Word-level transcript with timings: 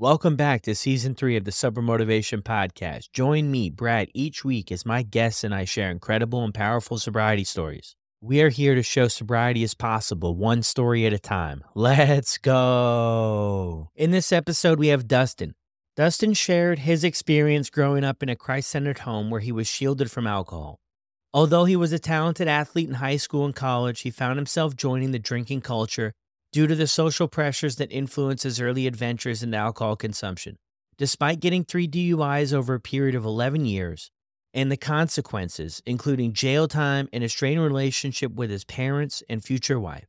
Welcome 0.00 0.36
back 0.36 0.62
to 0.62 0.76
season 0.76 1.16
three 1.16 1.34
of 1.34 1.42
the 1.42 1.50
Sober 1.50 1.82
Motivation 1.82 2.40
Podcast. 2.40 3.10
Join 3.12 3.50
me, 3.50 3.68
Brad, 3.68 4.06
each 4.14 4.44
week 4.44 4.70
as 4.70 4.86
my 4.86 5.02
guests 5.02 5.42
and 5.42 5.52
I 5.52 5.64
share 5.64 5.90
incredible 5.90 6.44
and 6.44 6.54
powerful 6.54 6.98
sobriety 6.98 7.42
stories. 7.42 7.96
We 8.20 8.40
are 8.42 8.48
here 8.48 8.76
to 8.76 8.82
show 8.84 9.08
sobriety 9.08 9.64
is 9.64 9.74
possible, 9.74 10.36
one 10.36 10.62
story 10.62 11.04
at 11.04 11.12
a 11.12 11.18
time. 11.18 11.64
Let's 11.74 12.38
go. 12.38 13.90
In 13.96 14.12
this 14.12 14.30
episode, 14.30 14.78
we 14.78 14.86
have 14.86 15.08
Dustin. 15.08 15.56
Dustin 15.96 16.32
shared 16.32 16.78
his 16.78 17.02
experience 17.02 17.68
growing 17.68 18.04
up 18.04 18.22
in 18.22 18.28
a 18.28 18.36
Christ 18.36 18.70
centered 18.70 19.00
home 19.00 19.30
where 19.30 19.40
he 19.40 19.50
was 19.50 19.66
shielded 19.66 20.12
from 20.12 20.28
alcohol. 20.28 20.78
Although 21.34 21.64
he 21.64 21.74
was 21.74 21.92
a 21.92 21.98
talented 21.98 22.46
athlete 22.46 22.88
in 22.88 22.94
high 22.94 23.16
school 23.16 23.44
and 23.44 23.52
college, 23.52 24.02
he 24.02 24.12
found 24.12 24.36
himself 24.36 24.76
joining 24.76 25.10
the 25.10 25.18
drinking 25.18 25.62
culture 25.62 26.12
due 26.52 26.66
to 26.66 26.74
the 26.74 26.86
social 26.86 27.28
pressures 27.28 27.76
that 27.76 27.92
influence 27.92 28.42
his 28.42 28.60
early 28.60 28.86
adventures 28.86 29.42
into 29.42 29.56
alcohol 29.56 29.96
consumption. 29.96 30.56
Despite 30.96 31.40
getting 31.40 31.64
three 31.64 31.86
DUIs 31.86 32.52
over 32.52 32.74
a 32.74 32.80
period 32.80 33.14
of 33.14 33.24
11 33.24 33.66
years, 33.66 34.10
and 34.54 34.72
the 34.72 34.76
consequences, 34.76 35.82
including 35.86 36.32
jail 36.32 36.66
time 36.66 37.08
and 37.12 37.22
a 37.22 37.28
strained 37.28 37.60
relationship 37.60 38.32
with 38.32 38.50
his 38.50 38.64
parents 38.64 39.22
and 39.28 39.44
future 39.44 39.78
wife, 39.78 40.06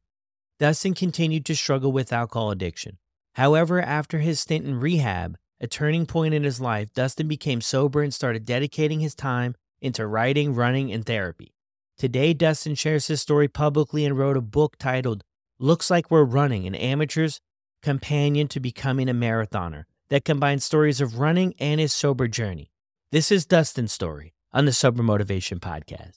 Dustin 0.59 0.93
continued 0.93 1.45
to 1.45 1.55
struggle 1.55 1.91
with 1.91 2.11
alcohol 2.11 2.51
addiction. 2.51 2.97
However, 3.33 3.81
after 3.81 4.19
his 4.19 4.39
stint 4.39 4.65
in 4.65 4.79
rehab, 4.79 5.37
a 5.61 5.67
turning 5.67 6.05
point 6.05 6.33
in 6.33 6.43
his 6.43 6.59
life, 6.59 6.93
Dustin 6.93 7.27
became 7.27 7.61
sober 7.61 8.01
and 8.01 8.13
started 8.13 8.45
dedicating 8.45 9.01
his 9.01 9.13
time 9.13 9.55
into 9.81 10.07
writing, 10.07 10.55
running, 10.55 10.91
and 10.91 11.05
therapy. 11.05 11.53
Today, 11.97 12.33
Dustin 12.33 12.75
shares 12.75 13.07
his 13.07 13.21
story 13.21 13.47
publicly 13.47 14.05
and 14.05 14.17
wrote 14.17 14.37
a 14.37 14.41
book 14.41 14.77
titled 14.77 15.23
looks 15.59 15.91
like 15.91 16.09
we're 16.09 16.23
running 16.23 16.65
an 16.65 16.73
amateur's 16.75 17.41
companion 17.83 18.47
to 18.47 18.61
becoming 18.61 19.09
a 19.09 19.13
marathoner 19.13 19.83
that 20.09 20.23
combines 20.23 20.63
stories 20.63 21.01
of 21.01 21.19
running 21.19 21.53
and 21.59 21.81
his 21.81 21.91
sober 21.91 22.29
journey. 22.29 22.71
This 23.11 23.29
is 23.29 23.45
Dustin's 23.45 23.91
story 23.91 24.33
on 24.53 24.63
the 24.65 24.71
Sober 24.71 25.03
Motivation 25.03 25.59
Podcast. 25.59 26.13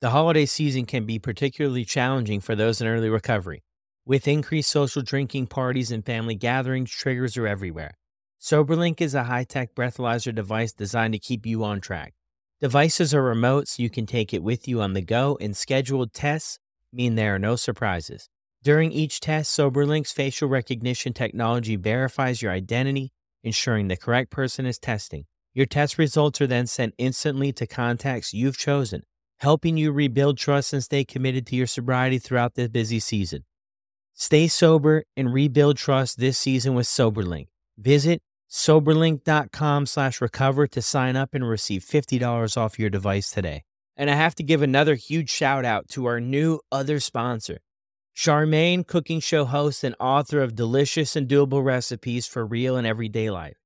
The 0.00 0.10
holiday 0.10 0.46
season 0.46 0.86
can 0.86 1.06
be 1.06 1.18
particularly 1.18 1.84
challenging 1.84 2.40
for 2.40 2.54
those 2.54 2.80
in 2.80 2.86
early 2.86 3.08
recovery. 3.08 3.64
With 4.04 4.28
increased 4.28 4.70
social 4.70 5.02
drinking 5.02 5.48
parties 5.48 5.90
and 5.90 6.06
family 6.06 6.36
gatherings, 6.36 6.90
triggers 6.92 7.36
are 7.36 7.48
everywhere. 7.48 7.98
SoberLink 8.40 9.00
is 9.00 9.14
a 9.14 9.24
high 9.24 9.44
tech 9.44 9.74
breathalyzer 9.74 10.32
device 10.32 10.72
designed 10.72 11.14
to 11.14 11.18
keep 11.18 11.44
you 11.46 11.64
on 11.64 11.80
track. 11.80 12.14
Devices 12.60 13.12
are 13.12 13.22
remote, 13.22 13.66
so 13.66 13.82
you 13.82 13.90
can 13.90 14.06
take 14.06 14.32
it 14.32 14.42
with 14.42 14.68
you 14.68 14.80
on 14.80 14.92
the 14.92 15.02
go, 15.02 15.36
and 15.40 15.56
scheduled 15.56 16.12
tests 16.12 16.60
mean 16.92 17.16
there 17.16 17.34
are 17.34 17.38
no 17.40 17.56
surprises. 17.56 18.28
During 18.66 18.90
each 18.90 19.20
test, 19.20 19.56
SoberLink's 19.56 20.10
facial 20.10 20.48
recognition 20.48 21.12
technology 21.12 21.76
verifies 21.76 22.42
your 22.42 22.50
identity, 22.50 23.12
ensuring 23.44 23.86
the 23.86 23.96
correct 23.96 24.32
person 24.32 24.66
is 24.66 24.76
testing. 24.76 25.26
Your 25.54 25.66
test 25.66 25.98
results 25.98 26.40
are 26.40 26.48
then 26.48 26.66
sent 26.66 26.92
instantly 26.98 27.52
to 27.52 27.66
contacts 27.68 28.34
you've 28.34 28.58
chosen, 28.58 29.02
helping 29.38 29.76
you 29.76 29.92
rebuild 29.92 30.36
trust 30.36 30.72
and 30.72 30.82
stay 30.82 31.04
committed 31.04 31.46
to 31.46 31.54
your 31.54 31.68
sobriety 31.68 32.18
throughout 32.18 32.56
the 32.56 32.68
busy 32.68 32.98
season. 32.98 33.44
Stay 34.14 34.48
sober 34.48 35.04
and 35.16 35.32
rebuild 35.32 35.76
trust 35.76 36.18
this 36.18 36.36
season 36.36 36.74
with 36.74 36.86
SoberLink. 36.86 37.46
Visit 37.78 38.20
soberlink.com 38.50 39.86
slash 39.86 40.20
recover 40.20 40.66
to 40.66 40.82
sign 40.82 41.14
up 41.14 41.34
and 41.34 41.48
receive 41.48 41.84
$50 41.84 42.56
off 42.56 42.80
your 42.80 42.90
device 42.90 43.30
today. 43.30 43.62
And 43.96 44.10
I 44.10 44.16
have 44.16 44.34
to 44.34 44.42
give 44.42 44.60
another 44.60 44.96
huge 44.96 45.30
shout 45.30 45.64
out 45.64 45.86
to 45.90 46.06
our 46.06 46.20
new 46.20 46.58
other 46.72 46.98
sponsor. 46.98 47.60
Charmaine, 48.16 48.86
cooking 48.86 49.20
show 49.20 49.44
host 49.44 49.84
and 49.84 49.94
author 50.00 50.40
of 50.40 50.56
delicious 50.56 51.16
and 51.16 51.28
doable 51.28 51.62
recipes 51.62 52.26
for 52.26 52.46
real 52.46 52.74
and 52.74 52.86
everyday 52.86 53.28
life. 53.28 53.58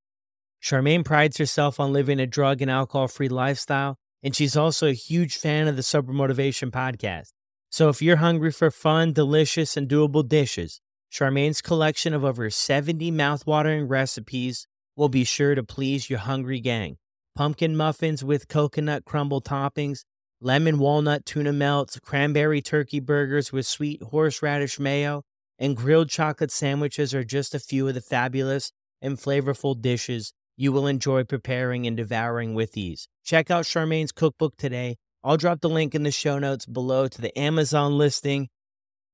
Charmaine 0.61 1.05
prides 1.05 1.37
herself 1.37 1.79
on 1.79 1.93
living 1.93 2.19
a 2.19 2.27
drug 2.27 2.61
and 2.61 2.69
alcohol 2.69 3.07
free 3.07 3.29
lifestyle, 3.29 3.97
and 4.21 4.35
she's 4.35 4.57
also 4.57 4.87
a 4.87 4.93
huge 4.93 5.37
fan 5.37 5.69
of 5.69 5.77
the 5.77 5.83
Sober 5.83 6.11
Motivation 6.11 6.69
podcast. 6.69 7.29
So 7.69 7.87
if 7.87 8.01
you're 8.01 8.17
hungry 8.17 8.51
for 8.51 8.69
fun, 8.69 9.13
delicious, 9.13 9.77
and 9.77 9.87
doable 9.87 10.27
dishes, 10.27 10.81
Charmaine's 11.09 11.61
collection 11.61 12.13
of 12.13 12.25
over 12.25 12.49
70 12.49 13.09
mouthwatering 13.09 13.89
recipes 13.89 14.67
will 14.97 15.09
be 15.09 15.23
sure 15.23 15.55
to 15.55 15.63
please 15.63 16.09
your 16.09 16.19
hungry 16.19 16.59
gang. 16.59 16.97
Pumpkin 17.37 17.77
muffins 17.77 18.21
with 18.21 18.49
coconut 18.49 19.05
crumble 19.05 19.41
toppings, 19.41 20.03
lemon 20.41 20.79
walnut 20.79 21.25
tuna 21.25 21.53
melts, 21.53 21.99
cranberry 21.99 22.61
turkey 22.61 22.99
burgers 22.99 23.51
with 23.51 23.67
sweet 23.67 24.01
horseradish 24.01 24.79
mayo, 24.79 25.23
and 25.59 25.77
grilled 25.77 26.09
chocolate 26.09 26.51
sandwiches 26.51 27.13
are 27.13 27.23
just 27.23 27.53
a 27.53 27.59
few 27.59 27.87
of 27.87 27.93
the 27.93 28.01
fabulous 28.01 28.71
and 29.01 29.17
flavorful 29.17 29.79
dishes 29.79 30.33
you 30.57 30.71
will 30.71 30.87
enjoy 30.87 31.23
preparing 31.23 31.87
and 31.87 31.95
devouring 31.95 32.53
with 32.53 32.75
ease. 32.75 33.07
Check 33.23 33.49
out 33.49 33.65
Charmaine's 33.65 34.11
cookbook 34.11 34.57
today. 34.57 34.97
I'll 35.23 35.37
drop 35.37 35.61
the 35.61 35.69
link 35.69 35.95
in 35.95 36.03
the 36.03 36.11
show 36.11 36.39
notes 36.39 36.65
below 36.65 37.07
to 37.07 37.21
the 37.21 37.37
Amazon 37.37 37.97
listing. 37.97 38.49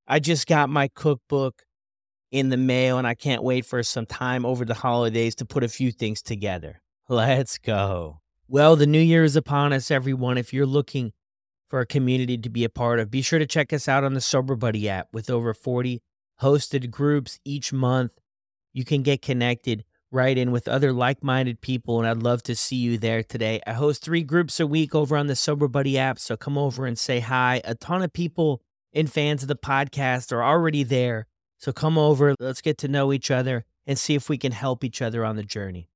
I 0.08 0.20
just 0.20 0.48
got 0.48 0.70
my 0.70 0.88
cookbook 0.88 1.64
in 2.32 2.50
the 2.50 2.58
mail 2.58 2.98
and 2.98 3.06
I 3.06 3.14
can't 3.14 3.44
wait 3.44 3.66
for 3.66 3.84
some 3.84 4.06
time 4.06 4.46
over 4.46 4.66
the 4.66 4.74
holidays 4.74 5.36
to 5.36 5.46
put 5.46 5.64
a 5.64 5.70
few 5.70 5.92
things 5.92 6.22
together. 6.22 6.82
Let's 7.10 7.58
go. 7.58 8.22
Well, 8.48 8.78
the 8.78 8.88
new 8.88 9.02
year 9.02 9.26
is 9.26 9.36
upon 9.36 9.74
us, 9.74 9.92
everyone. 9.92 10.38
If 10.38 10.54
you're 10.54 10.66
looking 10.66 11.12
for 11.70 11.80
a 11.80 11.86
community 11.86 12.38
to 12.38 12.50
be 12.50 12.64
a 12.64 12.70
part 12.70 13.00
of, 13.00 13.12
be 13.12 13.22
sure 13.22 13.40
to 13.40 13.46
check 13.46 13.74
us 13.74 13.88
out 13.88 14.04
on 14.04 14.14
the 14.14 14.22
Sober 14.22 14.56
Buddy 14.56 14.88
app 14.88 15.08
with 15.12 15.30
over 15.30 15.54
40 15.54 16.02
hosted 16.42 16.90
groups 16.90 17.40
each 17.44 17.74
month. 17.74 18.12
You 18.74 18.86
can 18.86 19.04
get 19.04 19.22
connected 19.22 19.84
right 20.12 20.38
in 20.38 20.52
with 20.52 20.68
other 20.68 20.94
like 20.94 21.24
minded 21.24 21.62
people, 21.62 22.00
and 22.00 22.08
I'd 22.08 22.24
love 22.24 22.44
to 22.44 22.56
see 22.56 22.78
you 22.78 22.98
there 22.98 23.24
today. 23.24 23.62
I 23.68 23.74
host 23.74 24.04
three 24.04 24.24
groups 24.24 24.60
a 24.60 24.68
week 24.68 24.96
over 24.96 25.18
on 25.18 25.28
the 25.28 25.36
Sober 25.36 25.68
Buddy 25.68 25.98
app, 25.98 26.20
so 26.20 26.38
come 26.38 26.58
over 26.58 26.86
and 26.86 26.98
say 26.98 27.20
hi. 27.20 27.62
A 27.66 27.76
ton 27.76 28.02
of 28.02 28.14
people 28.14 28.62
and 28.94 29.12
fans 29.12 29.42
of 29.42 29.48
the 29.48 29.56
podcast 29.56 30.32
are 30.32 30.44
already 30.44 30.84
there, 30.84 31.28
so 31.58 31.74
come 31.74 31.98
over. 31.98 32.36
Let's 32.40 32.62
get 32.62 32.78
to 32.80 32.88
know 32.88 33.12
each 33.12 33.30
other 33.30 33.66
and 33.86 33.98
see 33.98 34.16
if 34.16 34.30
we 34.30 34.38
can 34.38 34.52
help 34.52 34.84
each 34.84 35.02
other 35.02 35.26
on 35.26 35.36
the 35.36 35.44
journey. 35.44 35.90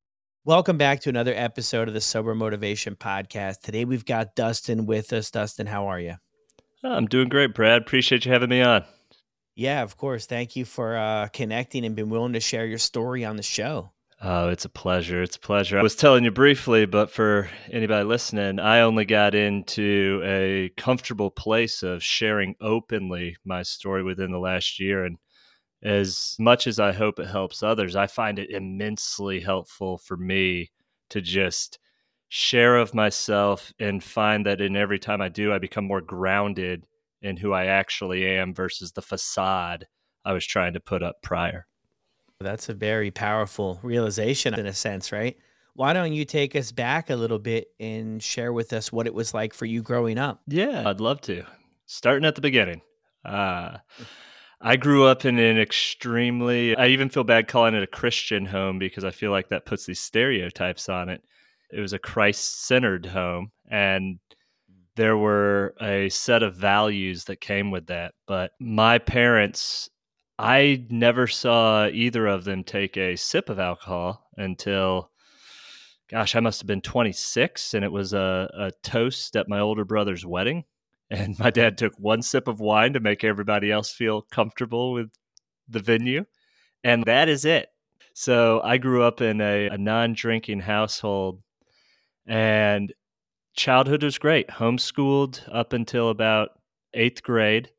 Welcome 0.43 0.79
back 0.79 1.01
to 1.01 1.09
another 1.09 1.35
episode 1.35 1.87
of 1.87 1.93
the 1.93 2.01
Sober 2.01 2.33
Motivation 2.33 2.95
Podcast. 2.95 3.61
Today 3.61 3.85
we've 3.85 4.05
got 4.05 4.33
Dustin 4.35 4.87
with 4.87 5.13
us. 5.13 5.29
Dustin, 5.29 5.67
how 5.67 5.85
are 5.85 5.99
you? 5.99 6.15
I'm 6.83 7.05
doing 7.05 7.29
great, 7.29 7.53
Brad. 7.53 7.83
Appreciate 7.83 8.25
you 8.25 8.31
having 8.31 8.49
me 8.49 8.63
on. 8.63 8.83
Yeah, 9.53 9.83
of 9.83 9.97
course. 9.97 10.25
Thank 10.25 10.55
you 10.55 10.65
for 10.65 10.97
uh, 10.97 11.27
connecting 11.27 11.85
and 11.85 11.95
being 11.95 12.09
willing 12.09 12.33
to 12.33 12.39
share 12.39 12.65
your 12.65 12.79
story 12.79 13.23
on 13.23 13.35
the 13.35 13.43
show. 13.43 13.91
Oh, 14.19 14.49
it's 14.49 14.65
a 14.65 14.69
pleasure. 14.69 15.21
It's 15.21 15.35
a 15.35 15.39
pleasure. 15.39 15.77
I 15.77 15.83
was 15.83 15.95
telling 15.95 16.23
you 16.23 16.31
briefly, 16.31 16.87
but 16.87 17.11
for 17.11 17.47
anybody 17.69 18.03
listening, 18.03 18.59
I 18.59 18.79
only 18.79 19.05
got 19.05 19.35
into 19.35 20.23
a 20.25 20.71
comfortable 20.75 21.29
place 21.29 21.83
of 21.83 22.01
sharing 22.01 22.55
openly 22.59 23.37
my 23.45 23.61
story 23.61 24.01
within 24.01 24.31
the 24.31 24.39
last 24.39 24.79
year. 24.79 25.05
And 25.05 25.17
as 25.83 26.35
much 26.39 26.67
as 26.67 26.79
I 26.79 26.91
hope 26.91 27.19
it 27.19 27.27
helps 27.27 27.63
others, 27.63 27.95
I 27.95 28.07
find 28.07 28.37
it 28.37 28.51
immensely 28.51 29.39
helpful 29.39 29.97
for 29.97 30.15
me 30.15 30.71
to 31.09 31.21
just 31.21 31.79
share 32.29 32.77
of 32.77 32.93
myself 32.93 33.73
and 33.79 34.03
find 34.03 34.45
that 34.45 34.61
in 34.61 34.75
every 34.75 34.99
time 34.99 35.21
I 35.21 35.29
do, 35.29 35.51
I 35.51 35.57
become 35.57 35.85
more 35.85 36.01
grounded 36.01 36.85
in 37.21 37.37
who 37.37 37.51
I 37.51 37.65
actually 37.65 38.25
am 38.25 38.53
versus 38.53 38.91
the 38.91 39.01
facade 39.01 39.87
I 40.23 40.33
was 40.33 40.45
trying 40.45 40.73
to 40.73 40.79
put 40.79 41.03
up 41.03 41.21
prior. 41.21 41.67
That's 42.39 42.69
a 42.69 42.73
very 42.73 43.11
powerful 43.11 43.79
realization 43.83 44.53
in 44.53 44.65
a 44.65 44.73
sense, 44.73 45.11
right? 45.11 45.37
Why 45.73 45.93
don't 45.93 46.13
you 46.13 46.25
take 46.25 46.55
us 46.55 46.71
back 46.71 47.09
a 47.09 47.15
little 47.15 47.39
bit 47.39 47.67
and 47.79 48.21
share 48.21 48.51
with 48.51 48.73
us 48.73 48.91
what 48.91 49.07
it 49.07 49.13
was 49.13 49.33
like 49.33 49.53
for 49.53 49.65
you 49.65 49.81
growing 49.81 50.17
up? 50.17 50.41
Yeah, 50.47 50.87
I'd 50.87 50.99
love 50.99 51.21
to. 51.21 51.43
Starting 51.85 52.25
at 52.25 52.35
the 52.35 52.41
beginning. 52.41 52.81
Uh, 53.23 53.77
I 54.63 54.75
grew 54.75 55.05
up 55.05 55.25
in 55.25 55.39
an 55.39 55.57
extremely, 55.57 56.75
I 56.75 56.87
even 56.87 57.09
feel 57.09 57.23
bad 57.23 57.47
calling 57.47 57.73
it 57.73 57.81
a 57.81 57.87
Christian 57.87 58.45
home 58.45 58.77
because 58.77 59.03
I 59.03 59.09
feel 59.09 59.31
like 59.31 59.49
that 59.49 59.65
puts 59.65 59.85
these 59.85 59.99
stereotypes 59.99 60.87
on 60.87 61.09
it. 61.09 61.23
It 61.71 61.79
was 61.79 61.93
a 61.93 61.99
Christ 61.99 62.65
centered 62.67 63.07
home, 63.07 63.51
and 63.69 64.19
there 64.95 65.17
were 65.17 65.73
a 65.81 66.09
set 66.09 66.43
of 66.43 66.55
values 66.55 67.23
that 67.25 67.41
came 67.41 67.71
with 67.71 67.87
that. 67.87 68.13
But 68.27 68.51
my 68.59 68.99
parents, 68.99 69.89
I 70.37 70.85
never 70.89 71.25
saw 71.25 71.87
either 71.87 72.27
of 72.27 72.43
them 72.43 72.63
take 72.63 72.97
a 72.97 73.15
sip 73.15 73.49
of 73.49 73.57
alcohol 73.57 74.27
until, 74.37 75.09
gosh, 76.09 76.35
I 76.35 76.39
must 76.39 76.61
have 76.61 76.67
been 76.67 76.81
26, 76.81 77.73
and 77.73 77.83
it 77.83 77.91
was 77.91 78.13
a, 78.13 78.47
a 78.53 78.71
toast 78.83 79.35
at 79.35 79.49
my 79.49 79.59
older 79.59 79.85
brother's 79.85 80.25
wedding 80.25 80.65
and 81.11 81.37
my 81.37 81.51
dad 81.51 81.77
took 81.77 81.93
one 81.97 82.21
sip 82.21 82.47
of 82.47 82.59
wine 82.59 82.93
to 82.93 82.99
make 82.99 83.23
everybody 83.23 83.71
else 83.71 83.91
feel 83.91 84.23
comfortable 84.31 84.93
with 84.93 85.11
the 85.67 85.79
venue. 85.79 86.25
And 86.83 87.03
that 87.05 87.29
is 87.29 87.45
it. 87.45 87.67
So 88.13 88.61
i 88.63 88.77
grew 88.77 89.03
up 89.03 89.21
in 89.21 89.39
a, 89.39 89.67
a 89.67 89.77
non-drinking 89.77 90.61
household 90.61 91.41
and 92.27 92.91
childhood 93.55 94.03
was 94.03 94.17
great. 94.17 94.47
Homeschooled 94.49 95.47
up 95.51 95.73
until 95.73 96.09
about 96.09 96.49
eighth 96.93 97.21
grade. 97.21 97.69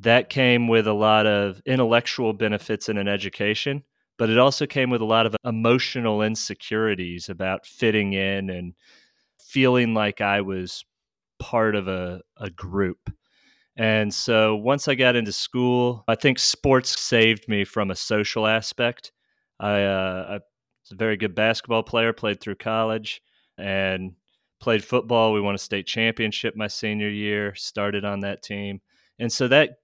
That 0.00 0.30
came 0.30 0.66
with 0.66 0.86
a 0.86 0.94
lot 0.94 1.26
of 1.26 1.60
intellectual 1.66 2.32
benefits 2.32 2.88
in 2.88 2.96
an 2.96 3.08
education 3.08 3.84
but 4.20 4.28
it 4.28 4.36
also 4.36 4.66
came 4.66 4.90
with 4.90 5.00
a 5.00 5.06
lot 5.06 5.24
of 5.24 5.34
emotional 5.46 6.20
insecurities 6.20 7.30
about 7.30 7.64
fitting 7.64 8.12
in 8.12 8.50
and 8.50 8.74
feeling 9.38 9.94
like 9.94 10.20
I 10.20 10.42
was 10.42 10.84
part 11.40 11.74
of 11.74 11.88
a, 11.88 12.20
a 12.36 12.50
group. 12.50 13.10
And 13.76 14.12
so 14.12 14.56
once 14.56 14.88
I 14.88 14.94
got 14.94 15.16
into 15.16 15.32
school, 15.32 16.04
I 16.06 16.14
think 16.14 16.38
sports 16.38 17.00
saved 17.00 17.48
me 17.48 17.64
from 17.64 17.90
a 17.90 17.96
social 17.96 18.46
aspect. 18.46 19.10
I, 19.58 19.82
uh, 19.82 20.26
I 20.28 20.32
was 20.34 20.92
a 20.92 20.96
very 20.96 21.16
good 21.16 21.34
basketball 21.34 21.82
player, 21.82 22.12
played 22.12 22.40
through 22.40 22.56
college, 22.56 23.22
and 23.58 24.12
played 24.60 24.84
football. 24.84 25.32
We 25.32 25.40
won 25.40 25.54
a 25.54 25.58
state 25.58 25.86
championship 25.86 26.54
my 26.56 26.66
senior 26.66 27.08
year, 27.08 27.54
started 27.54 28.04
on 28.04 28.20
that 28.20 28.42
team. 28.42 28.80
And 29.18 29.32
so 29.32 29.48
that 29.48 29.78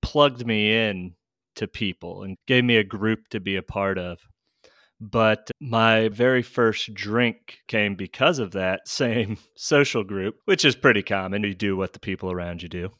plugged 0.00 0.46
me 0.46 0.88
in 0.88 1.14
to 1.56 1.66
people 1.66 2.22
and 2.22 2.36
gave 2.46 2.64
me 2.64 2.76
a 2.76 2.84
group 2.84 3.28
to 3.28 3.40
be 3.40 3.56
a 3.56 3.62
part 3.62 3.98
of. 3.98 4.18
But 5.02 5.50
my 5.60 6.10
very 6.10 6.42
first 6.42 6.94
drink 6.94 7.58
came 7.66 7.96
because 7.96 8.38
of 8.38 8.52
that 8.52 8.86
same 8.86 9.36
social 9.56 10.04
group, 10.04 10.36
which 10.44 10.64
is 10.64 10.76
pretty 10.76 11.02
common. 11.02 11.42
You 11.42 11.54
do 11.54 11.76
what 11.76 11.92
the 11.92 11.98
people 11.98 12.30
around 12.30 12.62
you 12.62 12.68
do. 12.68 12.90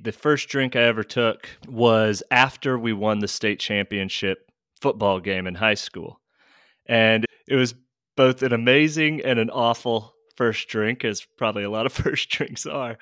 The 0.00 0.10
first 0.10 0.48
drink 0.48 0.74
I 0.74 0.82
ever 0.82 1.04
took 1.04 1.48
was 1.68 2.24
after 2.32 2.76
we 2.76 2.92
won 2.92 3.20
the 3.20 3.28
state 3.28 3.60
championship 3.60 4.50
football 4.80 5.20
game 5.20 5.46
in 5.46 5.54
high 5.54 5.74
school. 5.74 6.20
And 6.86 7.24
it 7.46 7.54
was 7.54 7.74
both 8.16 8.42
an 8.42 8.52
amazing 8.52 9.20
and 9.24 9.38
an 9.38 9.50
awful 9.50 10.14
first 10.36 10.68
drink, 10.68 11.04
as 11.04 11.24
probably 11.36 11.62
a 11.62 11.70
lot 11.70 11.86
of 11.86 11.92
first 12.04 12.30
drinks 12.30 12.66
are. 12.66 12.98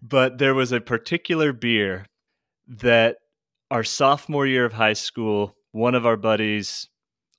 But 0.00 0.38
there 0.38 0.54
was 0.54 0.70
a 0.70 0.80
particular 0.80 1.52
beer 1.52 2.06
that 2.68 3.16
our 3.68 3.82
sophomore 3.82 4.46
year 4.46 4.64
of 4.64 4.74
high 4.74 4.92
school, 4.92 5.56
one 5.72 5.96
of 5.96 6.06
our 6.06 6.16
buddies' 6.16 6.88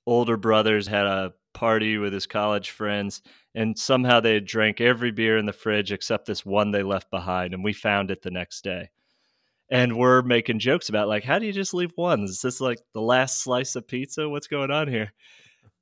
older 0.06 0.36
brothers 0.36 0.86
had 0.86 1.06
a 1.06 1.32
party 1.52 1.98
with 1.98 2.12
his 2.12 2.26
college 2.26 2.70
friends, 2.70 3.22
and 3.54 3.78
somehow 3.78 4.20
they 4.20 4.40
drank 4.40 4.80
every 4.80 5.10
beer 5.10 5.36
in 5.38 5.46
the 5.46 5.52
fridge 5.52 5.92
except 5.92 6.26
this 6.26 6.44
one 6.44 6.70
they 6.70 6.82
left 6.82 7.10
behind, 7.10 7.54
and 7.54 7.64
we 7.64 7.72
found 7.72 8.10
it 8.10 8.22
the 8.22 8.30
next 8.30 8.62
day. 8.62 8.90
And 9.70 9.96
we're 9.96 10.22
making 10.22 10.58
jokes 10.58 10.88
about 10.88 11.08
like, 11.08 11.22
how 11.22 11.38
do 11.38 11.46
you 11.46 11.52
just 11.52 11.74
leave 11.74 11.92
one? 11.94 12.24
Is 12.24 12.40
this 12.40 12.60
like 12.60 12.80
the 12.92 13.00
last 13.00 13.40
slice 13.42 13.76
of 13.76 13.86
pizza? 13.86 14.28
What's 14.28 14.48
going 14.48 14.70
on 14.72 14.88
here? 14.88 15.12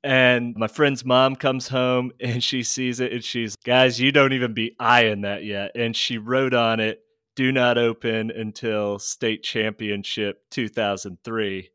And 0.03 0.55
my 0.55 0.67
friend's 0.67 1.03
mom 1.03 1.35
comes 1.35 1.67
home 1.67 2.11
and 2.19 2.43
she 2.43 2.63
sees 2.63 2.99
it 2.99 3.11
and 3.11 3.23
she's, 3.23 3.55
guys, 3.55 3.99
you 3.99 4.11
don't 4.11 4.33
even 4.33 4.53
be 4.53 4.75
eyeing 4.79 5.21
that 5.21 5.43
yet. 5.43 5.71
And 5.75 5.95
she 5.95 6.17
wrote 6.17 6.53
on 6.53 6.79
it, 6.79 7.01
do 7.35 7.51
not 7.51 7.77
open 7.77 8.31
until 8.31 8.99
state 8.99 9.43
championship 9.43 10.43
2003. 10.51 11.69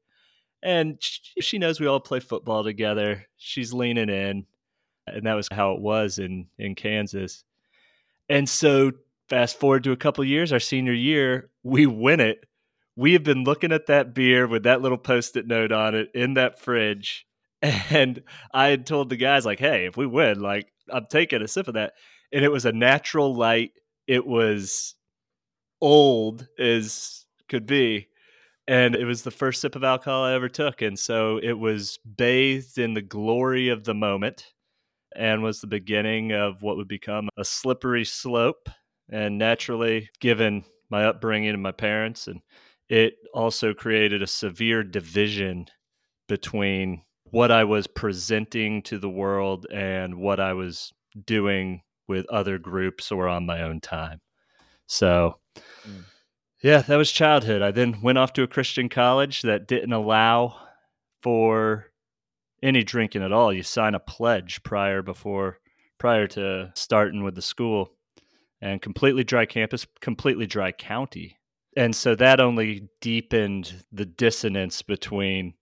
And 0.64 0.99
she 1.00 1.58
knows 1.58 1.78
we 1.78 1.87
all 1.87 2.00
play 2.00 2.20
football 2.20 2.64
together. 2.64 3.26
She's 3.37 3.72
leaning 3.72 4.08
in. 4.08 4.46
And 5.06 5.26
that 5.26 5.34
was 5.34 5.49
how 5.52 5.72
it 5.75 5.81
was 5.81 6.19
in, 6.19 6.46
in 6.58 6.75
Kansas. 6.75 7.44
And 8.28 8.49
so, 8.49 8.93
fast 9.28 9.61
forward 9.61 9.84
to 9.84 9.93
a 9.93 9.96
couple 9.96 10.25
years, 10.25 10.52
our 10.52 10.61
senior 10.61 10.94
year, 10.94 11.50
we 11.62 11.87
win 11.87 12.20
it. 12.20 12.46
We 12.96 13.12
have 13.12 13.22
been 13.22 13.44
looking 13.44 13.72
at 13.72 13.87
that 13.87 14.14
beer 14.14 14.46
with 14.46 14.62
that 14.62 14.81
little 14.81 14.99
post 14.99 15.37
it 15.37 15.46
note 15.46 15.72
on 15.72 15.94
it 15.94 16.11
in 16.14 16.34
that 16.34 16.58
fridge 16.58 17.26
and 17.90 18.22
I 18.52 18.69
had 18.69 18.87
told 18.87 19.08
the 19.08 19.17
guys 19.17 19.46
like, 19.46 19.58
"Hey, 19.58 19.87
if 19.87 19.96
we 19.96 20.06
win, 20.06 20.40
like 20.40 20.70
I'm 20.90 21.06
taking 21.08 21.40
a 21.40 21.49
sip 21.49 21.69
of 21.69 21.75
that." 21.75 21.94
And 22.32 22.44
it 22.44 22.52
was 22.52 22.67
a 22.67 22.72
natural 22.72 23.34
light. 23.34 23.72
It 24.06 24.26
was 24.26 24.94
old 25.81 26.46
as 26.58 27.25
could 27.49 27.67
be, 27.67 28.08
and 28.66 28.94
it 28.94 29.05
was 29.05 29.22
the 29.22 29.31
first 29.31 29.61
sip 29.61 29.76
of 29.76 29.84
alcohol 29.84 30.25
I 30.25 30.34
ever 30.34 30.49
took, 30.49 30.82
and 30.82 30.99
so 30.99 31.38
it 31.43 31.52
was 31.52 31.99
bathed 32.16 32.78
in 32.78 32.94
the 32.94 33.02
glory 33.02 33.69
of 33.69 33.84
the 33.84 33.94
moment, 33.94 34.52
and 35.14 35.43
was 35.43 35.61
the 35.61 35.66
beginning 35.66 36.32
of 36.32 36.62
what 36.62 36.76
would 36.76 36.88
become 36.88 37.28
a 37.37 37.44
slippery 37.44 38.05
slope. 38.05 38.69
And 39.11 39.38
naturally, 39.38 40.08
given 40.20 40.64
my 40.90 41.05
upbringing 41.05 41.50
and 41.50 41.62
my 41.62 41.72
parents, 41.72 42.26
and 42.26 42.40
it 42.88 43.14
also 43.32 43.75
created 43.75 44.22
a 44.22 44.26
severe 44.26 44.82
division 44.82 45.67
between 46.28 47.02
what 47.25 47.50
I 47.50 47.64
was 47.64 47.87
presenting 47.87 48.82
to 48.82 48.99
the 48.99 49.10
world 49.10 49.67
and 49.72 50.14
what 50.17 50.40
I 50.40 50.55
was 50.55 50.93
doing 51.26 51.82
with 52.08 52.26
other 52.31 52.58
groups 52.58 53.10
or 53.12 53.28
on 53.28 53.46
my 53.46 53.62
own 53.62 53.81
time. 53.81 54.20
So, 54.87 55.38
mm. 55.87 56.05
Yeah, 56.64 56.81
that 56.81 56.96
was 56.96 57.12
childhood. 57.12 57.61
I 57.61 57.72
then 57.72 58.00
went 58.00 58.16
off 58.16 58.32
to 58.32 58.43
a 58.43 58.46
Christian 58.46 58.88
college 58.88 59.43
that 59.43 59.69
didn't 59.69 59.93
allow 59.93 60.56
for 61.22 61.93
any 62.62 62.82
drinking 62.82 63.22
at 63.22 63.32
all. 63.32 63.52
You 63.52 63.62
sign 63.62 63.94
a 63.94 64.00
pledge 64.00 64.62
prior 64.62 65.02
before 65.02 65.58
prior 65.99 66.26
to 66.28 66.72
starting 66.75 67.22
with 67.22 67.34
the 67.34 67.43
school 67.43 67.90
and 68.62 68.81
completely 68.81 69.25
dry 69.25 69.44
campus, 69.44 69.87
completely 70.00 70.46
dry 70.46 70.72
county. 70.72 71.38
And 71.76 71.94
so 71.94 72.14
that 72.14 72.40
only 72.40 72.88
deepened 73.02 73.84
the 73.93 74.06
dissonance 74.06 74.81
between 74.81 75.52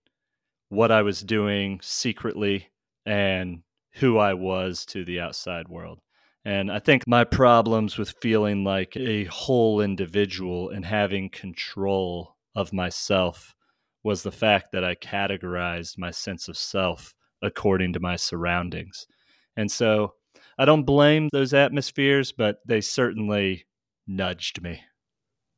what 0.69 0.89
I 0.89 1.01
was 1.01 1.19
doing 1.21 1.81
secretly 1.83 2.69
and 3.05 3.63
who 3.95 4.17
I 4.19 4.35
was 4.35 4.85
to 4.85 5.03
the 5.03 5.19
outside 5.19 5.67
world. 5.67 5.99
And 6.45 6.71
I 6.71 6.79
think 6.79 7.03
my 7.07 7.23
problems 7.23 7.97
with 7.97 8.15
feeling 8.21 8.63
like 8.63 8.95
a 8.97 9.25
whole 9.25 9.79
individual 9.79 10.69
and 10.69 10.85
having 10.85 11.29
control 11.29 12.35
of 12.55 12.73
myself 12.73 13.55
was 14.03 14.23
the 14.23 14.31
fact 14.31 14.73
that 14.73 14.83
I 14.83 14.95
categorized 14.95 15.97
my 15.97 16.11
sense 16.11 16.49
of 16.49 16.57
self 16.57 17.13
according 17.41 17.93
to 17.93 17.99
my 17.99 18.17
surroundings. 18.17 19.07
And 19.55 19.71
so 19.71 20.15
I 20.57 20.65
don't 20.65 20.83
blame 20.83 21.29
those 21.31 21.53
atmospheres, 21.53 22.33
but 22.33 22.57
they 22.65 22.81
certainly 22.81 23.65
nudged 24.05 24.61
me 24.61 24.81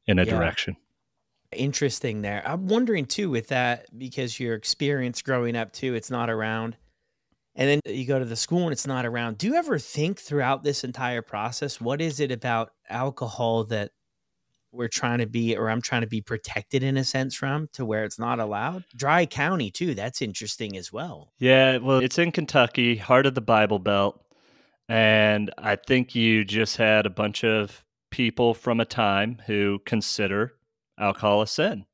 in 0.05 0.19
a 0.19 0.23
yeah. 0.23 0.31
direction 0.31 0.77
interesting 1.55 2.21
there. 2.21 2.43
I'm 2.45 2.67
wondering 2.67 3.05
too 3.05 3.29
with 3.29 3.47
that 3.47 3.88
because 3.97 4.39
your 4.39 4.55
experience 4.55 5.21
growing 5.21 5.55
up 5.55 5.71
too, 5.71 5.93
it's 5.93 6.11
not 6.11 6.29
around. 6.29 6.77
And 7.55 7.69
then 7.69 7.79
you 7.95 8.05
go 8.05 8.19
to 8.19 8.25
the 8.25 8.35
school 8.35 8.63
and 8.63 8.71
it's 8.73 8.85
not 8.85 9.05
around. 9.05 9.37
Do 9.37 9.47
you 9.47 9.55
ever 9.55 9.79
think 9.79 10.19
throughout 10.19 10.63
this 10.63 10.83
entire 10.83 11.21
process, 11.21 11.79
what 11.79 12.01
is 12.01 12.19
it 12.19 12.31
about 12.31 12.71
alcohol 12.89 13.63
that 13.65 13.91
we're 14.73 14.89
trying 14.89 15.19
to 15.19 15.25
be, 15.25 15.55
or 15.55 15.69
I'm 15.69 15.81
trying 15.81 16.01
to 16.01 16.07
be 16.07 16.19
protected 16.19 16.83
in 16.83 16.97
a 16.97 17.05
sense 17.05 17.33
from 17.33 17.69
to 17.71 17.85
where 17.85 18.03
it's 18.03 18.19
not 18.19 18.41
allowed? 18.41 18.83
Dry 18.93 19.25
County, 19.25 19.71
too. 19.71 19.95
That's 19.95 20.21
interesting 20.21 20.75
as 20.75 20.91
well. 20.91 21.31
Yeah. 21.39 21.77
Well, 21.77 21.99
it's 21.99 22.19
in 22.19 22.33
Kentucky, 22.33 22.97
heart 22.97 23.25
of 23.25 23.35
the 23.35 23.41
Bible 23.41 23.79
Belt. 23.79 24.21
And 24.89 25.50
I 25.57 25.77
think 25.77 26.13
you 26.13 26.43
just 26.43 26.75
had 26.75 27.05
a 27.05 27.09
bunch 27.09 27.45
of 27.45 27.85
people 28.12 28.53
from 28.53 28.81
a 28.81 28.85
time 28.85 29.41
who 29.47 29.79
consider 29.85 30.53
alcohol 31.00 31.41
a 31.41 31.47
sin. 31.47 31.85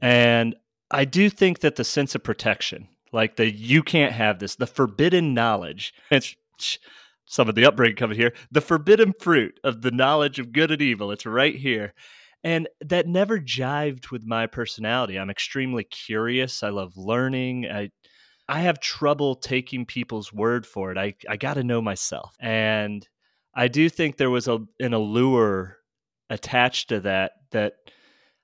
And 0.00 0.54
I 0.90 1.04
do 1.04 1.28
think 1.28 1.60
that 1.60 1.76
the 1.76 1.84
sense 1.84 2.14
of 2.14 2.22
protection, 2.22 2.88
like 3.12 3.36
the 3.36 3.50
you 3.50 3.82
can't 3.82 4.12
have 4.12 4.38
this, 4.38 4.56
the 4.56 4.66
forbidden 4.66 5.34
knowledge, 5.34 5.94
it's 6.10 6.36
some 7.26 7.48
of 7.48 7.54
the 7.54 7.64
upbringing 7.64 7.96
coming 7.96 8.18
here, 8.18 8.34
the 8.50 8.60
forbidden 8.60 9.14
fruit 9.18 9.58
of 9.64 9.82
the 9.82 9.90
knowledge 9.90 10.38
of 10.38 10.52
good 10.52 10.70
and 10.70 10.82
evil. 10.82 11.10
It's 11.10 11.26
right 11.26 11.54
here. 11.54 11.94
And 12.44 12.68
that 12.80 13.06
never 13.06 13.38
jived 13.38 14.10
with 14.10 14.24
my 14.24 14.46
personality. 14.46 15.16
I'm 15.16 15.30
extremely 15.30 15.84
curious. 15.84 16.62
I 16.62 16.70
love 16.70 16.96
learning. 16.96 17.66
I 17.66 17.90
I 18.48 18.60
have 18.60 18.80
trouble 18.80 19.36
taking 19.36 19.86
people's 19.86 20.32
word 20.32 20.66
for 20.66 20.90
it. 20.90 20.98
I, 20.98 21.14
I 21.28 21.36
got 21.36 21.54
to 21.54 21.64
know 21.64 21.80
myself. 21.80 22.34
And 22.40 23.06
I 23.54 23.68
do 23.68 23.88
think 23.88 24.16
there 24.16 24.30
was 24.30 24.48
a, 24.48 24.58
an 24.80 24.92
allure 24.92 25.78
attached 26.28 26.88
to 26.88 27.00
that 27.00 27.32
that 27.52 27.74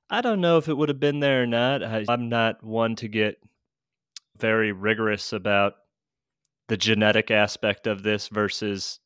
I 0.09 0.21
don't 0.21 0.41
know 0.41 0.59
if 0.59 0.69
it 0.69 0.77
would 0.77 0.89
have 0.89 1.01
been 1.01 1.21
there 1.21 1.43
or 1.43 1.47
not. 1.47 1.83
I, 1.83 2.05
I'm 2.09 2.29
not 2.29 2.63
one 2.63 2.97
to 2.97 3.09
get 3.09 3.37
very 4.39 4.73
rigorous 4.73 5.33
about 5.33 5.75
the 6.69 6.77
genetic 6.77 7.31
aspect 7.31 7.87
of 7.87 8.03
this 8.03 8.29
versus 8.29 9.01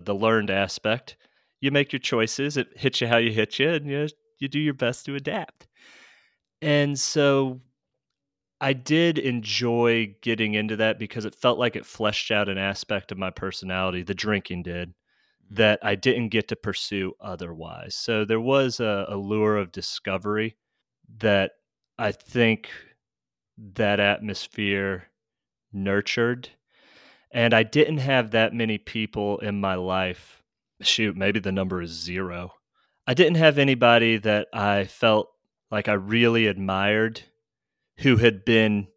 the 0.00 0.14
learned 0.14 0.50
aspect. 0.50 1.16
You 1.60 1.70
make 1.70 1.92
your 1.92 2.00
choices, 2.00 2.56
it 2.56 2.68
hits 2.76 3.00
you 3.00 3.06
how 3.06 3.16
you 3.16 3.32
hit 3.32 3.58
you, 3.58 3.70
and 3.70 3.88
you, 3.88 4.08
you 4.38 4.48
do 4.48 4.58
your 4.58 4.74
best 4.74 5.06
to 5.06 5.14
adapt. 5.14 5.66
And 6.60 6.98
so 6.98 7.60
I 8.60 8.72
did 8.72 9.18
enjoy 9.18 10.14
getting 10.22 10.54
into 10.54 10.76
that 10.76 10.98
because 10.98 11.24
it 11.24 11.34
felt 11.34 11.58
like 11.58 11.76
it 11.76 11.86
fleshed 11.86 12.30
out 12.30 12.48
an 12.48 12.58
aspect 12.58 13.12
of 13.12 13.18
my 13.18 13.30
personality. 13.30 14.02
The 14.02 14.14
drinking 14.14 14.62
did 14.62 14.88
mm-hmm. 14.90 15.54
that 15.56 15.78
I 15.82 15.94
didn't 15.94 16.28
get 16.28 16.48
to 16.48 16.56
pursue 16.56 17.12
otherwise. 17.20 17.94
So 17.94 18.24
there 18.24 18.40
was 18.40 18.80
a, 18.80 19.06
a 19.08 19.16
lure 19.16 19.56
of 19.56 19.72
discovery 19.72 20.56
that 21.18 21.52
I 21.98 22.12
think 22.12 22.70
that 23.56 24.00
atmosphere 24.00 25.08
nurtured. 25.72 26.48
And 27.30 27.52
I 27.52 27.62
didn't 27.62 27.98
have 27.98 28.30
that 28.30 28.54
many 28.54 28.78
people 28.78 29.38
in 29.38 29.60
my 29.60 29.74
life. 29.74 30.42
Shoot, 30.80 31.16
maybe 31.16 31.40
the 31.40 31.52
number 31.52 31.82
is 31.82 31.90
zero. 31.90 32.54
I 33.06 33.14
didn't 33.14 33.36
have 33.36 33.58
anybody 33.58 34.16
that 34.18 34.48
I 34.52 34.84
felt 34.84 35.28
like 35.70 35.88
I 35.88 35.94
really 35.94 36.46
admired 36.46 37.22
who 37.98 38.16
had 38.16 38.44
been 38.44 38.88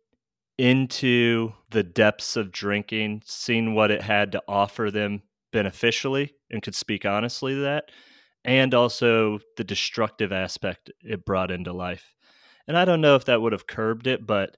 into 0.58 1.54
the 1.70 1.84
depths 1.84 2.36
of 2.36 2.52
drinking, 2.52 3.22
seen 3.26 3.76
what 3.76 3.92
it 3.92 4.02
had 4.02 4.32
to 4.32 4.44
offer 4.48 4.90
them 4.90 5.22
beneficially, 5.52 6.34
and 6.50 6.64
could 6.64 6.76
speak 6.76 7.06
honestly 7.06 7.54
to 7.54 7.62
that, 7.62 7.92
and 8.44 8.74
also 8.74 9.40
the 9.56 9.64
destructive 9.64 10.32
aspect 10.32 10.92
it 11.02 11.26
brought 11.26 11.52
into 11.52 11.74
life. 11.74 12.14
And 12.68 12.78
I 12.78 12.86
don't 12.86 13.02
know 13.02 13.16
if 13.16 13.26
that 13.26 13.42
would 13.42 13.54
have 13.54 13.68
curbed 13.68 14.08
it, 14.08 14.26
but 14.26 14.58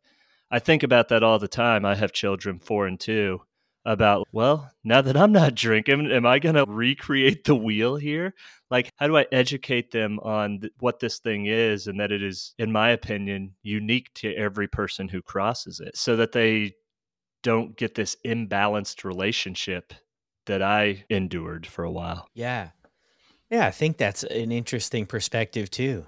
I 0.51 0.59
think 0.59 0.83
about 0.83 1.09
that 1.09 1.23
all 1.23 1.39
the 1.39 1.47
time. 1.47 1.85
I 1.85 1.95
have 1.95 2.11
children, 2.11 2.59
four 2.59 2.87
and 2.87 2.99
two, 2.99 3.41
about, 3.85 4.27
well, 4.31 4.71
now 4.83 5.01
that 5.01 5.15
I'm 5.15 5.31
not 5.31 5.55
drinking, 5.55 6.11
am 6.11 6.25
I 6.25 6.39
going 6.39 6.55
to 6.55 6.65
recreate 6.67 7.43
the 7.43 7.55
wheel 7.55 7.95
here? 7.95 8.33
Like, 8.69 8.89
how 8.97 9.07
do 9.07 9.17
I 9.17 9.25
educate 9.31 9.91
them 9.91 10.19
on 10.19 10.61
th- 10.61 10.73
what 10.79 10.99
this 10.99 11.19
thing 11.19 11.45
is 11.45 11.87
and 11.87 11.99
that 11.99 12.11
it 12.11 12.21
is, 12.23 12.53
in 12.57 12.71
my 12.71 12.89
opinion, 12.89 13.55
unique 13.63 14.13
to 14.15 14.33
every 14.35 14.67
person 14.67 15.07
who 15.07 15.21
crosses 15.21 15.79
it 15.79 15.95
so 15.95 16.15
that 16.17 16.31
they 16.31 16.73
don't 17.41 17.77
get 17.77 17.95
this 17.95 18.15
imbalanced 18.25 19.03
relationship 19.03 19.93
that 20.45 20.61
I 20.61 21.05
endured 21.09 21.65
for 21.65 21.83
a 21.83 21.91
while. 21.91 22.27
Yeah. 22.33 22.69
Yeah, 23.49 23.65
I 23.65 23.71
think 23.71 23.97
that's 23.97 24.23
an 24.23 24.51
interesting 24.51 25.05
perspective 25.05 25.71
too. 25.71 26.05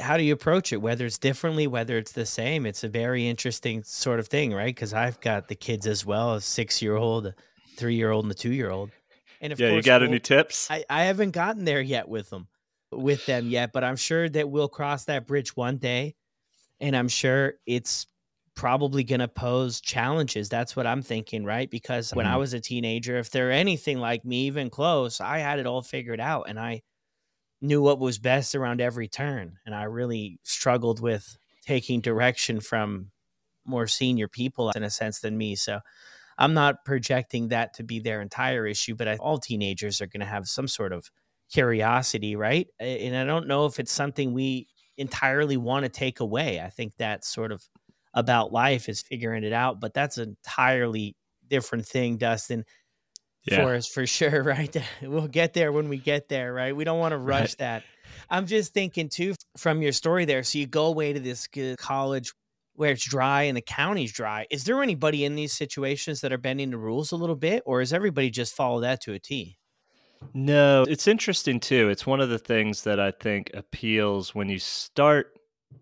How 0.00 0.16
do 0.16 0.22
you 0.22 0.32
approach 0.32 0.72
it? 0.72 0.78
Whether 0.78 1.06
it's 1.06 1.18
differently, 1.18 1.66
whether 1.66 1.98
it's 1.98 2.12
the 2.12 2.26
same, 2.26 2.66
it's 2.66 2.82
a 2.82 2.88
very 2.88 3.28
interesting 3.28 3.82
sort 3.82 4.20
of 4.20 4.28
thing, 4.28 4.52
right? 4.52 4.74
Because 4.74 4.94
I've 4.94 5.20
got 5.20 5.48
the 5.48 5.54
kids 5.54 5.86
as 5.86 6.06
well, 6.06 6.34
a 6.34 6.40
six 6.40 6.80
year 6.80 6.96
old, 6.96 7.34
three 7.76 7.94
year 7.94 8.10
old, 8.10 8.24
and 8.24 8.32
a 8.32 8.34
two 8.34 8.52
year 8.52 8.70
old. 8.70 8.90
And 9.40 9.58
yeah, 9.58 9.72
you 9.72 9.82
got 9.82 10.00
we'll, 10.00 10.10
any 10.10 10.20
tips? 10.20 10.70
I, 10.70 10.84
I 10.88 11.04
haven't 11.04 11.32
gotten 11.32 11.64
there 11.64 11.80
yet 11.80 12.08
with 12.08 12.30
them, 12.30 12.46
with 12.90 13.26
them 13.26 13.48
yet, 13.48 13.72
but 13.72 13.84
I'm 13.84 13.96
sure 13.96 14.28
that 14.28 14.48
we'll 14.48 14.68
cross 14.68 15.04
that 15.06 15.26
bridge 15.26 15.56
one 15.56 15.78
day, 15.78 16.14
and 16.80 16.96
I'm 16.96 17.08
sure 17.08 17.54
it's 17.66 18.06
probably 18.54 19.02
going 19.02 19.20
to 19.20 19.28
pose 19.28 19.80
challenges. 19.80 20.48
That's 20.48 20.76
what 20.76 20.86
I'm 20.86 21.02
thinking, 21.02 21.44
right? 21.44 21.70
Because 21.70 22.08
mm-hmm. 22.08 22.18
when 22.18 22.26
I 22.26 22.30
mm-hmm. 22.30 22.38
was 22.40 22.54
a 22.54 22.60
teenager, 22.60 23.18
if 23.18 23.30
they're 23.30 23.50
anything 23.50 23.98
like 23.98 24.24
me, 24.24 24.46
even 24.46 24.70
close, 24.70 25.20
I 25.20 25.38
had 25.38 25.58
it 25.58 25.66
all 25.66 25.82
figured 25.82 26.20
out, 26.20 26.48
and 26.48 26.58
I 26.58 26.82
knew 27.62 27.80
what 27.80 28.00
was 28.00 28.18
best 28.18 28.54
around 28.54 28.80
every 28.80 29.08
turn, 29.08 29.58
and 29.64 29.74
I 29.74 29.84
really 29.84 30.38
struggled 30.42 31.00
with 31.00 31.38
taking 31.64 32.00
direction 32.00 32.60
from 32.60 33.10
more 33.64 33.86
senior 33.86 34.28
people 34.28 34.70
in 34.72 34.82
a 34.82 34.90
sense 34.90 35.20
than 35.20 35.38
me. 35.38 35.54
So 35.54 35.80
I'm 36.36 36.54
not 36.54 36.84
projecting 36.84 37.48
that 37.48 37.74
to 37.74 37.84
be 37.84 38.00
their 38.00 38.20
entire 38.20 38.66
issue, 38.66 38.94
but 38.96 39.06
I, 39.08 39.16
all 39.16 39.38
teenagers 39.38 40.00
are 40.00 40.06
going 40.06 40.20
to 40.20 40.26
have 40.26 40.48
some 40.48 40.66
sort 40.66 40.92
of 40.92 41.10
curiosity, 41.52 42.34
right? 42.34 42.66
And 42.80 43.16
I 43.16 43.24
don't 43.24 43.46
know 43.46 43.66
if 43.66 43.78
it's 43.78 43.92
something 43.92 44.32
we 44.32 44.66
entirely 44.96 45.56
want 45.56 45.84
to 45.84 45.88
take 45.88 46.20
away. 46.20 46.60
I 46.60 46.68
think 46.68 46.94
that's 46.96 47.28
sort 47.28 47.52
of 47.52 47.62
about 48.14 48.52
life 48.52 48.88
is 48.88 49.02
figuring 49.02 49.44
it 49.44 49.52
out, 49.52 49.80
but 49.80 49.94
that's 49.94 50.18
an 50.18 50.30
entirely 50.30 51.16
different 51.48 51.86
thing, 51.86 52.16
Dustin. 52.16 52.64
Yeah. 53.44 53.64
For 53.64 53.74
us, 53.74 53.88
for 53.88 54.06
sure, 54.06 54.42
right? 54.44 54.74
We'll 55.02 55.28
get 55.28 55.52
there 55.52 55.72
when 55.72 55.88
we 55.88 55.98
get 55.98 56.28
there, 56.28 56.52
right? 56.52 56.74
We 56.74 56.84
don't 56.84 56.98
want 56.98 57.12
to 57.12 57.18
rush 57.18 57.40
right. 57.40 57.58
that. 57.58 57.82
I'm 58.30 58.46
just 58.46 58.72
thinking 58.72 59.08
too 59.08 59.34
from 59.56 59.82
your 59.82 59.92
story 59.92 60.24
there. 60.24 60.42
So 60.42 60.58
you 60.58 60.66
go 60.66 60.86
away 60.86 61.12
to 61.12 61.20
this 61.20 61.48
college 61.76 62.32
where 62.74 62.92
it's 62.92 63.04
dry 63.04 63.42
and 63.42 63.56
the 63.56 63.62
county's 63.62 64.12
dry. 64.12 64.46
Is 64.50 64.64
there 64.64 64.82
anybody 64.82 65.24
in 65.24 65.34
these 65.34 65.52
situations 65.52 66.20
that 66.20 66.32
are 66.32 66.38
bending 66.38 66.70
the 66.70 66.78
rules 66.78 67.12
a 67.12 67.16
little 67.16 67.36
bit, 67.36 67.62
or 67.66 67.80
is 67.80 67.92
everybody 67.92 68.30
just 68.30 68.54
follow 68.54 68.80
that 68.80 69.02
to 69.02 69.12
a 69.12 69.18
T? 69.18 69.58
No, 70.34 70.84
it's 70.88 71.08
interesting 71.08 71.60
too. 71.60 71.88
It's 71.88 72.06
one 72.06 72.20
of 72.20 72.28
the 72.28 72.38
things 72.38 72.82
that 72.84 73.00
I 73.00 73.10
think 73.10 73.50
appeals 73.54 74.34
when 74.34 74.48
you 74.48 74.58
start 74.58 75.38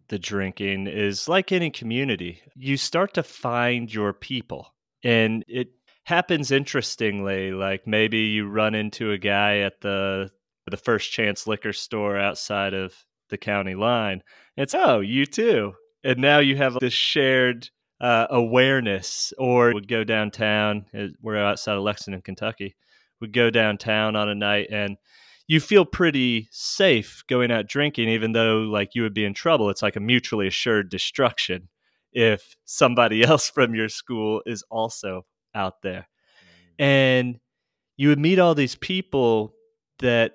the 0.09 0.19
drinking 0.19 0.87
is 0.87 1.29
like 1.29 1.53
any 1.53 1.71
community. 1.71 2.41
You 2.57 2.77
start 2.77 3.15
to 3.15 3.23
find 3.23 3.93
your 3.93 4.13
people. 4.13 4.75
And 5.03 5.45
it 5.49 5.69
happens 6.11 6.51
interestingly, 6.51 7.53
like 7.53 7.87
maybe 7.87 8.19
you 8.19 8.49
run 8.49 8.75
into 8.75 9.13
a 9.13 9.19
guy 9.19 9.59
at 9.59 9.81
the 9.81 10.31
the 10.67 10.77
first 10.77 11.11
chance 11.11 11.47
liquor 11.47 11.73
store 11.73 12.17
outside 12.19 12.75
of 12.75 12.95
the 13.31 13.39
county 13.39 13.75
line. 13.75 14.23
It's 14.57 14.75
oh, 14.75 15.01
you 15.01 15.27
too 15.27 15.75
and 16.05 16.19
now 16.19 16.39
you 16.39 16.57
have 16.57 16.79
this 16.81 16.93
shared 16.93 17.69
uh, 18.01 18.27
awareness 18.31 19.33
or 19.39 19.73
would 19.75 19.89
go 19.89 20.05
downtown 20.05 20.87
uh, 20.97 21.09
we're 21.21 21.37
outside 21.37 21.77
of 21.77 21.83
lexington 21.83 22.23
kentucky 22.23 22.75
would 23.21 23.33
go 23.33 23.51
downtown 23.51 24.17
on 24.17 24.29
a 24.29 24.35
night 24.35 24.69
and 24.71 24.97
you 25.47 25.61
feel 25.61 25.85
pretty 25.85 26.49
safe 26.51 27.23
going 27.29 27.51
out 27.51 27.67
drinking 27.67 28.09
even 28.09 28.33
though 28.33 28.61
like 28.61 28.95
you 28.95 29.03
would 29.03 29.13
be 29.13 29.25
in 29.25 29.35
trouble 29.35 29.69
it's 29.69 29.83
like 29.83 29.97
a 29.97 30.01
mutually 30.01 30.47
assured 30.47 30.89
destruction 30.89 31.69
if 32.13 32.57
somebody 32.65 33.23
else 33.27 33.51
from 33.51 33.75
your 33.75 33.89
school 33.89 34.43
is 34.47 34.65
also 34.71 35.27
out 35.55 35.83
there 35.83 36.09
mm. 36.79 36.85
and 36.85 37.41
you 37.97 38.09
would 38.09 38.19
meet 38.19 38.39
all 38.39 38.55
these 38.55 38.77
people 38.77 39.55
that 39.99 40.33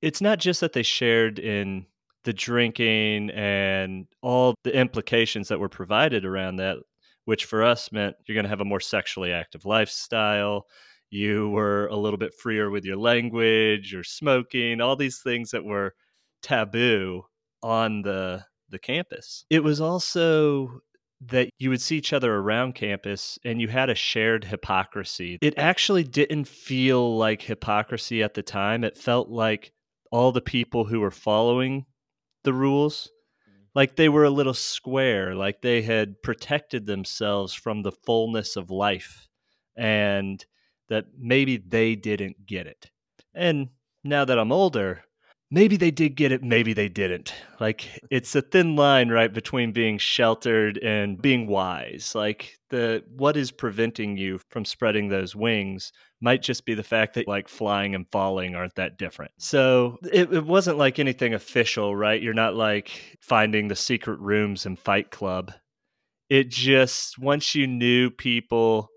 it's 0.00 0.20
not 0.20 0.38
just 0.38 0.60
that 0.60 0.72
they 0.72 0.82
shared 0.82 1.38
in 1.38 1.84
the 2.24 2.32
drinking 2.32 3.30
and 3.30 4.06
all 4.22 4.54
the 4.64 4.74
implications 4.74 5.48
that 5.48 5.60
were 5.60 5.68
provided 5.68 6.24
around 6.24 6.56
that, 6.56 6.78
which 7.24 7.44
for 7.44 7.62
us 7.62 7.92
meant 7.92 8.16
you're 8.26 8.34
going 8.34 8.44
to 8.44 8.48
have 8.50 8.60
a 8.60 8.64
more 8.64 8.80
sexually 8.80 9.32
active 9.32 9.64
lifestyle. 9.64 10.66
You 11.10 11.50
were 11.50 11.88
a 11.88 11.96
little 11.96 12.18
bit 12.18 12.32
freer 12.34 12.70
with 12.70 12.84
your 12.84 12.96
language, 12.96 13.92
you're 13.92 14.02
smoking, 14.02 14.80
all 14.80 14.96
these 14.96 15.20
things 15.20 15.50
that 15.50 15.64
were 15.64 15.94
taboo 16.42 17.24
on 17.62 18.02
the 18.02 18.44
the 18.70 18.78
campus. 18.78 19.44
It 19.50 19.62
was 19.62 19.80
also 19.80 20.80
that 21.26 21.50
you 21.58 21.70
would 21.70 21.80
see 21.80 21.96
each 21.96 22.12
other 22.12 22.34
around 22.34 22.74
campus 22.74 23.38
and 23.44 23.60
you 23.60 23.68
had 23.68 23.90
a 23.90 23.94
shared 23.94 24.44
hypocrisy. 24.44 25.38
It 25.40 25.54
actually 25.56 26.04
didn't 26.04 26.48
feel 26.48 27.16
like 27.16 27.42
hypocrisy 27.42 28.22
at 28.22 28.34
the 28.34 28.42
time. 28.42 28.84
It 28.84 28.98
felt 28.98 29.28
like 29.28 29.72
all 30.12 30.30
the 30.30 30.42
people 30.42 30.84
who 30.84 31.00
were 31.00 31.10
following 31.10 31.86
the 32.44 32.52
rules 32.52 33.08
mm-hmm. 33.48 33.62
like 33.74 33.96
they 33.96 34.08
were 34.08 34.24
a 34.24 34.30
little 34.30 34.54
square 34.54 35.34
like 35.34 35.62
they 35.62 35.82
had 35.82 36.22
protected 36.22 36.86
themselves 36.86 37.52
from 37.52 37.82
the 37.82 37.92
fullness 37.92 38.54
of 38.54 38.70
life 38.70 39.26
and 39.76 40.44
that 40.88 41.06
maybe 41.18 41.56
they 41.56 41.96
didn't 41.96 42.46
get 42.46 42.66
it 42.66 42.90
and 43.34 43.68
now 44.04 44.24
that 44.24 44.38
i'm 44.38 44.52
older 44.52 45.02
maybe 45.52 45.76
they 45.76 45.90
did 45.90 46.16
get 46.16 46.32
it, 46.32 46.42
maybe 46.42 46.72
they 46.72 46.88
didn't. 46.88 47.34
Like 47.60 48.00
it's 48.10 48.34
a 48.34 48.42
thin 48.42 48.74
line, 48.74 49.10
right, 49.10 49.32
between 49.32 49.70
being 49.70 49.98
sheltered 49.98 50.78
and 50.78 51.20
being 51.20 51.46
wise. 51.46 52.14
Like 52.14 52.58
the 52.70 53.04
what 53.16 53.36
is 53.36 53.52
preventing 53.52 54.16
you 54.16 54.40
from 54.48 54.64
spreading 54.64 55.08
those 55.08 55.36
wings 55.36 55.92
might 56.20 56.40
just 56.40 56.64
be 56.64 56.74
the 56.74 56.82
fact 56.82 57.14
that 57.14 57.28
like 57.28 57.48
flying 57.48 57.94
and 57.94 58.06
falling 58.10 58.54
aren't 58.54 58.74
that 58.76 58.96
different. 58.96 59.32
So 59.36 59.98
it, 60.10 60.32
it 60.32 60.46
wasn't 60.46 60.78
like 60.78 60.98
anything 60.98 61.34
official, 61.34 61.94
right? 61.94 62.22
You're 62.22 62.32
not 62.32 62.54
like 62.54 63.18
finding 63.20 63.68
the 63.68 63.76
secret 63.76 64.18
rooms 64.20 64.64
in 64.64 64.76
Fight 64.76 65.10
Club. 65.10 65.52
It 66.30 66.48
just 66.48 67.18
once 67.18 67.54
you 67.54 67.66
knew 67.66 68.10
people 68.10 68.88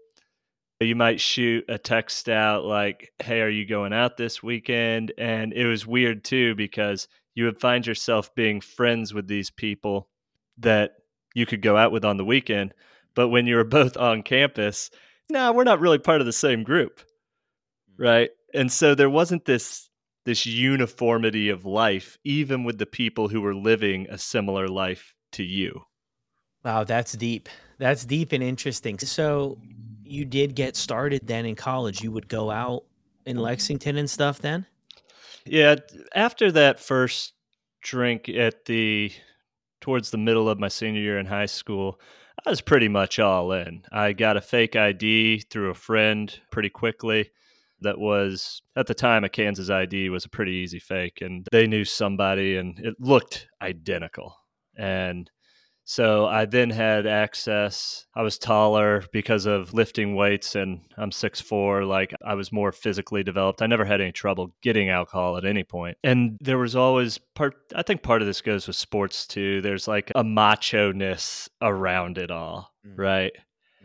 you 0.86 0.96
might 0.96 1.20
shoot 1.20 1.66
a 1.68 1.78
text 1.78 2.30
out 2.30 2.66
like, 2.66 3.12
Hey, 3.20 3.42
are 3.42 3.50
you 3.50 3.66
going 3.66 3.94
out 3.94 4.18
this 4.18 4.42
weekend? 4.42 5.14
And 5.18 5.54
it 5.54 5.66
was 5.66 5.86
weird 5.86 6.24
too 6.24 6.56
because 6.56 7.08
you 7.36 7.46
would 7.46 7.60
find 7.60 7.86
yourself 7.86 8.34
being 8.36 8.62
friends 8.62 9.14
with 9.14 9.28
these 9.28 9.50
people 9.50 10.10
that 10.60 10.94
you 11.34 11.46
could 11.46 11.62
go 11.62 11.76
out 11.76 11.92
with 11.92 12.06
on 12.06 12.18
the 12.18 12.26
weekend. 12.26 12.74
But 13.14 13.30
when 13.30 13.46
you 13.46 13.56
were 13.56 13.64
both 13.66 13.98
on 13.98 14.24
campus, 14.24 14.90
no, 15.30 15.40
nah, 15.40 15.52
we're 15.52 15.64
not 15.64 15.80
really 15.80 16.00
part 16.00 16.22
of 16.22 16.26
the 16.26 16.34
same 16.34 16.64
group. 16.64 17.02
Mm. 17.92 18.06
Right. 18.06 18.30
And 18.54 18.72
so 18.72 18.96
there 18.96 19.10
wasn't 19.10 19.46
this 19.46 19.90
this 20.26 20.46
uniformity 20.46 21.50
of 21.50 21.66
life, 21.66 22.18
even 22.24 22.64
with 22.64 22.80
the 22.80 22.86
people 22.88 23.28
who 23.28 23.42
were 23.42 23.54
living 23.54 24.08
a 24.10 24.18
similar 24.18 24.68
life 24.68 25.14
to 25.34 25.44
you. 25.44 25.82
Wow, 26.64 26.84
that's 26.84 27.14
deep. 27.14 27.48
That's 27.78 28.06
deep 28.06 28.32
and 28.32 28.42
interesting. 28.42 28.98
So 28.98 29.60
you 30.06 30.26
did 30.26 30.56
get 30.56 30.76
started 30.76 31.22
then 31.26 31.46
in 31.46 31.56
college. 31.56 32.02
You 32.02 32.12
would 32.12 32.28
go 32.28 32.52
out 32.52 32.84
in 33.26 33.38
Lexington 33.38 33.98
and 33.98 34.10
stuff 34.10 34.40
then? 34.40 34.66
Yeah, 35.46 35.76
after 36.14 36.52
that 36.52 36.80
first 36.80 37.34
drink 37.82 38.30
at 38.30 38.66
the 38.66 39.12
towards 39.82 40.10
the 40.10 40.18
middle 40.18 40.50
of 40.50 40.60
my 40.60 40.68
senior 40.68 41.02
year 41.02 41.20
in 41.20 41.28
high 41.28 41.46
school, 41.46 42.00
I 42.46 42.50
was 42.50 42.62
pretty 42.62 42.88
much 42.88 43.20
all 43.20 43.52
in. 43.52 43.84
I 43.92 44.14
got 44.14 44.38
a 44.38 44.42
fake 44.42 44.76
ID 44.76 45.42
through 45.52 45.70
a 45.70 45.76
friend 45.76 46.38
pretty 46.52 46.70
quickly. 46.70 47.32
That 47.82 48.00
was 48.00 48.62
at 48.76 48.88
the 48.88 48.94
time 48.94 49.24
a 49.24 49.30
Kansas 49.30 49.70
ID 49.70 50.10
was 50.10 50.26
a 50.26 50.30
pretty 50.30 50.54
easy 50.54 50.80
fake, 50.80 51.20
and 51.22 51.46
they 51.52 51.68
knew 51.68 51.86
somebody, 51.86 52.56
and 52.56 52.80
it 52.80 52.96
looked 53.00 53.48
identical. 53.62 54.38
And 54.78 55.30
So 55.88 56.26
I 56.26 56.46
then 56.46 56.72
had 56.72 57.06
access. 57.06 58.08
I 58.16 58.24
was 58.24 58.40
taller 58.40 59.04
because 59.14 59.46
of 59.46 59.72
lifting 59.72 60.16
weights 60.16 60.56
and 60.56 60.82
I'm 60.98 61.12
6'4. 61.12 61.88
Like 61.88 62.12
I 62.26 62.34
was 62.34 62.52
more 62.52 62.72
physically 62.72 63.24
developed. 63.24 63.62
I 63.62 63.68
never 63.68 63.86
had 63.86 64.02
any 64.02 64.12
trouble 64.12 64.56
getting 64.64 64.90
alcohol 64.90 65.38
at 65.38 65.46
any 65.46 65.64
point. 65.64 65.98
And 66.04 66.38
there 66.42 66.58
was 66.58 66.76
always 66.76 67.20
part, 67.36 67.56
I 67.76 67.84
think 67.84 68.02
part 68.02 68.24
of 68.24 68.28
this 68.28 68.42
goes 68.42 68.66
with 68.66 68.76
sports 68.76 69.28
too. 69.28 69.62
There's 69.62 69.88
like 69.88 70.12
a 70.16 70.24
macho 70.24 70.92
ness 70.92 71.48
around 71.62 72.18
it 72.18 72.32
all, 72.32 72.74
mm-hmm. 72.86 73.00
right? 73.00 73.34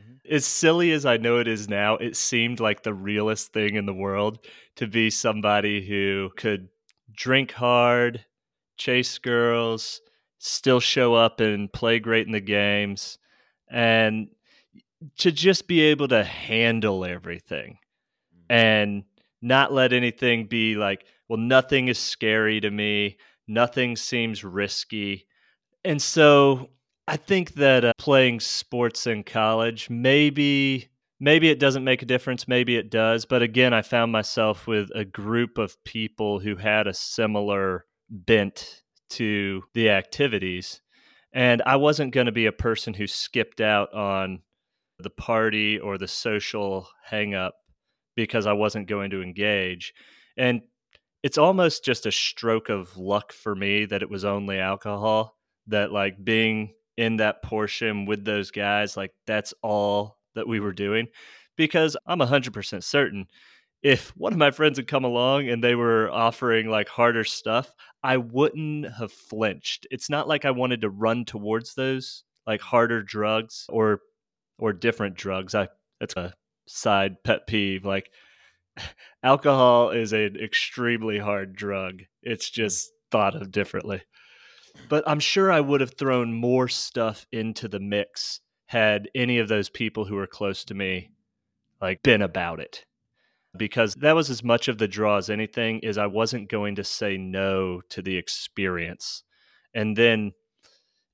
Mm-hmm. 0.00 0.34
As 0.34 0.46
silly 0.46 0.92
as 0.92 1.04
I 1.04 1.18
know 1.18 1.38
it 1.38 1.48
is 1.48 1.68
now, 1.68 1.96
it 1.96 2.16
seemed 2.16 2.60
like 2.60 2.82
the 2.82 2.94
realest 2.94 3.52
thing 3.52 3.74
in 3.74 3.84
the 3.84 3.92
world 3.92 4.38
to 4.76 4.86
be 4.86 5.10
somebody 5.10 5.86
who 5.86 6.30
could 6.38 6.68
drink 7.14 7.52
hard, 7.52 8.24
chase 8.78 9.18
girls, 9.18 10.00
still 10.40 10.80
show 10.80 11.14
up 11.14 11.38
and 11.40 11.70
play 11.70 11.98
great 11.98 12.26
in 12.26 12.32
the 12.32 12.40
games 12.40 13.18
and 13.70 14.28
to 15.18 15.30
just 15.30 15.68
be 15.68 15.82
able 15.82 16.08
to 16.08 16.24
handle 16.24 17.04
everything 17.04 17.78
mm. 18.34 18.44
and 18.48 19.04
not 19.42 19.72
let 19.72 19.92
anything 19.92 20.46
be 20.46 20.76
like 20.76 21.04
well 21.28 21.38
nothing 21.38 21.88
is 21.88 21.98
scary 21.98 22.58
to 22.58 22.70
me 22.70 23.18
nothing 23.46 23.94
seems 23.94 24.42
risky 24.42 25.26
and 25.84 26.00
so 26.00 26.70
i 27.06 27.16
think 27.16 27.54
that 27.54 27.84
uh, 27.84 27.92
playing 27.98 28.40
sports 28.40 29.06
in 29.06 29.22
college 29.22 29.90
maybe 29.90 30.88
maybe 31.20 31.50
it 31.50 31.60
doesn't 31.60 31.84
make 31.84 32.00
a 32.00 32.06
difference 32.06 32.48
maybe 32.48 32.76
it 32.76 32.90
does 32.90 33.26
but 33.26 33.42
again 33.42 33.74
i 33.74 33.82
found 33.82 34.10
myself 34.10 34.66
with 34.66 34.90
a 34.94 35.04
group 35.04 35.58
of 35.58 35.76
people 35.84 36.38
who 36.38 36.56
had 36.56 36.86
a 36.86 36.94
similar 36.94 37.84
bent 38.08 38.82
to 39.10 39.62
the 39.74 39.90
activities. 39.90 40.80
And 41.32 41.62
I 41.64 41.76
wasn't 41.76 42.12
going 42.12 42.26
to 42.26 42.32
be 42.32 42.46
a 42.46 42.52
person 42.52 42.94
who 42.94 43.06
skipped 43.06 43.60
out 43.60 43.92
on 43.94 44.40
the 44.98 45.10
party 45.10 45.78
or 45.78 45.96
the 45.96 46.08
social 46.08 46.88
hang 47.04 47.34
up 47.34 47.54
because 48.16 48.46
I 48.46 48.52
wasn't 48.52 48.88
going 48.88 49.10
to 49.10 49.22
engage. 49.22 49.94
And 50.36 50.62
it's 51.22 51.38
almost 51.38 51.84
just 51.84 52.06
a 52.06 52.12
stroke 52.12 52.68
of 52.68 52.96
luck 52.96 53.32
for 53.32 53.54
me 53.54 53.84
that 53.86 54.02
it 54.02 54.10
was 54.10 54.24
only 54.24 54.58
alcohol, 54.58 55.36
that 55.66 55.92
like 55.92 56.22
being 56.22 56.74
in 56.96 57.16
that 57.16 57.42
portion 57.42 58.06
with 58.06 58.24
those 58.24 58.50
guys, 58.50 58.96
like 58.96 59.12
that's 59.26 59.54
all 59.62 60.18
that 60.34 60.48
we 60.48 60.60
were 60.60 60.72
doing. 60.72 61.08
Because 61.56 61.96
I'm 62.06 62.20
100% 62.20 62.82
certain 62.82 63.26
if 63.82 64.10
one 64.16 64.32
of 64.32 64.38
my 64.38 64.50
friends 64.50 64.78
had 64.78 64.86
come 64.86 65.04
along 65.04 65.48
and 65.48 65.64
they 65.64 65.74
were 65.74 66.10
offering 66.10 66.68
like 66.68 66.88
harder 66.88 67.24
stuff, 67.24 67.72
I 68.02 68.18
wouldn't 68.18 68.92
have 68.92 69.12
flinched. 69.12 69.86
It's 69.90 70.10
not 70.10 70.28
like 70.28 70.44
I 70.44 70.50
wanted 70.50 70.82
to 70.82 70.90
run 70.90 71.24
towards 71.24 71.74
those 71.74 72.24
like 72.46 72.60
harder 72.60 73.02
drugs 73.02 73.66
or 73.68 74.00
or 74.58 74.72
different 74.72 75.16
drugs. 75.16 75.54
I 75.54 75.68
that's 75.98 76.16
a 76.16 76.34
side 76.66 77.22
pet 77.24 77.46
peeve. 77.46 77.84
Like 77.84 78.10
alcohol 79.22 79.90
is 79.90 80.12
an 80.12 80.36
extremely 80.36 81.18
hard 81.18 81.56
drug. 81.56 82.02
It's 82.22 82.50
just 82.50 82.90
thought 83.10 83.34
of 83.34 83.50
differently. 83.50 84.02
But 84.88 85.04
I'm 85.06 85.20
sure 85.20 85.50
I 85.50 85.60
would 85.60 85.80
have 85.80 85.94
thrown 85.94 86.32
more 86.32 86.68
stuff 86.68 87.26
into 87.32 87.66
the 87.66 87.80
mix 87.80 88.40
had 88.66 89.08
any 89.14 89.38
of 89.38 89.48
those 89.48 89.68
people 89.68 90.04
who 90.04 90.14
were 90.14 90.28
close 90.28 90.64
to 90.64 90.74
me 90.74 91.10
like 91.80 92.02
been 92.02 92.22
about 92.22 92.60
it 92.60 92.84
because 93.56 93.94
that 93.96 94.14
was 94.14 94.30
as 94.30 94.44
much 94.44 94.68
of 94.68 94.78
the 94.78 94.88
draw 94.88 95.16
as 95.16 95.30
anything 95.30 95.80
is 95.80 95.98
I 95.98 96.06
wasn't 96.06 96.48
going 96.48 96.76
to 96.76 96.84
say 96.84 97.16
no 97.16 97.80
to 97.90 98.02
the 98.02 98.16
experience. 98.16 99.24
And 99.74 99.96
then 99.96 100.32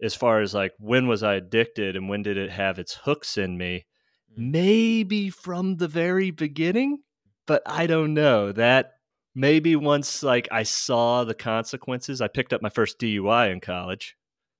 as 0.02 0.14
far 0.14 0.40
as 0.40 0.54
like 0.54 0.72
when 0.78 1.06
was 1.08 1.22
I 1.22 1.34
addicted 1.34 1.96
and 1.96 2.08
when 2.08 2.22
did 2.22 2.36
it 2.36 2.50
have 2.50 2.78
its 2.78 2.94
hooks 2.94 3.38
in 3.38 3.56
me? 3.56 3.86
Mm. 4.38 4.50
Maybe 4.50 5.30
from 5.30 5.76
the 5.76 5.88
very 5.88 6.30
beginning, 6.30 6.98
but 7.46 7.62
I 7.66 7.86
don't 7.86 8.14
know. 8.14 8.52
That 8.52 8.92
maybe 9.34 9.76
once 9.76 10.22
like 10.22 10.48
I 10.50 10.62
saw 10.64 11.24
the 11.24 11.34
consequences, 11.34 12.20
I 12.20 12.28
picked 12.28 12.52
up 12.52 12.62
my 12.62 12.70
first 12.70 12.98
DUI 12.98 13.50
in 13.50 13.60
college. 13.60 14.16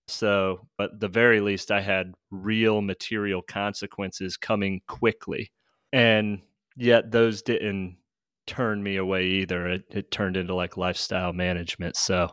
So, 0.08 0.68
at 0.80 1.00
the 1.00 1.08
very 1.08 1.40
least 1.40 1.72
I 1.72 1.80
had 1.80 2.14
real 2.30 2.80
material 2.80 3.42
consequences 3.42 4.36
coming 4.36 4.80
quickly. 4.86 5.50
And 5.92 6.42
yet 6.76 7.10
those 7.10 7.42
didn't 7.42 7.96
turn 8.46 8.82
me 8.82 8.96
away 8.96 9.26
either. 9.26 9.66
It, 9.68 9.84
it 9.90 10.10
turned 10.10 10.36
into 10.36 10.54
like 10.54 10.76
lifestyle 10.76 11.32
management. 11.32 11.96
So 11.96 12.30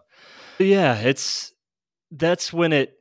yeah, 0.59 0.97
it's 0.99 1.53
that's 2.11 2.53
when 2.53 2.73
it 2.73 2.95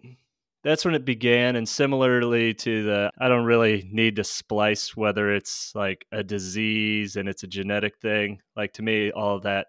that's 0.64 0.85
when 0.85 0.95
it 0.95 1.05
began. 1.05 1.57
And 1.57 1.69
similarly 1.69 2.55
to 2.55 2.85
the 2.85 3.11
i 3.19 3.29
don't 3.29 3.45
really 3.45 3.88
need 3.93 4.17
to 4.17 4.25
splice 4.25 4.97
whether 4.97 5.35
it's 5.35 5.73
like 5.75 6.07
a 6.12 6.23
disease 6.23 7.17
and 7.17 7.29
it's 7.29 7.43
a 7.43 7.49
genetic 7.49 7.99
thing. 7.99 8.40
Like 8.57 8.73
to 8.75 8.83
me 8.83 9.11
all 9.11 9.40
that 9.40 9.67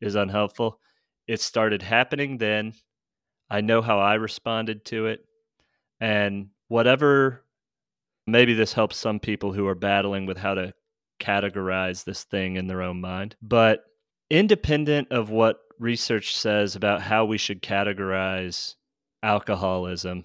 is 0.00 0.14
unhelpful. 0.14 0.78
It 1.26 1.40
started 1.40 1.82
happening 1.82 2.38
then. 2.38 2.74
I 3.48 3.60
know 3.60 3.80
how 3.80 3.98
i 4.00 4.14
responded 4.14 4.84
to 4.86 5.06
it. 5.06 5.20
And 6.00 6.48
whatever 6.68 7.44
maybe 8.26 8.54
this 8.54 8.72
helps 8.72 8.96
some 8.96 9.20
people 9.20 9.52
who 9.52 9.66
are 9.66 9.74
battling 9.74 10.26
with 10.26 10.36
how 10.36 10.54
to 10.54 10.74
categorize 11.18 12.04
this 12.04 12.24
thing 12.24 12.56
in 12.56 12.66
their 12.66 12.82
own 12.82 13.00
mind. 13.00 13.36
But 13.42 13.84
independent 14.30 15.08
of 15.10 15.30
what 15.30 15.60
research 15.78 16.36
says 16.36 16.76
about 16.76 17.02
how 17.02 17.24
we 17.24 17.38
should 17.38 17.62
categorize 17.62 18.74
alcoholism, 19.22 20.24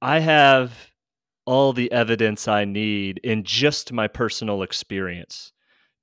I 0.00 0.20
have 0.20 0.72
all 1.44 1.72
the 1.72 1.90
evidence 1.92 2.48
I 2.48 2.64
need 2.64 3.18
in 3.24 3.44
just 3.44 3.92
my 3.92 4.08
personal 4.08 4.62
experience. 4.62 5.52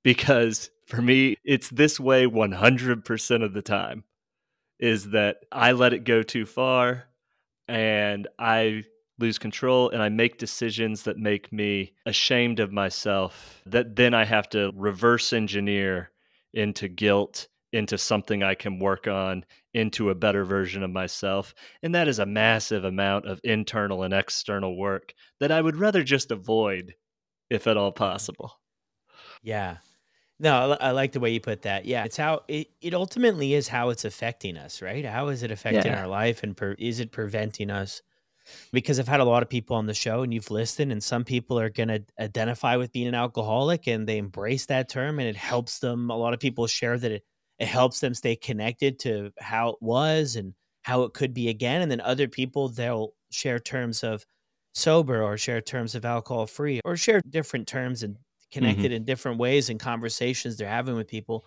Because 0.02 0.70
for 0.86 1.02
me, 1.02 1.36
it's 1.44 1.68
this 1.68 2.00
way 2.00 2.26
100% 2.26 3.44
of 3.44 3.52
the 3.52 3.62
time 3.62 4.04
is 4.78 5.10
that 5.10 5.36
I 5.52 5.72
let 5.72 5.92
it 5.92 6.04
go 6.04 6.22
too 6.22 6.46
far 6.46 7.04
and 7.68 8.26
I 8.38 8.84
lose 9.20 9.38
control 9.38 9.90
and 9.90 10.02
I 10.02 10.08
make 10.08 10.38
decisions 10.38 11.02
that 11.04 11.18
make 11.18 11.52
me 11.52 11.92
ashamed 12.06 12.58
of 12.58 12.72
myself 12.72 13.62
that 13.66 13.96
then 13.96 14.14
I 14.14 14.24
have 14.24 14.48
to 14.50 14.72
reverse 14.74 15.32
engineer 15.32 16.10
into 16.52 16.88
guilt, 16.88 17.48
into 17.72 17.98
something 17.98 18.42
I 18.42 18.54
can 18.54 18.78
work 18.78 19.06
on, 19.06 19.44
into 19.74 20.10
a 20.10 20.14
better 20.14 20.44
version 20.44 20.82
of 20.82 20.90
myself. 20.90 21.54
And 21.82 21.94
that 21.94 22.08
is 22.08 22.18
a 22.18 22.26
massive 22.26 22.84
amount 22.84 23.26
of 23.26 23.40
internal 23.44 24.02
and 24.02 24.12
external 24.12 24.76
work 24.76 25.14
that 25.38 25.52
I 25.52 25.60
would 25.60 25.76
rather 25.76 26.02
just 26.02 26.32
avoid 26.32 26.94
if 27.50 27.66
at 27.66 27.76
all 27.76 27.92
mm-hmm. 27.92 28.02
possible. 28.02 28.58
Yeah. 29.42 29.76
No, 30.42 30.76
I 30.80 30.92
like 30.92 31.12
the 31.12 31.20
way 31.20 31.30
you 31.30 31.40
put 31.40 31.62
that. 31.62 31.84
Yeah, 31.84 32.04
it's 32.04 32.16
how 32.16 32.42
it, 32.48 32.68
it 32.80 32.94
ultimately 32.94 33.52
is 33.52 33.68
how 33.68 33.90
it's 33.90 34.06
affecting 34.06 34.56
us, 34.56 34.80
right? 34.80 35.04
How 35.04 35.28
is 35.28 35.42
it 35.42 35.50
affecting 35.50 35.92
yeah. 35.92 36.00
our 36.00 36.08
life 36.08 36.42
and 36.42 36.56
per, 36.56 36.72
is 36.78 36.98
it 36.98 37.12
preventing 37.12 37.70
us 37.70 38.00
because 38.72 38.98
I've 38.98 39.08
had 39.08 39.20
a 39.20 39.24
lot 39.24 39.42
of 39.42 39.48
people 39.48 39.76
on 39.76 39.86
the 39.86 39.94
show 39.94 40.22
and 40.22 40.32
you've 40.32 40.50
listened, 40.50 40.92
and 40.92 41.02
some 41.02 41.24
people 41.24 41.58
are 41.58 41.70
going 41.70 41.88
to 41.88 42.02
identify 42.18 42.76
with 42.76 42.92
being 42.92 43.08
an 43.08 43.14
alcoholic 43.14 43.86
and 43.86 44.06
they 44.06 44.18
embrace 44.18 44.66
that 44.66 44.88
term 44.88 45.18
and 45.18 45.28
it 45.28 45.36
helps 45.36 45.78
them. 45.78 46.10
A 46.10 46.16
lot 46.16 46.34
of 46.34 46.40
people 46.40 46.66
share 46.66 46.98
that 46.98 47.12
it, 47.12 47.24
it 47.58 47.68
helps 47.68 48.00
them 48.00 48.14
stay 48.14 48.36
connected 48.36 48.98
to 49.00 49.32
how 49.38 49.70
it 49.70 49.76
was 49.80 50.36
and 50.36 50.54
how 50.82 51.02
it 51.02 51.12
could 51.12 51.34
be 51.34 51.48
again. 51.48 51.82
And 51.82 51.90
then 51.90 52.00
other 52.00 52.28
people, 52.28 52.68
they'll 52.68 53.14
share 53.30 53.58
terms 53.58 54.02
of 54.02 54.24
sober 54.72 55.22
or 55.22 55.36
share 55.36 55.60
terms 55.60 55.94
of 55.94 56.04
alcohol 56.04 56.46
free 56.46 56.80
or 56.84 56.96
share 56.96 57.20
different 57.28 57.66
terms 57.66 58.02
and 58.02 58.16
connected 58.52 58.86
mm-hmm. 58.86 58.94
in 58.94 59.04
different 59.04 59.38
ways 59.38 59.68
in 59.70 59.78
conversations 59.78 60.56
they're 60.56 60.68
having 60.68 60.96
with 60.96 61.08
people. 61.08 61.44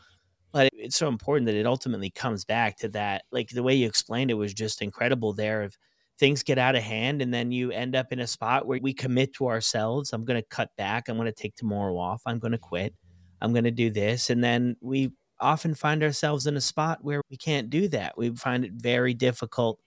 But 0.51 0.69
it's 0.73 0.97
so 0.97 1.07
important 1.07 1.47
that 1.47 1.55
it 1.55 1.65
ultimately 1.65 2.11
comes 2.11 2.45
back 2.45 2.77
to 2.77 2.89
that. 2.89 3.23
Like 3.31 3.49
the 3.49 3.63
way 3.63 3.73
you 3.73 3.87
explained 3.87 4.29
it 4.29 4.35
was 4.35 4.53
just 4.53 4.81
incredible 4.81 5.33
there 5.33 5.63
of 5.63 5.75
things 6.19 6.43
get 6.43 6.57
out 6.57 6.75
of 6.75 6.83
hand 6.83 7.21
and 7.21 7.33
then 7.33 7.51
you 7.51 7.71
end 7.71 7.95
up 7.95 8.11
in 8.11 8.19
a 8.19 8.27
spot 8.27 8.67
where 8.67 8.79
we 8.81 8.93
commit 8.93 9.33
to 9.33 9.47
ourselves 9.47 10.13
i'm 10.13 10.23
going 10.23 10.39
to 10.39 10.47
cut 10.49 10.69
back 10.77 11.09
i'm 11.09 11.17
going 11.17 11.25
to 11.25 11.31
take 11.31 11.55
tomorrow 11.55 11.97
off 11.97 12.21
i'm 12.25 12.39
going 12.39 12.51
to 12.51 12.57
quit 12.57 12.93
i'm 13.41 13.51
going 13.51 13.63
to 13.63 13.71
do 13.71 13.89
this 13.89 14.29
and 14.29 14.43
then 14.43 14.75
we 14.81 15.11
often 15.39 15.75
find 15.75 16.01
ourselves 16.03 16.47
in 16.47 16.55
a 16.55 16.61
spot 16.61 16.99
where 17.01 17.21
we 17.29 17.35
can't 17.35 17.69
do 17.69 17.89
that. 17.89 18.17
We 18.17 18.29
find 18.29 18.63
it 18.63 18.71
very 18.73 19.13
difficult 19.13 19.77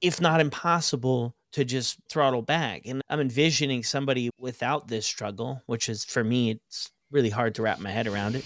if 0.00 0.20
not 0.20 0.40
impossible 0.40 1.34
to 1.52 1.64
just 1.64 1.98
throttle 2.08 2.42
back 2.42 2.82
and 2.84 3.02
i'm 3.08 3.20
envisioning 3.20 3.82
somebody 3.82 4.30
without 4.38 4.86
this 4.86 5.06
struggle 5.06 5.62
which 5.66 5.88
is 5.88 6.04
for 6.04 6.22
me 6.22 6.50
it's 6.50 6.90
really 7.10 7.30
hard 7.30 7.54
to 7.54 7.62
wrap 7.62 7.80
my 7.80 7.90
head 7.90 8.06
around 8.06 8.36
it 8.36 8.44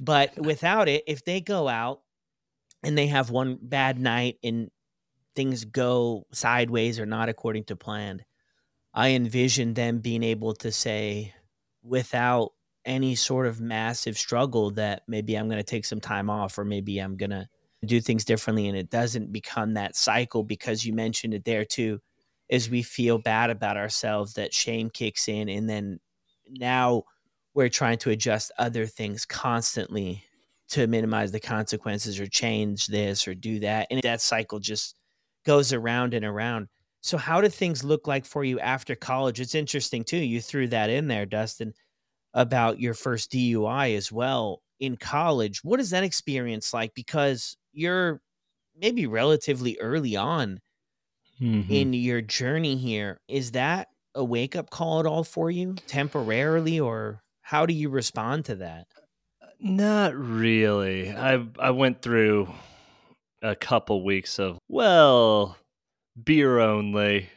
but 0.00 0.38
without 0.38 0.88
it 0.88 1.02
if 1.06 1.24
they 1.24 1.40
go 1.40 1.66
out 1.66 2.02
and 2.82 2.96
they 2.96 3.06
have 3.06 3.30
one 3.30 3.58
bad 3.60 3.98
night 3.98 4.36
and 4.44 4.70
things 5.34 5.64
go 5.64 6.26
sideways 6.32 6.98
or 6.98 7.06
not 7.06 7.28
according 7.28 7.64
to 7.64 7.76
plan, 7.76 8.24
I 8.94 9.10
envision 9.10 9.74
them 9.74 10.00
being 10.00 10.22
able 10.22 10.54
to 10.56 10.70
say, 10.70 11.34
without 11.82 12.52
any 12.84 13.14
sort 13.14 13.46
of 13.46 13.60
massive 13.60 14.18
struggle, 14.18 14.70
that 14.72 15.02
maybe 15.06 15.36
I'm 15.36 15.48
going 15.48 15.58
to 15.58 15.62
take 15.62 15.84
some 15.84 16.00
time 16.00 16.28
off 16.28 16.58
or 16.58 16.64
maybe 16.64 16.98
I'm 16.98 17.16
going 17.16 17.30
to 17.30 17.48
do 17.84 18.00
things 18.00 18.24
differently 18.24 18.68
and 18.68 18.76
it 18.76 18.90
doesn't 18.90 19.32
become 19.32 19.74
that 19.74 19.96
cycle 19.96 20.44
because 20.44 20.84
you 20.84 20.92
mentioned 20.92 21.34
it 21.34 21.44
there 21.44 21.64
too 21.64 22.00
is 22.48 22.70
we 22.70 22.82
feel 22.82 23.18
bad 23.18 23.50
about 23.50 23.76
ourselves 23.76 24.34
that 24.34 24.54
shame 24.54 24.88
kicks 24.88 25.28
in 25.28 25.48
and 25.48 25.68
then 25.68 25.98
now 26.48 27.02
we're 27.54 27.68
trying 27.68 27.98
to 27.98 28.10
adjust 28.10 28.52
other 28.58 28.86
things 28.86 29.24
constantly 29.24 30.22
to 30.68 30.86
minimize 30.86 31.32
the 31.32 31.40
consequences 31.40 32.20
or 32.20 32.26
change 32.26 32.86
this 32.86 33.26
or 33.26 33.34
do 33.34 33.58
that 33.58 33.88
and 33.90 34.00
that 34.02 34.20
cycle 34.20 34.60
just 34.60 34.94
goes 35.44 35.72
around 35.72 36.14
and 36.14 36.24
around. 36.24 36.68
So 37.00 37.18
how 37.18 37.40
do 37.40 37.48
things 37.48 37.82
look 37.82 38.06
like 38.06 38.24
for 38.24 38.44
you 38.44 38.60
after 38.60 38.94
college? 38.94 39.40
It's 39.40 39.54
interesting 39.54 40.04
too 40.04 40.18
you 40.18 40.40
threw 40.40 40.68
that 40.68 40.90
in 40.90 41.08
there 41.08 41.26
dustin 41.26 41.74
about 42.34 42.80
your 42.80 42.94
first 42.94 43.32
dui 43.32 43.96
as 43.96 44.10
well 44.10 44.62
in 44.78 44.96
college. 44.96 45.62
What 45.64 45.80
is 45.80 45.90
that 45.90 46.04
experience 46.04 46.72
like? 46.72 46.94
Because 46.94 47.56
you're 47.72 48.20
maybe 48.76 49.06
relatively 49.06 49.78
early 49.80 50.16
on 50.16 50.60
mm-hmm. 51.40 51.70
in 51.72 51.92
your 51.92 52.20
journey 52.20 52.76
here. 52.76 53.20
Is 53.28 53.52
that 53.52 53.88
a 54.14 54.24
wake 54.24 54.56
up 54.56 54.70
call 54.70 55.00
at 55.00 55.06
all 55.06 55.24
for 55.24 55.50
you 55.50 55.74
temporarily 55.86 56.78
or 56.78 57.22
how 57.40 57.66
do 57.66 57.74
you 57.74 57.88
respond 57.88 58.44
to 58.46 58.56
that? 58.56 58.86
Not 59.58 60.14
really. 60.16 61.12
I 61.12 61.44
I 61.58 61.70
went 61.70 62.02
through 62.02 62.52
a 63.42 63.56
couple 63.56 64.04
weeks 64.04 64.38
of 64.38 64.58
well, 64.68 65.56
beer 66.22 66.58
only. 66.58 67.28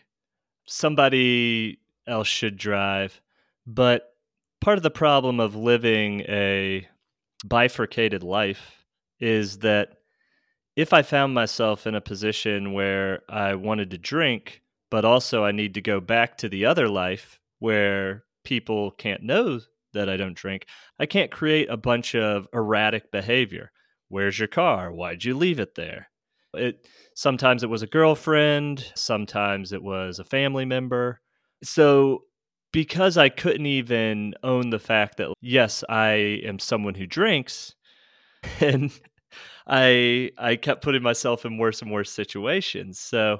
Somebody 0.68 1.80
else 2.08 2.28
should 2.28 2.58
drive. 2.58 3.22
But 3.68 4.13
part 4.62 4.78
of 4.78 4.84
the 4.84 4.91
problem 4.91 5.39
of 5.39 5.56
living 5.56 6.22
a 6.22 6.88
bifurcated 7.46 8.24
life 8.24 8.86
is 9.20 9.60
that 9.60 9.89
if 10.76 10.94
I 10.94 11.02
found 11.04 11.34
myself 11.34 11.88
in 11.88 11.96
a 11.96 12.02
position 12.02 12.74
where 12.74 13.22
I 13.30 13.56
wanted 13.56 13.91
to 13.91 13.98
drink, 13.98 14.62
but 14.91 15.06
also 15.06 15.44
I 15.44 15.52
need 15.52 15.76
to 15.76 15.82
go 15.82 16.00
back 16.00 16.38
to 16.39 16.50
the 16.50 16.65
other 16.65 16.89
life 16.89 17.39
where 17.60 18.26
people 18.44 18.91
can't 18.91 19.24
know 19.24 19.62
that 19.94 20.10
I 20.10 20.18
don't 20.18 20.36
drink, 20.36 20.65
I 21.00 21.06
can't 21.06 21.32
create 21.32 21.70
a 21.70 21.78
bunch 21.78 22.13
of 22.15 22.48
erratic 22.54 23.12
behavior. 23.12 23.72
Where's 24.10 24.39
your 24.39 24.48
car? 24.48 24.91
Why'd 24.91 25.24
you 25.24 25.36
leave 25.36 25.60
it 25.60 25.76
there? 25.76 26.10
It 26.54 26.88
sometimes 27.15 27.63
it 27.63 27.70
was 27.70 27.82
a 27.82 27.88
girlfriend, 27.88 28.91
sometimes 28.96 29.74
it 29.74 29.84
was 29.84 30.20
a 30.20 30.24
family 30.24 30.65
member. 30.65 31.22
So 31.63 32.24
because 32.72 33.18
I 33.18 33.30
couldn't 33.30 33.65
even 33.65 34.36
own 34.44 34.70
the 34.70 34.80
fact 34.80 35.18
that 35.18 35.34
yes, 35.41 35.84
I 35.89 36.41
am 36.44 36.60
someone 36.60 36.96
who 36.96 37.08
drinks 37.08 37.76
and 38.60 38.91
I 39.68 40.32
I 40.38 40.56
kept 40.56 40.84
putting 40.84 41.04
myself 41.04 41.46
in 41.46 41.58
worse 41.58 41.82
and 41.82 41.91
worse 41.91 42.12
situations. 42.12 43.00
So 43.00 43.39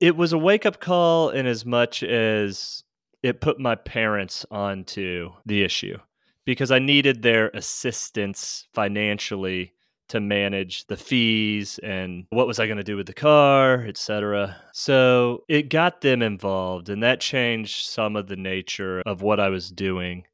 it 0.00 0.16
was 0.16 0.32
a 0.32 0.38
wake 0.38 0.66
up 0.66 0.80
call 0.80 1.30
in 1.30 1.46
as 1.46 1.64
much 1.64 2.02
as 2.02 2.82
it 3.22 3.40
put 3.40 3.58
my 3.58 3.74
parents 3.74 4.44
onto 4.50 5.30
the 5.46 5.62
issue 5.62 5.96
because 6.44 6.70
I 6.70 6.78
needed 6.78 7.22
their 7.22 7.48
assistance 7.54 8.68
financially 8.74 9.72
to 10.14 10.20
manage 10.20 10.86
the 10.86 10.96
fees 10.96 11.78
and 11.82 12.26
what 12.30 12.46
was 12.46 12.58
I 12.58 12.66
going 12.66 12.78
to 12.78 12.84
do 12.84 12.96
with 12.96 13.06
the 13.06 13.14
car, 13.14 13.84
etc. 13.86 14.56
So 14.72 15.44
it 15.48 15.68
got 15.68 16.00
them 16.00 16.22
involved 16.22 16.88
and 16.88 17.02
that 17.02 17.20
changed 17.20 17.86
some 17.86 18.16
of 18.16 18.26
the 18.26 18.36
nature 18.36 19.02
of 19.06 19.22
what 19.22 19.40
I 19.40 19.48
was 19.48 19.70
doing. 19.70 20.24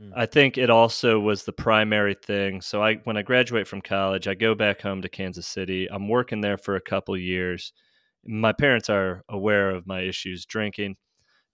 Mm. 0.00 0.12
I 0.16 0.26
think 0.26 0.58
it 0.58 0.70
also 0.70 1.20
was 1.20 1.44
the 1.44 1.52
primary 1.52 2.14
thing. 2.14 2.60
So 2.60 2.82
I 2.82 2.96
when 3.04 3.16
I 3.16 3.22
graduate 3.22 3.68
from 3.68 3.82
college, 3.82 4.26
I 4.26 4.34
go 4.34 4.54
back 4.54 4.80
home 4.80 5.02
to 5.02 5.08
Kansas 5.08 5.46
City. 5.46 5.88
I'm 5.90 6.08
working 6.08 6.40
there 6.40 6.58
for 6.58 6.76
a 6.76 6.80
couple 6.80 7.16
years. 7.16 7.72
My 8.24 8.52
parents 8.52 8.90
are 8.90 9.22
aware 9.28 9.70
of 9.70 9.86
my 9.86 10.00
issues 10.00 10.44
drinking 10.44 10.96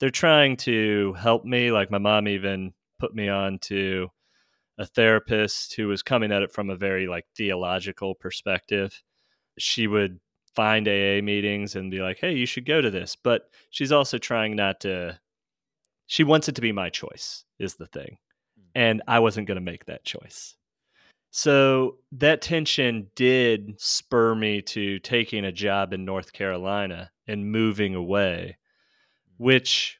they're 0.01 0.11
trying 0.11 0.57
to 0.57 1.15
help 1.15 1.45
me. 1.45 1.71
Like 1.71 1.91
my 1.91 1.99
mom 1.99 2.29
even 2.29 2.73
put 2.99 3.15
me 3.15 3.29
on 3.29 3.59
to 3.61 4.09
a 4.79 4.87
therapist 4.87 5.75
who 5.75 5.89
was 5.89 6.03
coming 6.03 6.33
at 6.33 6.43
it 6.43 6.53
from 6.53 6.71
a 6.71 6.77
very 6.77 7.07
like 7.07 7.27
theological 7.37 8.15
perspective. 8.15 9.03
She 9.59 9.87
would 9.87 10.21
find 10.55 10.89
AA 10.89 11.21
meetings 11.23 11.77
and 11.77 11.91
be 11.91 12.01
like, 12.01 12.19
"Hey, 12.19 12.35
you 12.35 12.47
should 12.47 12.67
go 12.67 12.81
to 12.81 12.91
this." 12.91 13.17
But 13.17 13.43
she's 13.71 13.93
also 13.93 14.19
trying 14.19 14.57
not 14.57 14.81
to 14.81 15.19
she 16.07 16.25
wants 16.25 16.49
it 16.49 16.55
to 16.57 16.61
be 16.61 16.73
my 16.73 16.91
choice 16.91 17.45
is 17.59 17.77
the 17.77 17.87
thing. 17.87 18.19
Hmm. 18.57 18.63
And 18.75 19.03
I 19.09 19.21
wasn't 19.21 19.49
going 19.49 19.57
to 19.57 19.61
make 19.61 19.87
that 19.87 20.05
choice. 20.05 20.57
So 21.31 21.99
that 22.13 22.43
tension 22.43 23.09
did 23.17 23.81
spur 23.81 24.35
me 24.35 24.63
to 24.63 24.99
taking 25.01 25.45
a 25.45 25.53
job 25.53 25.93
in 25.93 26.05
North 26.05 26.33
Carolina 26.33 27.11
and 27.27 27.51
moving 27.51 27.95
away 27.95 28.59
which, 29.37 29.99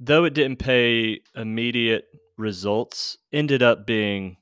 though 0.00 0.24
it 0.24 0.34
didn't 0.34 0.58
pay 0.58 1.20
immediate 1.34 2.04
results, 2.36 3.16
ended 3.32 3.62
up 3.62 3.86
being 3.86 4.36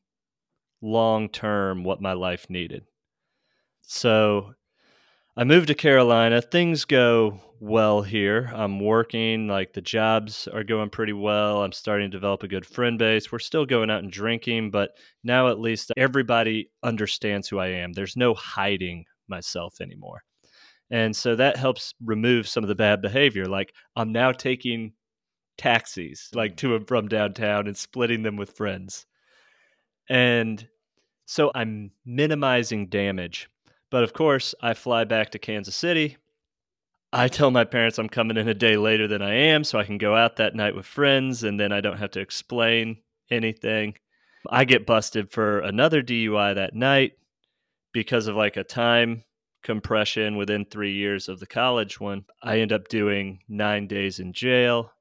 long 0.82 1.28
term 1.28 1.84
what 1.84 2.00
my 2.00 2.12
life 2.12 2.48
needed. 2.48 2.84
So 3.82 4.54
I 5.36 5.44
moved 5.44 5.68
to 5.68 5.74
Carolina. 5.74 6.42
Things 6.42 6.84
go 6.84 7.40
well 7.60 8.02
here. 8.02 8.50
I'm 8.54 8.80
working, 8.80 9.46
like 9.46 9.72
the 9.72 9.82
jobs 9.82 10.48
are 10.48 10.64
going 10.64 10.90
pretty 10.90 11.12
well. 11.12 11.62
I'm 11.62 11.72
starting 11.72 12.10
to 12.10 12.16
develop 12.16 12.42
a 12.42 12.48
good 12.48 12.64
friend 12.64 12.98
base. 12.98 13.30
We're 13.30 13.38
still 13.38 13.66
going 13.66 13.90
out 13.90 14.02
and 14.02 14.10
drinking, 14.10 14.70
but 14.70 14.90
now 15.22 15.48
at 15.48 15.60
least 15.60 15.92
everybody 15.96 16.70
understands 16.82 17.48
who 17.48 17.58
I 17.58 17.68
am. 17.68 17.92
There's 17.92 18.16
no 18.16 18.34
hiding 18.34 19.04
myself 19.28 19.80
anymore. 19.80 20.22
And 20.90 21.14
so 21.14 21.36
that 21.36 21.56
helps 21.56 21.94
remove 22.04 22.48
some 22.48 22.64
of 22.64 22.68
the 22.68 22.74
bad 22.74 23.00
behavior. 23.00 23.46
Like 23.46 23.72
I'm 23.94 24.12
now 24.12 24.32
taking 24.32 24.92
taxis 25.60 26.30
like 26.34 26.52
mm. 26.52 26.56
to 26.56 26.74
and 26.74 26.88
from 26.88 27.06
downtown 27.06 27.66
and 27.66 27.76
splitting 27.76 28.22
them 28.22 28.36
with 28.36 28.56
friends. 28.56 29.04
And 30.08 30.66
so 31.26 31.52
I'm 31.54 31.90
minimizing 32.04 32.86
damage. 32.86 33.48
But 33.90 34.02
of 34.02 34.14
course, 34.14 34.54
I 34.62 34.74
fly 34.74 35.04
back 35.04 35.30
to 35.30 35.38
Kansas 35.38 35.76
City. 35.76 36.16
I 37.12 37.28
tell 37.28 37.50
my 37.50 37.64
parents 37.64 37.98
I'm 37.98 38.08
coming 38.08 38.36
in 38.36 38.48
a 38.48 38.54
day 38.54 38.76
later 38.76 39.06
than 39.06 39.20
I 39.20 39.34
am 39.34 39.64
so 39.64 39.78
I 39.78 39.84
can 39.84 39.98
go 39.98 40.16
out 40.16 40.36
that 40.36 40.54
night 40.54 40.74
with 40.74 40.86
friends 40.86 41.44
and 41.44 41.60
then 41.60 41.72
I 41.72 41.80
don't 41.80 41.98
have 41.98 42.12
to 42.12 42.20
explain 42.20 42.98
anything. 43.30 43.94
I 44.48 44.64
get 44.64 44.86
busted 44.86 45.30
for 45.30 45.58
another 45.58 46.02
DUI 46.02 46.54
that 46.54 46.74
night 46.74 47.12
because 47.92 48.28
of 48.28 48.36
like 48.36 48.56
a 48.56 48.64
time 48.64 49.24
compression 49.62 50.36
within 50.36 50.64
three 50.64 50.92
years 50.94 51.28
of 51.28 51.38
the 51.38 51.46
college 51.46 52.00
one. 52.00 52.24
I 52.42 52.60
end 52.60 52.72
up 52.72 52.88
doing 52.88 53.40
nine 53.48 53.88
days 53.88 54.20
in 54.20 54.32
jail. 54.32 54.92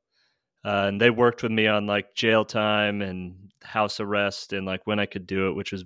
Uh, 0.65 0.85
and 0.87 0.99
they 0.99 1.09
worked 1.09 1.43
with 1.43 1.51
me 1.51 1.67
on 1.67 1.87
like 1.87 2.13
jail 2.15 2.43
time 2.43 3.01
and 3.01 3.51
house 3.63 3.99
arrest 3.99 4.53
and 4.53 4.65
like 4.65 4.85
when 4.85 4.99
I 4.99 5.05
could 5.05 5.25
do 5.25 5.49
it, 5.49 5.55
which 5.55 5.71
was, 5.71 5.85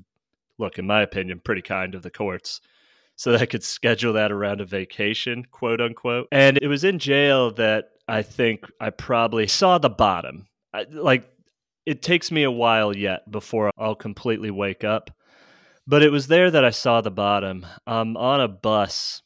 look, 0.57 0.79
in 0.79 0.87
my 0.87 1.01
opinion, 1.01 1.41
pretty 1.43 1.61
kind 1.61 1.95
of 1.95 2.01
the 2.01 2.11
courts. 2.11 2.61
So 3.15 3.31
that 3.31 3.41
I 3.41 3.45
could 3.45 3.63
schedule 3.63 4.13
that 4.13 4.31
around 4.31 4.59
a 4.59 4.65
vacation, 4.65 5.45
quote 5.51 5.79
unquote. 5.79 6.27
And 6.31 6.57
it 6.59 6.67
was 6.67 6.83
in 6.83 6.97
jail 6.97 7.51
that 7.51 7.91
I 8.07 8.23
think 8.23 8.65
I 8.79 8.89
probably 8.89 9.45
saw 9.45 9.77
the 9.77 9.89
bottom. 9.89 10.47
I, 10.73 10.85
like, 10.89 11.29
it 11.85 12.01
takes 12.01 12.31
me 12.31 12.41
a 12.41 12.49
while 12.49 12.97
yet 12.97 13.29
before 13.29 13.69
I'll 13.77 13.93
completely 13.93 14.49
wake 14.49 14.83
up. 14.83 15.11
But 15.85 16.01
it 16.01 16.11
was 16.11 16.27
there 16.27 16.49
that 16.49 16.65
I 16.65 16.71
saw 16.71 17.01
the 17.01 17.11
bottom. 17.11 17.67
I'm 17.85 18.17
on 18.17 18.41
a 18.41 18.47
bus 18.47 19.21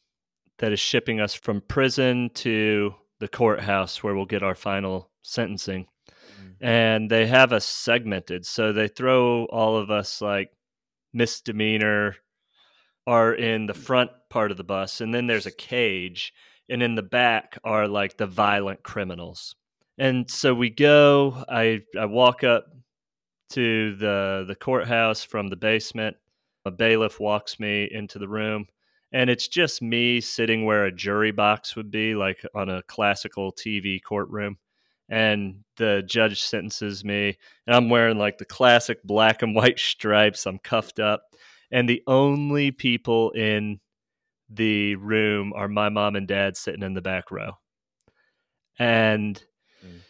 that 0.58 0.72
is 0.72 0.80
shipping 0.80 1.20
us 1.20 1.32
from 1.32 1.62
prison 1.62 2.30
to 2.34 2.94
the 3.20 3.28
courthouse 3.28 4.02
where 4.02 4.14
we'll 4.14 4.26
get 4.26 4.42
our 4.42 4.54
final 4.54 5.08
sentencing. 5.28 5.86
Mm-hmm. 6.08 6.64
And 6.64 7.10
they 7.10 7.26
have 7.26 7.52
us 7.52 7.64
segmented. 7.64 8.46
So 8.46 8.72
they 8.72 8.88
throw 8.88 9.44
all 9.46 9.76
of 9.76 9.90
us 9.90 10.20
like 10.20 10.50
misdemeanor 11.12 12.16
are 13.06 13.34
in 13.34 13.66
the 13.66 13.74
front 13.74 14.10
part 14.28 14.50
of 14.50 14.56
the 14.56 14.64
bus. 14.64 15.00
And 15.00 15.14
then 15.14 15.26
there's 15.26 15.46
a 15.46 15.52
cage. 15.52 16.32
And 16.68 16.82
in 16.82 16.94
the 16.94 17.02
back 17.02 17.58
are 17.64 17.88
like 17.88 18.16
the 18.16 18.26
violent 18.26 18.82
criminals. 18.82 19.54
And 19.96 20.30
so 20.30 20.54
we 20.54 20.70
go, 20.70 21.44
I, 21.48 21.80
I 21.98 22.04
walk 22.04 22.44
up 22.44 22.66
to 23.50 23.96
the 23.96 24.44
the 24.46 24.54
courthouse 24.54 25.24
from 25.24 25.48
the 25.48 25.56
basement 25.56 26.18
a 26.68 26.70
bailiff 26.70 27.18
walks 27.18 27.58
me 27.58 27.88
into 27.90 28.18
the 28.18 28.28
room, 28.28 28.66
and 29.12 29.30
it's 29.30 29.48
just 29.48 29.82
me 29.82 30.20
sitting 30.20 30.64
where 30.64 30.84
a 30.84 30.92
jury 30.92 31.32
box 31.32 31.74
would 31.74 31.90
be, 31.90 32.14
like 32.14 32.44
on 32.54 32.68
a 32.68 32.82
classical 32.82 33.52
TV 33.52 34.00
courtroom. 34.02 34.58
And 35.08 35.64
the 35.76 36.02
judge 36.06 36.42
sentences 36.42 37.04
me, 37.04 37.38
and 37.66 37.74
I'm 37.74 37.88
wearing 37.88 38.18
like 38.18 38.38
the 38.38 38.44
classic 38.44 39.02
black 39.02 39.42
and 39.42 39.54
white 39.54 39.78
stripes. 39.78 40.46
I'm 40.46 40.58
cuffed 40.58 41.00
up, 41.00 41.22
and 41.70 41.88
the 41.88 42.02
only 42.06 42.70
people 42.70 43.30
in 43.30 43.80
the 44.50 44.96
room 44.96 45.52
are 45.54 45.68
my 45.68 45.88
mom 45.88 46.16
and 46.16 46.26
dad 46.26 46.56
sitting 46.56 46.82
in 46.82 46.94
the 46.94 47.02
back 47.02 47.30
row. 47.30 47.52
And 48.78 49.42
mm. 49.84 50.00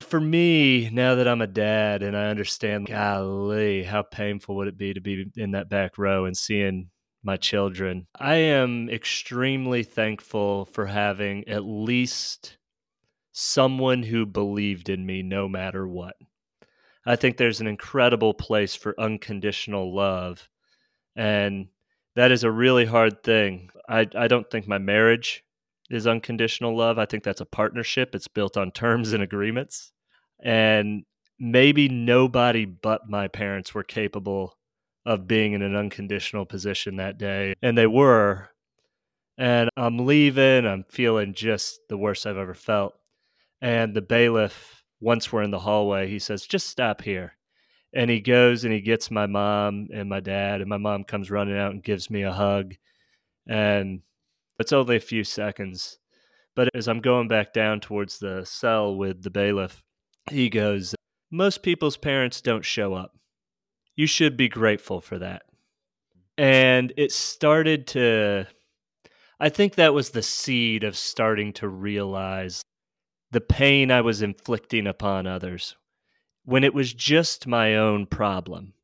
for 0.00 0.20
me, 0.20 0.90
now 0.90 1.16
that 1.16 1.26
I'm 1.28 1.40
a 1.40 1.46
dad 1.46 2.02
and 2.02 2.16
I 2.16 2.26
understand, 2.26 2.86
golly, 2.86 3.82
how 3.82 4.02
painful 4.02 4.56
would 4.56 4.68
it 4.68 4.78
be 4.78 4.94
to 4.94 5.00
be 5.00 5.26
in 5.36 5.52
that 5.52 5.68
back 5.68 5.96
row 5.98 6.24
and 6.24 6.36
seeing 6.36 6.90
my 7.24 7.36
children. 7.36 8.06
I 8.14 8.34
am 8.34 8.88
extremely 8.90 9.82
thankful 9.82 10.66
for 10.66 10.86
having 10.86 11.48
at 11.48 11.64
least 11.64 12.58
someone 13.34 14.04
who 14.04 14.24
believed 14.24 14.88
in 14.88 15.04
me 15.04 15.20
no 15.20 15.48
matter 15.48 15.86
what. 15.86 16.14
I 17.04 17.16
think 17.16 17.36
there's 17.36 17.60
an 17.60 17.66
incredible 17.66 18.32
place 18.32 18.76
for 18.76 18.98
unconditional 18.98 19.94
love. 19.94 20.48
And 21.16 21.66
that 22.14 22.30
is 22.30 22.44
a 22.44 22.50
really 22.50 22.86
hard 22.86 23.24
thing. 23.24 23.70
I, 23.88 24.06
I 24.16 24.28
don't 24.28 24.48
think 24.50 24.68
my 24.68 24.78
marriage 24.78 25.42
is 25.90 26.06
unconditional 26.06 26.76
love. 26.76 26.96
I 26.96 27.06
think 27.06 27.24
that's 27.24 27.40
a 27.40 27.46
partnership. 27.46 28.14
It's 28.14 28.28
built 28.28 28.56
on 28.56 28.70
terms 28.70 29.12
and 29.12 29.22
agreements. 29.22 29.92
And 30.42 31.04
maybe 31.38 31.88
nobody 31.88 32.64
but 32.64 33.10
my 33.10 33.26
parents 33.26 33.74
were 33.74 33.82
capable 33.82 34.56
of 35.04 35.26
being 35.26 35.54
in 35.54 35.62
an 35.62 35.74
unconditional 35.74 36.46
position 36.46 36.96
that 36.96 37.18
day. 37.18 37.54
And 37.62 37.76
they 37.76 37.88
were. 37.88 38.48
And 39.36 39.68
I'm 39.76 40.06
leaving. 40.06 40.66
I'm 40.66 40.84
feeling 40.88 41.34
just 41.34 41.80
the 41.88 41.98
worst 41.98 42.26
I've 42.26 42.36
ever 42.36 42.54
felt. 42.54 42.94
And 43.60 43.94
the 43.94 44.02
bailiff, 44.02 44.82
once 45.00 45.32
we're 45.32 45.42
in 45.42 45.50
the 45.50 45.58
hallway, 45.58 46.08
he 46.08 46.18
says, 46.18 46.46
just 46.46 46.68
stop 46.68 47.02
here. 47.02 47.36
And 47.94 48.10
he 48.10 48.20
goes 48.20 48.64
and 48.64 48.72
he 48.72 48.80
gets 48.80 49.10
my 49.10 49.26
mom 49.26 49.88
and 49.92 50.08
my 50.08 50.20
dad. 50.20 50.60
And 50.60 50.68
my 50.68 50.78
mom 50.78 51.04
comes 51.04 51.30
running 51.30 51.56
out 51.56 51.72
and 51.72 51.82
gives 51.82 52.10
me 52.10 52.22
a 52.22 52.32
hug. 52.32 52.74
And 53.46 54.00
it's 54.58 54.72
only 54.72 54.96
a 54.96 55.00
few 55.00 55.24
seconds. 55.24 55.98
But 56.56 56.68
as 56.74 56.88
I'm 56.88 57.00
going 57.00 57.28
back 57.28 57.52
down 57.52 57.80
towards 57.80 58.18
the 58.18 58.44
cell 58.44 58.96
with 58.96 59.22
the 59.22 59.30
bailiff, 59.30 59.82
he 60.30 60.48
goes, 60.48 60.94
Most 61.30 61.62
people's 61.62 61.96
parents 61.96 62.40
don't 62.40 62.64
show 62.64 62.94
up. 62.94 63.12
You 63.96 64.06
should 64.06 64.36
be 64.36 64.48
grateful 64.48 65.00
for 65.00 65.18
that. 65.18 65.42
And 66.36 66.92
it 66.96 67.12
started 67.12 67.86
to, 67.88 68.46
I 69.38 69.48
think 69.48 69.74
that 69.74 69.94
was 69.94 70.10
the 70.10 70.22
seed 70.22 70.82
of 70.82 70.96
starting 70.96 71.52
to 71.54 71.68
realize 71.68 72.62
the 73.34 73.40
pain 73.40 73.90
I 73.90 74.00
was 74.00 74.22
inflicting 74.22 74.86
upon 74.86 75.26
others 75.26 75.74
when 76.44 76.62
it 76.62 76.72
was 76.72 76.94
just 76.94 77.48
my 77.48 77.74
own 77.74 78.06
problem. 78.06 78.74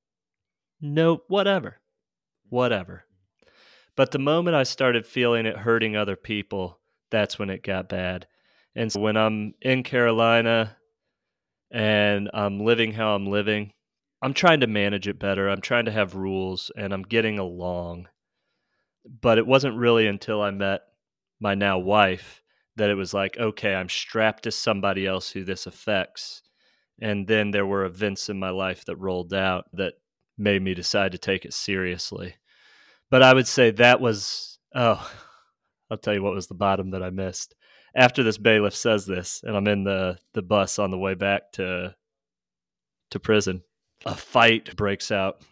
No, 0.80 1.22
whatever, 1.28 1.76
whatever. 2.48 3.04
But 3.94 4.10
the 4.10 4.18
moment 4.18 4.56
I 4.56 4.64
started 4.64 5.06
feeling 5.06 5.46
it 5.46 5.58
hurting 5.58 5.94
other 5.94 6.16
people, 6.16 6.80
that's 7.12 7.38
when 7.38 7.48
it 7.48 7.62
got 7.62 7.88
bad. 7.88 8.26
And 8.74 8.90
so 8.90 8.98
when 8.98 9.16
I'm 9.16 9.54
in 9.62 9.84
Carolina 9.84 10.76
and 11.70 12.28
I'm 12.34 12.58
living 12.58 12.90
how 12.90 13.14
I'm 13.14 13.26
living, 13.26 13.72
I'm 14.20 14.34
trying 14.34 14.60
to 14.60 14.66
manage 14.66 15.06
it 15.06 15.20
better. 15.20 15.48
I'm 15.48 15.60
trying 15.60 15.84
to 15.84 15.92
have 15.92 16.16
rules 16.16 16.72
and 16.76 16.92
I'm 16.92 17.04
getting 17.04 17.38
along. 17.38 18.08
But 19.22 19.38
it 19.38 19.46
wasn't 19.46 19.76
really 19.76 20.08
until 20.08 20.42
I 20.42 20.50
met 20.50 20.80
my 21.38 21.54
now 21.54 21.78
wife 21.78 22.39
that 22.80 22.88
it 22.88 22.94
was 22.94 23.12
like, 23.12 23.36
okay, 23.36 23.74
I'm 23.74 23.90
strapped 23.90 24.44
to 24.44 24.50
somebody 24.50 25.06
else 25.06 25.30
who 25.30 25.44
this 25.44 25.66
affects. 25.66 26.40
And 26.98 27.26
then 27.26 27.50
there 27.50 27.66
were 27.66 27.84
events 27.84 28.30
in 28.30 28.38
my 28.38 28.48
life 28.48 28.86
that 28.86 28.96
rolled 28.96 29.34
out 29.34 29.66
that 29.74 29.94
made 30.38 30.62
me 30.62 30.72
decide 30.72 31.12
to 31.12 31.18
take 31.18 31.44
it 31.44 31.52
seriously. 31.52 32.36
But 33.10 33.22
I 33.22 33.34
would 33.34 33.46
say 33.46 33.70
that 33.70 34.00
was, 34.00 34.58
oh, 34.74 35.10
I'll 35.90 35.98
tell 35.98 36.14
you 36.14 36.22
what 36.22 36.34
was 36.34 36.46
the 36.46 36.54
bottom 36.54 36.92
that 36.92 37.02
I 37.02 37.10
missed. 37.10 37.54
After 37.94 38.22
this 38.22 38.38
bailiff 38.38 38.74
says 38.74 39.04
this, 39.04 39.42
and 39.44 39.54
I'm 39.54 39.66
in 39.66 39.84
the, 39.84 40.16
the 40.32 40.42
bus 40.42 40.78
on 40.78 40.90
the 40.90 40.98
way 40.98 41.14
back 41.14 41.52
to 41.52 41.94
to 43.10 43.20
prison, 43.20 43.62
a 44.06 44.14
fight 44.14 44.74
breaks 44.76 45.10
out 45.10 45.42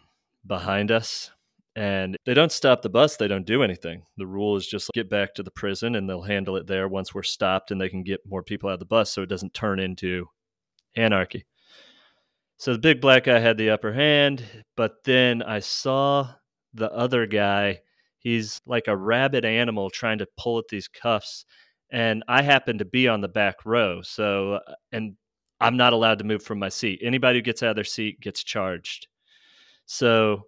behind 0.47 0.91
us 0.91 1.29
and 1.75 2.17
they 2.25 2.33
don't 2.33 2.51
stop 2.51 2.81
the 2.81 2.89
bus 2.89 3.15
they 3.15 3.27
don't 3.27 3.45
do 3.45 3.63
anything 3.63 4.01
the 4.17 4.25
rule 4.25 4.55
is 4.55 4.67
just 4.67 4.89
get 4.93 5.09
back 5.09 5.33
to 5.33 5.43
the 5.43 5.51
prison 5.51 5.95
and 5.95 6.09
they'll 6.09 6.21
handle 6.21 6.55
it 6.55 6.67
there 6.67 6.87
once 6.87 7.13
we're 7.13 7.23
stopped 7.23 7.71
and 7.71 7.79
they 7.79 7.89
can 7.89 8.03
get 8.03 8.19
more 8.25 8.43
people 8.43 8.69
out 8.69 8.73
of 8.73 8.79
the 8.79 8.85
bus 8.85 9.11
so 9.11 9.21
it 9.21 9.29
doesn't 9.29 9.53
turn 9.53 9.79
into 9.79 10.25
anarchy 10.95 11.45
so 12.57 12.73
the 12.73 12.79
big 12.79 12.99
black 12.99 13.25
guy 13.25 13.39
had 13.39 13.57
the 13.57 13.69
upper 13.69 13.93
hand 13.93 14.43
but 14.75 14.95
then 15.05 15.43
i 15.43 15.59
saw 15.59 16.27
the 16.73 16.91
other 16.91 17.25
guy 17.25 17.79
he's 18.17 18.59
like 18.65 18.87
a 18.87 18.97
rabid 18.97 19.45
animal 19.45 19.89
trying 19.89 20.17
to 20.17 20.27
pull 20.37 20.57
at 20.57 20.67
these 20.69 20.87
cuffs 20.87 21.45
and 21.91 22.23
i 22.27 22.41
happen 22.41 22.79
to 22.79 22.85
be 22.85 23.07
on 23.07 23.21
the 23.21 23.27
back 23.27 23.63
row 23.65 24.01
so 24.01 24.53
uh, 24.53 24.73
and 24.91 25.15
I'm 25.61 25.77
not 25.77 25.93
allowed 25.93 26.19
to 26.19 26.23
move 26.23 26.43
from 26.43 26.59
my 26.59 26.69
seat. 26.69 27.01
Anybody 27.03 27.39
who 27.39 27.43
gets 27.43 27.63
out 27.63 27.71
of 27.71 27.75
their 27.75 27.83
seat 27.83 28.21
gets 28.21 28.43
charged. 28.43 29.07
So 29.85 30.43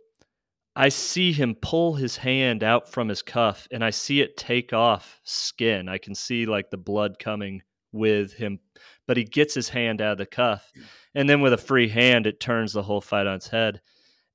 I 0.76 0.90
see 0.90 1.34
him 1.34 1.56
pull 1.56 1.96
his 1.96 2.18
hand 2.18 2.64
out 2.64 2.90
from 2.90 3.10
his 3.10 3.22
cuff 3.22 3.68
and 3.72 3.84
I 3.84 3.90
see 3.90 4.22
it 4.22 4.38
take 4.38 4.72
off 4.72 5.20
skin. 5.24 5.90
I 5.90 5.98
can 5.98 6.16
see 6.16 6.46
like 6.46 6.70
the 6.70 6.78
blood 6.78 7.20
coming 7.20 7.62
with 7.92 8.34
him, 8.34 8.60
but 9.06 9.18
he 9.18 9.24
gets 9.24 9.54
his 9.54 9.70
hand 9.70 10.02
out 10.02 10.14
of 10.14 10.18
the 10.18 10.26
cuff. 10.26 10.72
And 11.14 11.30
then 11.30 11.42
with 11.42 11.52
a 11.52 11.58
free 11.58 11.90
hand, 11.90 12.26
it 12.26 12.40
turns 12.40 12.72
the 12.72 12.84
whole 12.84 13.02
fight 13.02 13.28
on 13.28 13.36
its 13.36 13.50
head. 13.50 13.82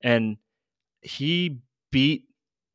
And 0.03 0.37
he 1.01 1.61
beat 1.91 2.25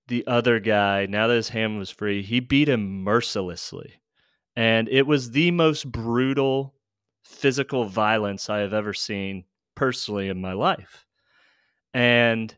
the 0.08 0.26
other 0.28 0.60
guy, 0.60 1.06
now 1.06 1.28
that 1.28 1.36
his 1.36 1.50
hand 1.50 1.78
was 1.78 1.90
free, 1.90 2.24
he 2.24 2.40
beat 2.40 2.68
him 2.68 3.04
mercilessly. 3.04 4.02
And 4.56 4.90
it 4.90 5.08
was 5.08 5.32
the 5.32 5.52
most 5.52 5.90
brutal 5.90 6.74
physical 7.24 7.86
violence 7.86 8.50
I 8.50 8.60
have 8.60 8.74
ever 8.74 8.94
seen 8.94 9.46
personally 9.76 10.28
in 10.28 10.42
my 10.42 10.54
life. 10.54 11.06
And 11.94 12.56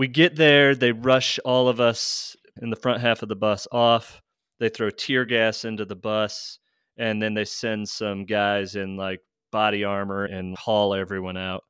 we 0.00 0.08
get 0.08 0.34
there, 0.34 0.74
they 0.74 0.92
rush 0.92 1.38
all 1.44 1.68
of 1.68 1.78
us 1.78 2.34
in 2.62 2.70
the 2.70 2.76
front 2.76 3.02
half 3.02 3.22
of 3.22 3.28
the 3.28 3.36
bus 3.36 3.68
off. 3.70 4.22
They 4.58 4.70
throw 4.70 4.88
tear 4.88 5.26
gas 5.26 5.66
into 5.66 5.84
the 5.84 5.94
bus, 5.94 6.58
and 6.96 7.20
then 7.20 7.34
they 7.34 7.44
send 7.44 7.86
some 7.86 8.24
guys 8.24 8.76
in 8.76 8.96
like 8.96 9.20
body 9.52 9.84
armor 9.84 10.24
and 10.24 10.56
haul 10.56 10.94
everyone 10.94 11.36
out. 11.36 11.64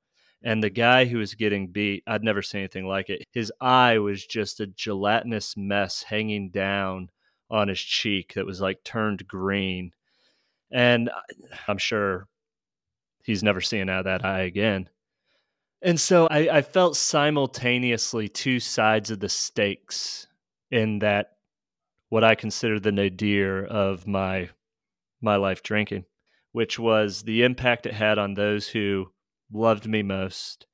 And 0.44 0.62
the 0.62 0.70
guy 0.70 1.06
who 1.06 1.18
was 1.18 1.34
getting 1.34 1.72
beat, 1.72 2.04
I'd 2.06 2.22
never 2.22 2.40
seen 2.40 2.60
anything 2.60 2.86
like 2.86 3.10
it. 3.10 3.26
His 3.32 3.52
eye 3.60 3.98
was 3.98 4.24
just 4.24 4.60
a 4.60 4.68
gelatinous 4.68 5.56
mess 5.56 6.04
hanging 6.04 6.50
down 6.50 7.10
on 7.50 7.66
his 7.66 7.80
cheek 7.80 8.34
that 8.36 8.46
was 8.46 8.60
like 8.60 8.84
turned 8.84 9.26
green. 9.26 9.90
And 10.70 11.08
uh, 11.08 11.46
I'm 11.66 11.78
sure 11.78 12.28
he's 13.24 13.42
never 13.42 13.60
seeing 13.60 13.90
out 13.90 14.04
that 14.04 14.24
eye 14.24 14.42
again. 14.42 14.88
And 15.82 15.98
so 15.98 16.26
I, 16.30 16.58
I 16.58 16.62
felt 16.62 16.96
simultaneously 16.96 18.28
two 18.28 18.60
sides 18.60 19.10
of 19.10 19.20
the 19.20 19.28
stakes 19.28 20.26
in 20.70 20.98
that 21.00 21.32
what 22.08 22.24
I 22.24 22.34
consider 22.34 22.78
the 22.78 22.92
nadir 22.92 23.64
of 23.64 24.06
my 24.06 24.50
my 25.22 25.36
life 25.36 25.62
drinking, 25.62 26.04
which 26.52 26.78
was 26.78 27.22
the 27.22 27.42
impact 27.42 27.86
it 27.86 27.92
had 27.92 28.18
on 28.18 28.34
those 28.34 28.68
who 28.68 29.10
loved 29.52 29.86
me 29.86 30.02
most 30.02 30.66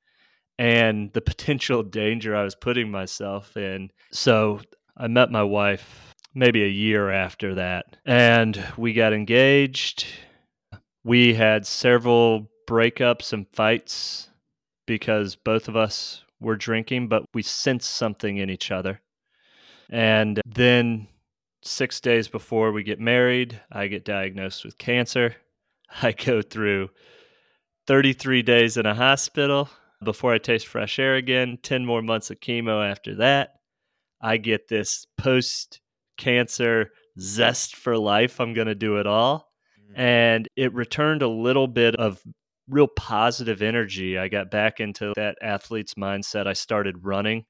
and 0.57 1.11
the 1.13 1.21
potential 1.21 1.83
danger 2.01 2.35
I 2.35 2.43
was 2.43 2.55
putting 2.55 2.89
myself 2.89 3.55
in. 3.57 3.91
So 4.11 4.61
I 4.95 5.07
met 5.07 5.31
my 5.31 5.43
wife 5.43 6.13
maybe 6.33 6.63
a 6.63 6.67
year 6.67 7.09
after 7.09 7.55
that 7.55 7.97
and 8.05 8.63
we 8.77 8.93
got 8.93 9.11
engaged 9.11 10.05
we 11.07 11.33
had 11.33 11.65
several 11.65 12.51
breakups 12.67 13.31
and 13.31 13.47
fights 13.53 14.26
because 14.87 15.35
both 15.35 15.67
of 15.67 15.75
us 15.75 16.23
were 16.39 16.55
drinking, 16.55 17.07
but 17.07 17.23
we 17.35 17.43
sensed 17.43 17.91
something 17.91 18.37
in 18.37 18.49
each 18.49 18.71
other. 18.71 19.01
And 19.89 20.41
then 20.45 21.07
six 21.61 22.01
days 22.01 22.27
before 22.27 22.71
we 22.71 22.81
get 22.81 22.99
married, 22.99 23.61
I 23.71 23.87
get 23.87 24.05
diagnosed 24.05 24.65
with 24.65 24.79
cancer. 24.79 25.35
I 26.01 26.13
go 26.13 26.41
through 26.41 26.89
33 27.85 28.41
days 28.41 28.77
in 28.77 28.85
a 28.85 28.95
hospital 28.95 29.69
before 30.03 30.33
I 30.33 30.37
taste 30.37 30.67
fresh 30.67 30.99
air 30.99 31.15
again, 31.15 31.59
10 31.61 31.85
more 31.85 32.01
months 32.01 32.29
of 32.29 32.39
chemo 32.39 32.89
after 32.89 33.15
that. 33.15 33.53
I 34.21 34.37
get 34.37 34.67
this 34.67 35.05
post 35.17 35.79
cancer 36.17 36.91
zest 37.19 37.75
for 37.75 37.97
life. 37.97 38.39
I'm 38.39 38.53
going 38.53 38.67
to 38.67 38.75
do 38.75 38.97
it 38.97 39.07
all 39.07 39.47
mm. 39.91 39.97
and 39.97 40.47
it 40.55 40.73
returned 40.73 41.21
a 41.21 41.27
little 41.27 41.67
bit 41.67 41.95
of 41.95 42.21
real 42.69 42.87
positive 42.87 43.61
energy. 43.61 44.17
I 44.17 44.27
got 44.27 44.51
back 44.51 44.79
into 44.79 45.13
that 45.15 45.37
athlete's 45.41 45.93
mindset. 45.95 46.47
I 46.47 46.53
started 46.53 47.05
running, 47.05 47.45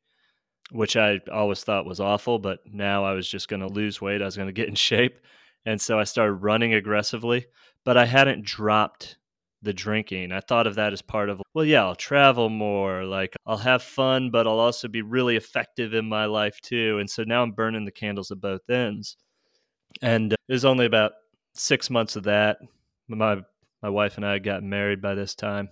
which 0.71 0.95
I 0.95 1.19
always 1.31 1.63
thought 1.63 1.85
was 1.85 1.99
awful, 1.99 2.39
but 2.39 2.59
now 2.65 3.03
I 3.03 3.13
was 3.13 3.27
just 3.27 3.47
going 3.47 3.61
to 3.61 3.67
lose 3.67 4.01
weight. 4.01 4.21
I 4.21 4.25
was 4.25 4.35
going 4.35 4.47
to 4.47 4.53
get 4.53 4.69
in 4.69 4.75
shape. 4.89 5.19
And 5.65 5.81
so 5.81 5.99
I 5.99 6.05
started 6.05 6.33
running 6.33 6.73
aggressively, 6.73 7.47
but 7.83 7.97
I 7.97 8.05
hadn't 8.05 8.45
dropped 8.45 9.17
the 9.61 9.73
drinking. 9.73 10.31
I 10.31 10.39
thought 10.39 10.67
of 10.67 10.75
that 10.75 10.93
as 10.93 11.01
part 11.01 11.29
of, 11.29 11.41
well, 11.53 11.65
yeah, 11.65 11.83
I'll 11.83 11.95
travel 11.95 12.49
more. 12.49 13.03
Like 13.03 13.35
I'll 13.45 13.57
have 13.57 13.81
fun, 13.81 14.29
but 14.29 14.47
I'll 14.47 14.59
also 14.59 14.87
be 14.87 15.01
really 15.01 15.35
effective 15.35 15.93
in 15.93 16.07
my 16.07 16.25
life 16.25 16.59
too. 16.61 16.99
And 16.99 17.09
so 17.09 17.23
now 17.23 17.43
I'm 17.43 17.51
burning 17.51 17.85
the 17.85 17.91
candles 17.91 18.31
at 18.31 18.39
both 18.39 18.69
ends. 18.69 19.17
And 20.01 20.33
it 20.33 20.39
was 20.47 20.63
only 20.63 20.85
about 20.85 21.13
six 21.53 21.89
months 21.89 22.15
of 22.15 22.23
that. 22.23 22.59
My 23.07 23.41
my 23.81 23.89
wife 23.89 24.17
and 24.17 24.25
I 24.25 24.39
got 24.39 24.63
married 24.63 25.01
by 25.01 25.15
this 25.15 25.35
time 25.35 25.69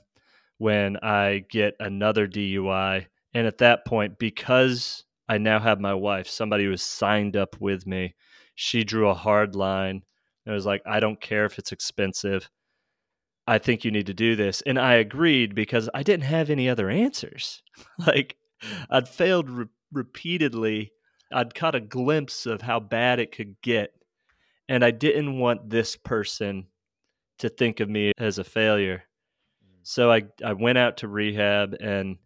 when 0.58 0.98
I 0.98 1.46
get 1.50 1.76
another 1.80 2.28
DUI. 2.28 3.08
And 3.34 3.48
at 3.48 3.58
that 3.60 3.86
point, 3.86 4.18
because 4.18 5.04
I 5.28 5.38
now 5.38 5.60
have 5.60 5.80
my 5.80 5.94
wife, 5.94 6.28
somebody 6.28 6.66
who 6.66 6.70
was 6.70 6.84
signed 6.84 7.36
up 7.36 7.60
with 7.60 7.88
me. 7.88 8.16
She 8.56 8.84
drew 8.84 9.10
a 9.10 9.14
hard 9.16 9.56
line. 9.56 10.04
It 10.46 10.52
was 10.52 10.66
like, 10.66 10.82
I 10.86 11.00
don't 11.00 11.20
care 11.20 11.46
if 11.46 11.58
it's 11.58 11.72
expensive. 11.72 12.50
I 13.48 13.58
think 13.58 13.84
you 13.84 13.92
need 13.92 14.06
to 14.08 14.14
do 14.14 14.36
this. 14.36 14.62
And 14.62 14.80
I 14.80 14.96
agreed 14.96 15.56
because 15.56 15.90
I 15.94 16.04
didn't 16.04 16.26
have 16.26 16.50
any 16.50 16.70
other 16.70 16.90
answers. 16.90 17.64
like, 18.08 18.38
I'd 18.90 19.10
failed 19.10 19.50
re- 19.50 19.66
repeatedly. 19.92 20.92
I'd 21.32 21.56
caught 21.56 21.76
a 21.76 21.80
glimpse 21.82 22.46
of 22.46 22.62
how 22.62 22.80
bad 22.80 23.20
it 23.20 23.32
could 23.32 23.56
get. 23.62 23.92
And 24.70 24.84
I 24.84 24.92
didn't 24.92 25.40
want 25.40 25.70
this 25.70 25.96
person 25.96 26.68
to 27.40 27.50
think 27.50 27.80
of 27.80 27.90
me 27.90 28.12
as 28.18 28.38
a 28.38 28.44
failure. 28.44 29.04
Mm. 29.64 29.80
So 29.84 30.12
I, 30.12 30.24
I 30.44 30.54
went 30.54 30.78
out 30.78 30.98
to 30.98 31.08
rehab, 31.08 31.76
and 31.80 32.18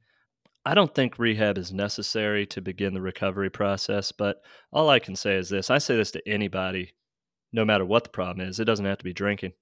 I 0.66 0.74
don't 0.74 0.94
think 0.94 1.18
rehab 1.18 1.58
is 1.58 1.72
necessary 1.72 2.46
to 2.48 2.62
begin 2.62 2.94
the 2.94 3.02
recovery 3.02 3.50
process. 3.50 4.12
But 4.12 4.42
all 4.72 4.90
I 4.90 5.00
can 5.00 5.16
say 5.16 5.36
is 5.36 5.50
this 5.50 5.70
I 5.70 5.78
say 5.78 5.96
this 5.96 6.12
to 6.12 6.28
anybody, 6.28 6.94
no 7.52 7.66
matter 7.66 7.86
what 7.86 8.04
the 8.04 8.10
problem 8.10 8.48
is. 8.48 8.60
It 8.60 8.66
doesn't 8.66 8.86
have 8.86 8.98
to 9.00 9.04
be 9.04 9.14
drinking. 9.14 9.54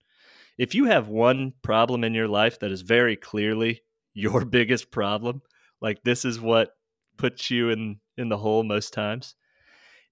If 0.57 0.73
you 0.73 0.85
have 0.85 1.07
one 1.07 1.53
problem 1.61 2.03
in 2.03 2.13
your 2.13 2.27
life 2.27 2.59
that 2.59 2.71
is 2.71 2.81
very 2.81 3.15
clearly 3.15 3.81
your 4.13 4.45
biggest 4.45 4.91
problem, 4.91 5.41
like 5.81 6.03
this 6.03 6.25
is 6.25 6.39
what 6.39 6.71
puts 7.17 7.51
you 7.51 7.69
in, 7.69 7.99
in 8.17 8.29
the 8.29 8.37
hole 8.37 8.63
most 8.63 8.93
times, 8.93 9.35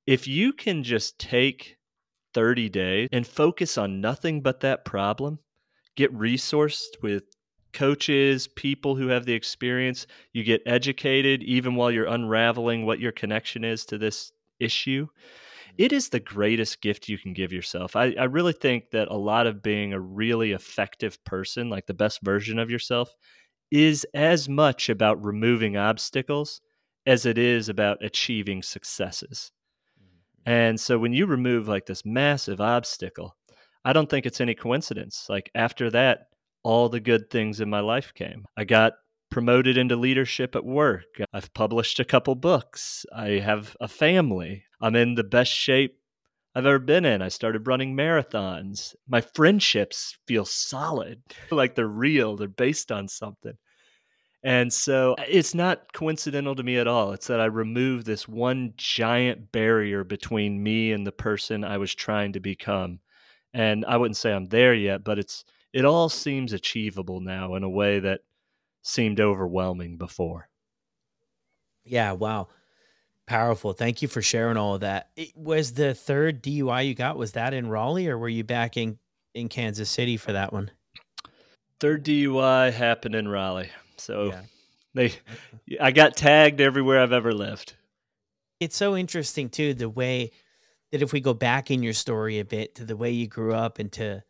if 0.06 0.28
you 0.28 0.54
can 0.54 0.84
just 0.84 1.18
take 1.20 1.78
30 2.36 2.70
days 2.70 3.10
and 3.12 3.26
focus 3.26 3.78
on 3.78 4.02
nothing 4.02 4.42
but 4.42 4.60
that 4.60 4.86
problem, 4.86 5.40
get 5.96 6.14
resourced 6.14 7.02
with 7.02 7.24
coaches, 7.74 8.48
people 8.48 8.96
who 8.96 9.08
have 9.08 9.26
the 9.26 9.34
experience. 9.34 10.06
You 10.34 10.44
get 10.44 10.62
educated 10.66 11.42
even 11.44 11.76
while 11.76 11.90
you're 11.90 12.06
unraveling 12.06 12.86
what 12.86 13.00
your 13.00 13.14
connection 13.14 13.64
is 13.64 13.86
to 13.86 13.98
this 13.98 14.32
issue. 14.60 15.08
It 15.78 15.92
is 15.92 16.10
the 16.10 16.20
greatest 16.20 16.82
gift 16.82 17.10
you 17.10 17.18
can 17.18 17.34
give 17.34 17.52
yourself. 17.52 17.96
I, 17.96 18.14
I 18.20 18.26
really 18.26 18.54
think 18.54 18.92
that 18.92 19.10
a 19.10 19.18
lot 19.18 19.48
of 19.48 19.64
being 19.64 19.94
a 19.94 20.00
really 20.00 20.52
effective 20.52 21.24
person, 21.24 21.70
like 21.70 21.86
the 21.86 21.94
best 21.94 22.22
version 22.22 22.60
of 22.60 22.70
yourself, 22.70 23.14
is 23.72 24.06
as 24.14 24.48
much 24.48 24.90
about 24.90 25.24
removing 25.24 25.76
obstacles 25.76 26.62
as 27.06 27.26
it 27.26 27.38
is 27.38 27.70
about 27.70 28.04
achieving 28.04 28.62
successes. 28.62 29.52
And 30.46 30.80
so 30.80 30.98
when 31.00 31.14
you 31.14 31.26
remove 31.26 31.68
like 31.68 31.86
this 31.86 32.06
massive 32.06 32.62
obstacle, 32.62 33.36
I 33.84 33.94
don't 33.94 34.10
think 34.10 34.26
it's 34.26 34.42
any 34.42 34.56
coincidence. 34.56 35.26
Like 35.30 35.52
after 35.56 35.90
that, 35.92 36.28
all 36.64 36.90
the 36.90 37.00
good 37.00 37.30
things 37.30 37.60
in 37.60 37.70
my 37.70 37.80
life 37.80 38.14
came. 38.14 38.46
I 38.58 38.64
got 38.64 38.94
promoted 39.30 39.78
into 39.78 39.96
leadership 39.96 40.56
at 40.56 40.66
work. 40.66 41.20
I've 41.34 41.54
published 41.54 42.00
a 42.00 42.06
couple 42.06 42.36
books. 42.36 43.06
I 43.16 43.32
have 43.32 43.76
a 43.80 43.88
family. 43.88 44.64
I'm 44.82 44.96
in 44.96 45.16
the 45.16 45.24
best 45.24 45.52
shape 45.52 45.98
I've 46.56 46.66
ever 46.66 46.80
been 46.80 47.06
in. 47.06 47.22
I 47.22 47.28
started 47.28 47.68
running 47.68 47.96
marathons. 47.96 48.96
My 49.08 49.22
friendships 49.22 50.18
feel 50.26 50.46
solid, 50.46 51.22
like 51.52 51.76
they're 51.76 51.88
real, 51.88 52.38
they're 52.38 52.48
based 52.48 52.92
on 52.92 53.08
something. 53.08 53.54
And 54.46 54.72
so 54.72 55.16
uh, 55.18 55.24
it's 55.28 55.56
not 55.56 55.92
coincidental 55.92 56.54
to 56.56 56.62
me 56.62 56.78
at 56.78 56.88
all. 56.88 57.14
It's 57.14 57.26
that 57.28 57.42
I 57.42 57.46
removed 57.46 58.06
this 58.06 58.28
one 58.28 58.74
giant 58.78 59.52
barrier 59.52 60.04
between 60.04 60.62
me 60.62 60.92
and 60.92 61.06
the 61.06 61.12
person 61.12 61.64
I 61.64 61.80
was 61.80 61.96
trying 61.96 62.34
to 62.34 62.40
become. 62.40 63.00
And 63.56 63.84
I 63.86 63.98
wouldn't 63.98 64.18
say 64.18 64.32
I'm 64.32 64.46
there 64.46 64.76
yet, 64.76 65.04
but 65.04 65.18
it's 65.18 65.46
it 65.74 65.84
all 65.84 66.10
seems 66.10 66.54
achievable 66.54 67.22
now 67.22 67.56
in 67.56 67.64
a 67.64 67.70
way 67.70 68.00
that 68.00 68.22
seemed 68.84 69.20
overwhelming 69.20 69.98
before. 69.98 70.48
Yeah, 71.84 72.12
wow. 72.12 72.50
Powerful. 73.26 73.74
Thank 73.74 74.04
you 74.04 74.08
for 74.08 74.22
sharing 74.22 74.58
all 74.58 74.76
of 74.76 74.82
that. 74.82 75.10
It, 75.16 75.36
was 75.36 75.74
the 75.74 75.96
third 75.96 76.44
DUI 76.44 76.88
you 76.88 76.94
got 76.94 77.18
was 77.18 77.32
that 77.32 77.56
in 77.56 77.68
Raleigh 77.68 78.10
or 78.10 78.20
were 78.20 78.30
you 78.30 78.44
back 78.44 78.78
in 78.78 79.00
in 79.34 79.50
Kansas 79.50 79.90
City 79.90 80.18
for 80.18 80.34
that 80.34 80.54
one? 80.54 80.70
Third 81.80 82.06
DUI 82.06 82.72
happened 82.72 83.16
in 83.16 83.28
Raleigh. 83.28 83.72
So 84.00 84.28
yeah. 84.28 84.42
they 84.94 85.14
I 85.80 85.92
got 85.92 86.16
tagged 86.16 86.62
everywhere 86.62 87.02
I've 87.02 87.14
ever 87.14 87.34
lived. 87.34 87.76
It's 88.60 88.78
so 88.78 88.96
interesting 88.96 89.50
too 89.50 89.74
the 89.74 89.90
way 89.90 90.32
that 90.92 91.02
if 91.02 91.12
we 91.12 91.20
go 91.20 91.34
back 91.34 91.72
in 91.72 91.84
your 91.84 91.94
story 91.94 92.40
a 92.40 92.46
bit 92.46 92.76
to 92.76 92.86
the 92.86 92.96
way 92.96 93.12
you 93.12 93.28
grew 93.28 93.54
up 93.54 93.80
and 93.80 93.92
to 93.94 94.24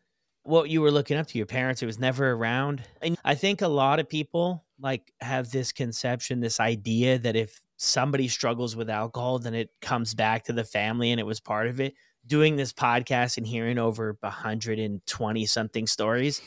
what 0.45 0.69
you 0.69 0.81
were 0.81 0.91
looking 0.91 1.17
up 1.17 1.27
to 1.27 1.37
your 1.37 1.47
parents 1.47 1.81
it 1.81 1.87
was 1.87 1.99
never 1.99 2.31
around 2.31 2.83
and 3.01 3.17
i 3.25 3.33
think 3.33 3.61
a 3.61 3.67
lot 3.67 3.99
of 3.99 4.07
people 4.07 4.63
like 4.79 5.11
have 5.19 5.49
this 5.51 5.71
conception 5.71 6.39
this 6.39 6.59
idea 6.59 7.17
that 7.17 7.35
if 7.35 7.61
somebody 7.77 8.27
struggles 8.27 8.75
with 8.75 8.89
alcohol 8.89 9.39
then 9.39 9.55
it 9.55 9.71
comes 9.81 10.13
back 10.13 10.43
to 10.43 10.53
the 10.53 10.63
family 10.63 11.11
and 11.11 11.19
it 11.19 11.25
was 11.25 11.39
part 11.39 11.67
of 11.67 11.79
it 11.79 11.95
doing 12.27 12.55
this 12.55 12.71
podcast 12.71 13.37
and 13.37 13.47
hearing 13.47 13.79
over 13.79 14.15
120 14.21 15.45
something 15.47 15.87
stories 15.87 16.41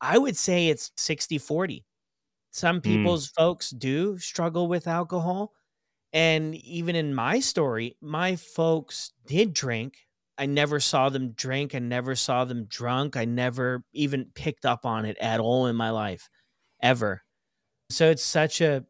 i 0.00 0.18
would 0.18 0.36
say 0.36 0.68
it's 0.68 0.90
60 0.96 1.38
40 1.38 1.85
some 2.56 2.80
mm. 2.80 2.84
people's 2.84 3.28
mm. 3.28 3.34
folks 3.34 3.70
do 3.70 4.18
struggle 4.18 4.68
with 4.68 4.86
alcohol 4.86 5.52
and 6.12 6.54
even 6.54 6.96
in 6.96 7.14
my 7.14 7.38
story 7.40 7.96
my 8.00 8.36
folks 8.36 9.12
did 9.26 9.52
drink 9.52 9.94
I 10.38 10.46
never 10.46 10.80
saw 10.80 11.08
them 11.08 11.32
drink. 11.32 11.74
I 11.74 11.78
never 11.78 12.14
saw 12.14 12.44
them 12.44 12.66
drunk. 12.66 13.16
I 13.16 13.24
never 13.24 13.82
even 13.92 14.26
picked 14.34 14.66
up 14.66 14.84
on 14.84 15.04
it 15.04 15.16
at 15.18 15.40
all 15.40 15.66
in 15.66 15.76
my 15.76 15.90
life, 15.90 16.28
ever. 16.82 17.22
So 17.90 18.10
it's 18.10 18.22
such 18.22 18.60
a, 18.60 18.84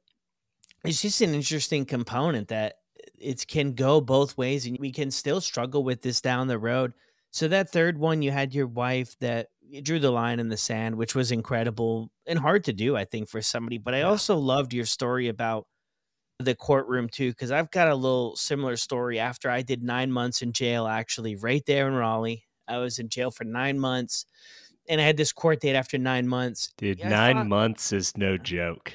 it's 0.84 1.02
just 1.02 1.20
an 1.20 1.34
interesting 1.34 1.84
component 1.84 2.48
that 2.48 2.74
it 3.18 3.46
can 3.46 3.74
go 3.74 4.00
both 4.00 4.36
ways 4.36 4.66
and 4.66 4.78
we 4.78 4.90
can 4.90 5.10
still 5.10 5.40
struggle 5.40 5.84
with 5.84 6.02
this 6.02 6.20
down 6.20 6.48
the 6.48 6.58
road. 6.58 6.92
So 7.30 7.48
that 7.48 7.70
third 7.70 7.98
one, 7.98 8.22
you 8.22 8.30
had 8.30 8.54
your 8.54 8.66
wife 8.66 9.16
that 9.20 9.48
drew 9.82 9.98
the 9.98 10.10
line 10.10 10.40
in 10.40 10.48
the 10.48 10.56
sand, 10.56 10.96
which 10.96 11.14
was 11.14 11.32
incredible 11.32 12.10
and 12.26 12.38
hard 12.38 12.64
to 12.64 12.72
do, 12.72 12.96
I 12.96 13.04
think, 13.04 13.28
for 13.28 13.42
somebody. 13.42 13.78
But 13.78 13.94
I 13.94 14.02
also 14.02 14.36
loved 14.36 14.72
your 14.72 14.84
story 14.84 15.28
about 15.28 15.66
the 16.38 16.54
courtroom 16.54 17.08
too 17.08 17.30
because 17.30 17.50
I've 17.50 17.70
got 17.70 17.88
a 17.88 17.94
little 17.94 18.36
similar 18.36 18.76
story. 18.76 19.18
After 19.18 19.50
I 19.50 19.62
did 19.62 19.82
nine 19.82 20.12
months 20.12 20.42
in 20.42 20.52
jail, 20.52 20.86
actually, 20.86 21.36
right 21.36 21.64
there 21.66 21.88
in 21.88 21.94
Raleigh, 21.94 22.44
I 22.68 22.78
was 22.78 22.98
in 22.98 23.08
jail 23.08 23.30
for 23.30 23.44
nine 23.44 23.78
months, 23.78 24.26
and 24.88 25.00
I 25.00 25.04
had 25.04 25.16
this 25.16 25.32
court 25.32 25.60
date 25.60 25.76
after 25.76 25.98
nine 25.98 26.28
months. 26.28 26.72
Dude, 26.76 26.98
yeah, 26.98 27.08
nine 27.08 27.36
thought, 27.36 27.46
months 27.46 27.92
is 27.92 28.16
no 28.16 28.36
joke. 28.36 28.92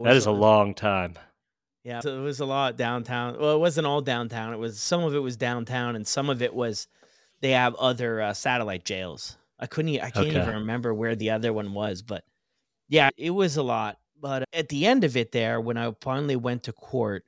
That 0.00 0.16
is 0.16 0.26
a 0.26 0.32
long 0.32 0.74
time. 0.74 1.14
Yeah, 1.84 2.00
so 2.00 2.18
it 2.18 2.22
was 2.22 2.40
a 2.40 2.46
lot 2.46 2.76
downtown. 2.76 3.38
Well, 3.38 3.54
it 3.54 3.58
wasn't 3.58 3.86
all 3.86 4.00
downtown. 4.00 4.54
It 4.54 4.58
was 4.58 4.80
some 4.80 5.04
of 5.04 5.14
it 5.14 5.18
was 5.18 5.36
downtown, 5.36 5.96
and 5.96 6.06
some 6.06 6.30
of 6.30 6.42
it 6.42 6.54
was 6.54 6.88
they 7.40 7.50
have 7.50 7.74
other 7.76 8.20
uh, 8.20 8.32
satellite 8.32 8.84
jails. 8.84 9.36
I 9.64 9.66
couldn't. 9.66 9.98
I 10.02 10.10
can't 10.10 10.28
okay. 10.28 10.42
even 10.42 10.56
remember 10.56 10.92
where 10.92 11.16
the 11.16 11.30
other 11.30 11.54
one 11.54 11.72
was, 11.72 12.02
but 12.02 12.22
yeah, 12.86 13.08
it 13.16 13.30
was 13.30 13.56
a 13.56 13.62
lot. 13.62 13.96
But 14.20 14.44
at 14.52 14.68
the 14.68 14.84
end 14.84 15.04
of 15.04 15.16
it, 15.16 15.32
there, 15.32 15.58
when 15.58 15.78
I 15.78 15.90
finally 16.02 16.36
went 16.36 16.64
to 16.64 16.74
court, 16.74 17.24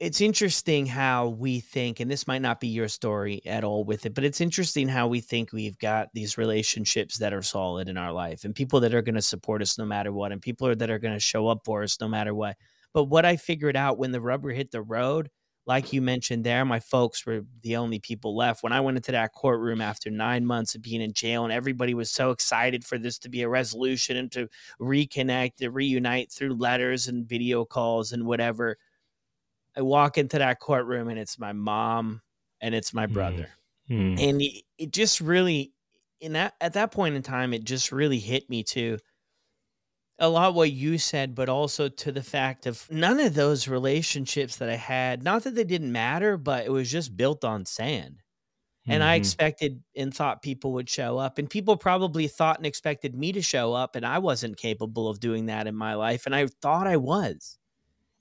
it's 0.00 0.20
interesting 0.20 0.84
how 0.84 1.28
we 1.28 1.60
think, 1.60 2.00
and 2.00 2.10
this 2.10 2.26
might 2.26 2.42
not 2.42 2.58
be 2.58 2.66
your 2.66 2.88
story 2.88 3.40
at 3.46 3.62
all 3.62 3.84
with 3.84 4.04
it, 4.04 4.14
but 4.14 4.24
it's 4.24 4.40
interesting 4.40 4.88
how 4.88 5.06
we 5.06 5.20
think 5.20 5.52
we've 5.52 5.78
got 5.78 6.08
these 6.12 6.36
relationships 6.36 7.18
that 7.18 7.32
are 7.32 7.40
solid 7.40 7.88
in 7.88 7.96
our 7.96 8.12
life 8.12 8.42
and 8.42 8.52
people 8.52 8.80
that 8.80 8.94
are 8.94 9.02
going 9.02 9.14
to 9.14 9.22
support 9.22 9.62
us 9.62 9.78
no 9.78 9.84
matter 9.84 10.12
what, 10.12 10.32
and 10.32 10.42
people 10.42 10.74
that 10.74 10.90
are 10.90 10.98
going 10.98 11.14
to 11.14 11.20
show 11.20 11.46
up 11.46 11.60
for 11.64 11.84
us 11.84 12.00
no 12.00 12.08
matter 12.08 12.34
what. 12.34 12.56
But 12.92 13.04
what 13.04 13.24
I 13.24 13.36
figured 13.36 13.76
out 13.76 13.96
when 13.96 14.10
the 14.10 14.20
rubber 14.20 14.50
hit 14.50 14.72
the 14.72 14.82
road 14.82 15.30
like 15.64 15.92
you 15.92 16.02
mentioned 16.02 16.44
there, 16.44 16.64
my 16.64 16.80
folks 16.80 17.24
were 17.24 17.44
the 17.62 17.76
only 17.76 18.00
people 18.00 18.36
left. 18.36 18.62
When 18.62 18.72
I 18.72 18.80
went 18.80 18.96
into 18.96 19.12
that 19.12 19.32
courtroom 19.32 19.80
after 19.80 20.10
nine 20.10 20.44
months 20.44 20.74
of 20.74 20.82
being 20.82 21.00
in 21.00 21.12
jail, 21.12 21.44
and 21.44 21.52
everybody 21.52 21.94
was 21.94 22.10
so 22.10 22.30
excited 22.30 22.84
for 22.84 22.98
this 22.98 23.18
to 23.20 23.28
be 23.28 23.42
a 23.42 23.48
resolution 23.48 24.16
and 24.16 24.30
to 24.32 24.48
reconnect, 24.80 25.56
to 25.56 25.70
reunite 25.70 26.32
through 26.32 26.54
letters 26.54 27.06
and 27.06 27.28
video 27.28 27.64
calls 27.64 28.12
and 28.12 28.26
whatever, 28.26 28.76
I 29.76 29.82
walk 29.82 30.18
into 30.18 30.38
that 30.38 30.58
courtroom 30.58 31.08
and 31.08 31.18
it's 31.18 31.38
my 31.38 31.52
mom 31.52 32.22
and 32.60 32.74
it's 32.74 32.92
my 32.92 33.06
brother. 33.06 33.48
Mm. 33.88 34.16
Mm. 34.16 34.28
And 34.28 34.42
it, 34.42 34.62
it 34.78 34.92
just 34.92 35.20
really, 35.20 35.72
in 36.20 36.32
that 36.32 36.54
at 36.60 36.74
that 36.74 36.92
point 36.92 37.14
in 37.14 37.22
time, 37.22 37.52
it 37.52 37.64
just 37.64 37.92
really 37.92 38.18
hit 38.18 38.48
me 38.50 38.62
too 38.62 38.98
a 40.18 40.28
lot 40.28 40.54
what 40.54 40.70
you 40.70 40.98
said, 40.98 41.34
but 41.34 41.48
also 41.48 41.88
to 41.88 42.12
the 42.12 42.22
fact 42.22 42.66
of 42.66 42.86
none 42.90 43.18
of 43.18 43.34
those 43.34 43.68
relationships 43.68 44.56
that 44.56 44.68
I 44.68 44.76
had, 44.76 45.22
not 45.22 45.44
that 45.44 45.54
they 45.54 45.64
didn't 45.64 45.92
matter, 45.92 46.36
but 46.36 46.66
it 46.66 46.70
was 46.70 46.90
just 46.90 47.16
built 47.16 47.44
on 47.44 47.66
sand. 47.66 48.22
And 48.86 49.00
mm-hmm. 49.00 49.10
I 49.10 49.14
expected 49.14 49.82
and 49.96 50.12
thought 50.12 50.42
people 50.42 50.72
would 50.72 50.88
show 50.88 51.16
up, 51.18 51.38
and 51.38 51.48
people 51.48 51.76
probably 51.76 52.26
thought 52.26 52.58
and 52.58 52.66
expected 52.66 53.14
me 53.14 53.32
to 53.32 53.42
show 53.42 53.74
up, 53.74 53.94
and 53.94 54.04
I 54.04 54.18
wasn't 54.18 54.56
capable 54.56 55.08
of 55.08 55.20
doing 55.20 55.46
that 55.46 55.66
in 55.66 55.74
my 55.76 55.94
life. 55.94 56.26
And 56.26 56.34
I 56.34 56.46
thought 56.46 56.86
I 56.86 56.96
was. 56.96 57.58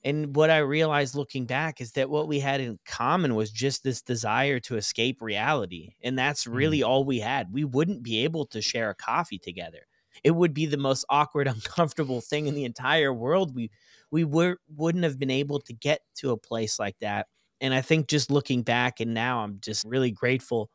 And 0.03 0.35
what 0.35 0.49
I 0.49 0.57
realized 0.59 1.13
looking 1.13 1.45
back 1.45 1.81
is 1.81 1.91
that 1.93 2.09
what 2.09 2.27
we 2.27 2.39
had 2.39 2.61
in 2.61 2.79
common 2.85 3.35
was 3.35 3.51
just 3.51 3.83
this 3.83 4.01
desire 4.01 4.59
to 4.61 4.77
escape 4.77 5.21
reality. 5.21 5.93
And 6.03 6.17
that's 6.17 6.47
really 6.47 6.79
mm-hmm. 6.79 6.89
all 6.89 7.05
we 7.05 7.19
had. 7.19 7.53
We 7.53 7.63
wouldn't 7.63 8.01
be 8.01 8.23
able 8.23 8.45
to 8.47 8.61
share 8.61 8.89
a 8.89 8.95
coffee 8.95 9.37
together 9.37 9.87
it 10.23 10.31
would 10.31 10.53
be 10.53 10.65
the 10.65 10.77
most 10.77 11.05
awkward, 11.09 11.47
uncomfortable 11.49 12.21
thing 12.21 12.47
in 12.47 12.55
the 12.55 12.65
entire 12.65 13.13
world. 13.13 13.55
We 13.55 13.71
we 14.11 14.23
were 14.23 14.57
wouldn't 14.75 15.03
have 15.03 15.19
been 15.19 15.31
able 15.31 15.59
to 15.61 15.73
get 15.73 16.01
to 16.17 16.31
a 16.31 16.37
place 16.37 16.79
like 16.79 16.97
that. 17.01 17.27
And 17.61 17.73
I 17.73 17.81
think 17.81 18.07
just 18.07 18.31
looking 18.31 18.63
back 18.63 18.99
and 18.99 19.13
now 19.13 19.39
I'm 19.43 19.59
just 19.61 19.85
really 19.85 20.11
grateful 20.11 20.69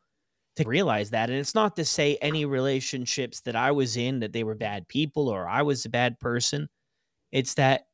to 0.56 0.64
realize 0.64 1.10
that. 1.10 1.30
And 1.30 1.38
it's 1.38 1.54
not 1.54 1.76
to 1.76 1.84
say 1.84 2.16
any 2.22 2.44
relationships 2.44 3.40
that 3.42 3.56
I 3.56 3.72
was 3.72 3.96
in 3.96 4.20
that 4.20 4.32
they 4.32 4.44
were 4.44 4.54
bad 4.54 4.88
people 4.88 5.28
or 5.28 5.48
I 5.48 5.62
was 5.62 5.84
a 5.84 5.90
bad 5.90 6.18
person. 6.20 6.68
It's 7.32 7.54
that 7.54 7.84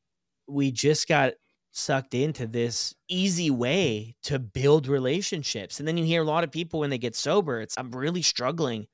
we 0.48 0.70
just 0.72 1.08
got 1.08 1.34
sucked 1.72 2.14
into 2.14 2.46
this 2.46 2.94
easy 3.08 3.50
way 3.50 4.14
to 4.24 4.38
build 4.38 4.86
relationships. 4.86 5.78
And 5.78 5.88
then 5.88 5.96
you 5.96 6.04
hear 6.04 6.22
a 6.22 6.26
lot 6.26 6.44
of 6.44 6.52
people 6.52 6.80
when 6.80 6.90
they 6.90 6.98
get 6.98 7.16
sober, 7.16 7.60
it's 7.60 7.76
I'm 7.78 7.90
really 7.90 8.22
struggling 8.22 8.86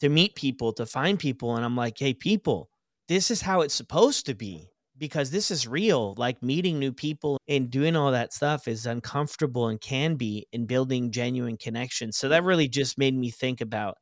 to 0.00 0.08
meet 0.08 0.34
people, 0.34 0.72
to 0.74 0.86
find 0.86 1.18
people. 1.18 1.56
And 1.56 1.64
I'm 1.64 1.76
like, 1.76 1.98
hey, 1.98 2.14
people, 2.14 2.68
this 3.08 3.30
is 3.30 3.42
how 3.42 3.60
it's 3.60 3.74
supposed 3.74 4.26
to 4.26 4.34
be 4.34 4.68
because 4.96 5.30
this 5.30 5.50
is 5.50 5.66
real. 5.66 6.14
Like 6.16 6.42
meeting 6.42 6.78
new 6.78 6.92
people 6.92 7.38
and 7.48 7.70
doing 7.70 7.96
all 7.96 8.12
that 8.12 8.32
stuff 8.32 8.68
is 8.68 8.86
uncomfortable 8.86 9.68
and 9.68 9.80
can 9.80 10.16
be 10.16 10.46
in 10.52 10.66
building 10.66 11.10
genuine 11.10 11.56
connections. 11.56 12.16
So 12.16 12.28
that 12.28 12.44
really 12.44 12.68
just 12.68 12.98
made 12.98 13.14
me 13.14 13.30
think 13.30 13.60
about 13.60 13.96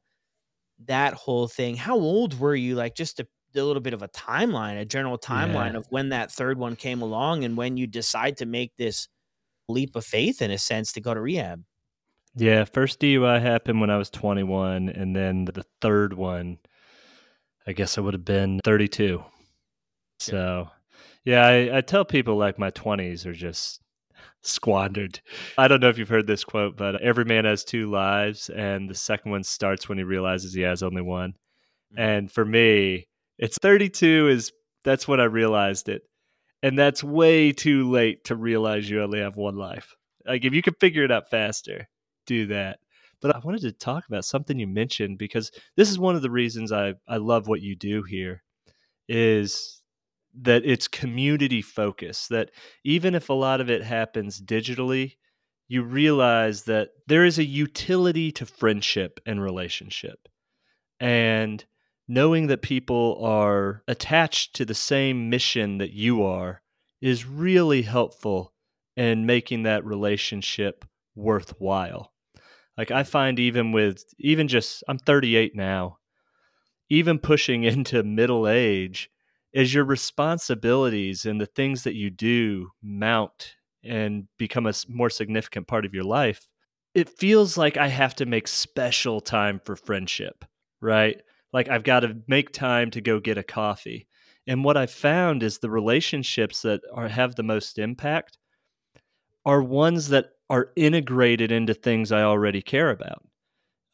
that 0.87 1.15
whole 1.15 1.49
thing. 1.49 1.77
How 1.77 1.97
old 1.97 2.39
were 2.39 2.55
you? 2.55 2.75
Like 2.75 2.95
just 2.95 3.21
a, 3.21 3.27
a 3.55 3.63
little 3.63 3.83
bit 3.83 3.95
of 3.95 4.03
a 4.03 4.09
timeline, 4.09 4.81
a 4.81 4.85
general 4.85 5.19
timeline 5.19 5.73
yeah. 5.73 5.79
of 5.79 5.87
when 5.91 6.11
that 6.11 6.31
third 6.31 6.59
one 6.59 6.77
came 6.77 7.03
along 7.03 7.45
and 7.45 7.57
when 7.57 7.77
you 7.77 7.87
decide 7.87 8.39
to 8.39 8.47
make 8.47 8.77
this 8.77 9.09
leap 9.69 9.97
of 9.97 10.05
faith 10.05 10.43
in 10.43 10.51
a 10.51 10.59
sense 10.59 10.93
to 10.93 11.01
go 11.01 11.15
to 11.15 11.21
rehab. 11.21 11.63
Yeah, 12.35 12.65
first 12.65 13.01
DUI 13.01 13.41
happened 13.41 13.81
when 13.81 13.91
I 13.91 13.99
was 13.99 14.11
21 14.11 14.89
and 14.89 15.15
then 15.15 15.45
the 15.45 15.65
third 15.81 16.15
one 16.15 16.59
I 17.67 17.73
guess 17.73 17.97
I 17.97 18.01
would 18.01 18.15
have 18.15 18.25
been 18.25 18.61
32. 18.65 19.23
So 20.19 20.69
yeah, 21.25 21.47
I, 21.47 21.79
I 21.79 21.81
tell 21.81 22.05
people 22.05 22.37
like 22.37 22.59
my 22.59 22.71
20s 22.71 23.27
are 23.27 23.33
just 23.33 23.81
squandered. 24.43 25.21
I 25.57 25.69
don't 25.69 25.81
know 25.81 25.89
if 25.89 25.99
you've 25.99 26.09
heard 26.09 26.27
this 26.27 26.45
quote, 26.45 26.77
but 26.77 27.01
every 27.01 27.25
man 27.25 27.45
has 27.45 27.65
two 27.65 27.91
lives, 27.91 28.51
and 28.51 28.89
the 28.89 28.95
second 28.95 29.31
one 29.31 29.45
starts 29.45 29.89
when 29.89 29.99
he 29.99 30.05
realizes 30.05 30.53
he 30.53 30.63
has 30.63 30.83
only 30.83 31.03
one. 31.03 31.31
Mm-hmm. 31.93 32.01
And 32.01 32.33
for 32.33 32.45
me, 32.45 33.09
it's 33.39 33.59
32 33.59 34.29
is 34.29 34.53
that's 34.85 35.07
when 35.07 35.21
I 35.21 35.25
realized 35.25 35.89
it. 35.89 36.03
And 36.65 36.79
that's 36.79 37.03
way 37.03 37.53
too 37.53 37.91
late 37.91 38.25
to 38.25 38.37
realize 38.37 38.89
you 38.89 39.03
only 39.03 39.21
have 39.21 39.37
one 39.37 39.57
life. 39.57 39.97
Like 40.25 40.45
if 40.45 40.53
you 40.53 40.63
could 40.63 40.79
figure 40.79 41.05
it 41.05 41.11
out 41.11 41.29
faster, 41.29 41.89
do 42.27 42.47
that. 42.47 42.79
But 43.21 43.37
I 43.37 43.39
wanted 43.39 43.63
to 43.63 43.73
talk 43.73 44.07
about 44.09 44.25
something 44.25 44.59
you 44.59 44.67
mentioned 44.67 45.19
because 45.19 45.53
this 45.77 45.91
is 45.91 45.99
one 45.99 46.17
of 46.17 46.23
the 46.23 46.31
reasons 46.31 46.73
I, 46.73 46.95
I 47.07 47.19
love 47.19 47.47
what 47.47 47.61
you 47.63 47.77
do 47.77 48.03
here 48.03 48.43
is 49.09 49.83
that 50.35 50.65
it's 50.65 50.89
community 50.89 51.63
focused 51.63 52.31
that 52.31 52.51
even 52.85 53.15
if 53.15 53.29
a 53.29 53.35
lot 53.35 53.61
of 53.61 53.71
it 53.71 53.83
happens 53.83 54.41
digitally 54.41 55.17
you 55.69 55.83
realize 55.83 56.65
that 56.65 56.91
there 57.07 57.25
is 57.25 57.39
a 57.39 57.45
utility 57.45 58.33
to 58.33 58.47
friendship 58.47 59.21
and 59.27 59.43
relationship 59.43 60.29
and 61.01 61.65
knowing 62.09 62.47
that 62.47 62.63
people 62.63 63.19
are 63.25 63.83
attached 63.89 64.55
to 64.55 64.65
the 64.65 64.75
same 64.75 65.31
mission 65.31 65.79
that 65.79 65.93
you 65.93 66.23
are 66.23 66.63
is 67.01 67.27
really 67.27 67.83
helpful 67.83 68.53
in 68.97 69.27
making 69.27 69.63
that 69.63 69.85
relationship 69.85 70.85
worthwhile 71.15 72.12
like 72.83 72.91
i 72.91 73.03
find 73.05 73.39
even 73.39 73.73
with 73.73 74.05
even 74.19 74.49
just 74.49 74.83
i'm 74.89 74.99
38 74.99 75.55
now 75.55 75.99
even 76.91 77.19
pushing 77.19 77.63
into 77.73 78.03
middle 78.03 78.49
age 78.49 79.09
as 79.55 79.73
your 79.73 79.85
responsibilities 79.85 81.27
and 81.27 81.41
the 81.41 81.47
things 81.47 81.85
that 81.85 81.95
you 81.95 82.11
do 82.11 82.71
mount 82.83 83.55
and 83.85 84.27
become 84.39 84.67
a 84.67 84.73
more 84.89 85.11
significant 85.11 85.67
part 85.67 85.85
of 85.85 85.95
your 85.95 86.05
life, 86.05 86.47
it 86.95 87.09
feels 87.09 87.57
like 87.57 87.77
I 87.77 87.89
have 87.89 88.15
to 88.17 88.27
make 88.27 88.49
special 88.49 89.21
time 89.21 89.61
for 89.65 89.77
friendship, 89.77 90.45
right? 90.81 91.21
Like 91.53 91.69
I've 91.69 91.85
got 91.85 92.01
to 92.01 92.17
make 92.29 92.53
time 92.53 92.91
to 92.93 93.01
go 93.01 93.21
get 93.21 93.39
a 93.39 93.43
coffee. 93.43 94.07
And 94.47 94.65
what 94.65 94.77
I've 94.77 94.91
found 94.91 95.43
is 95.43 95.59
the 95.59 95.71
relationships 95.71 96.63
that 96.63 96.81
are 96.93 97.09
have 97.09 97.37
the 97.37 97.43
most 97.43 97.79
impact 97.79 98.39
are 99.45 99.63
ones 99.63 100.09
that 100.09 100.27
are 100.53 100.69
integrated 100.77 101.51
into 101.51 101.73
things 101.73 102.13
I 102.13 102.23
already 102.23 102.61
care 102.61 102.91
about. 102.91 103.25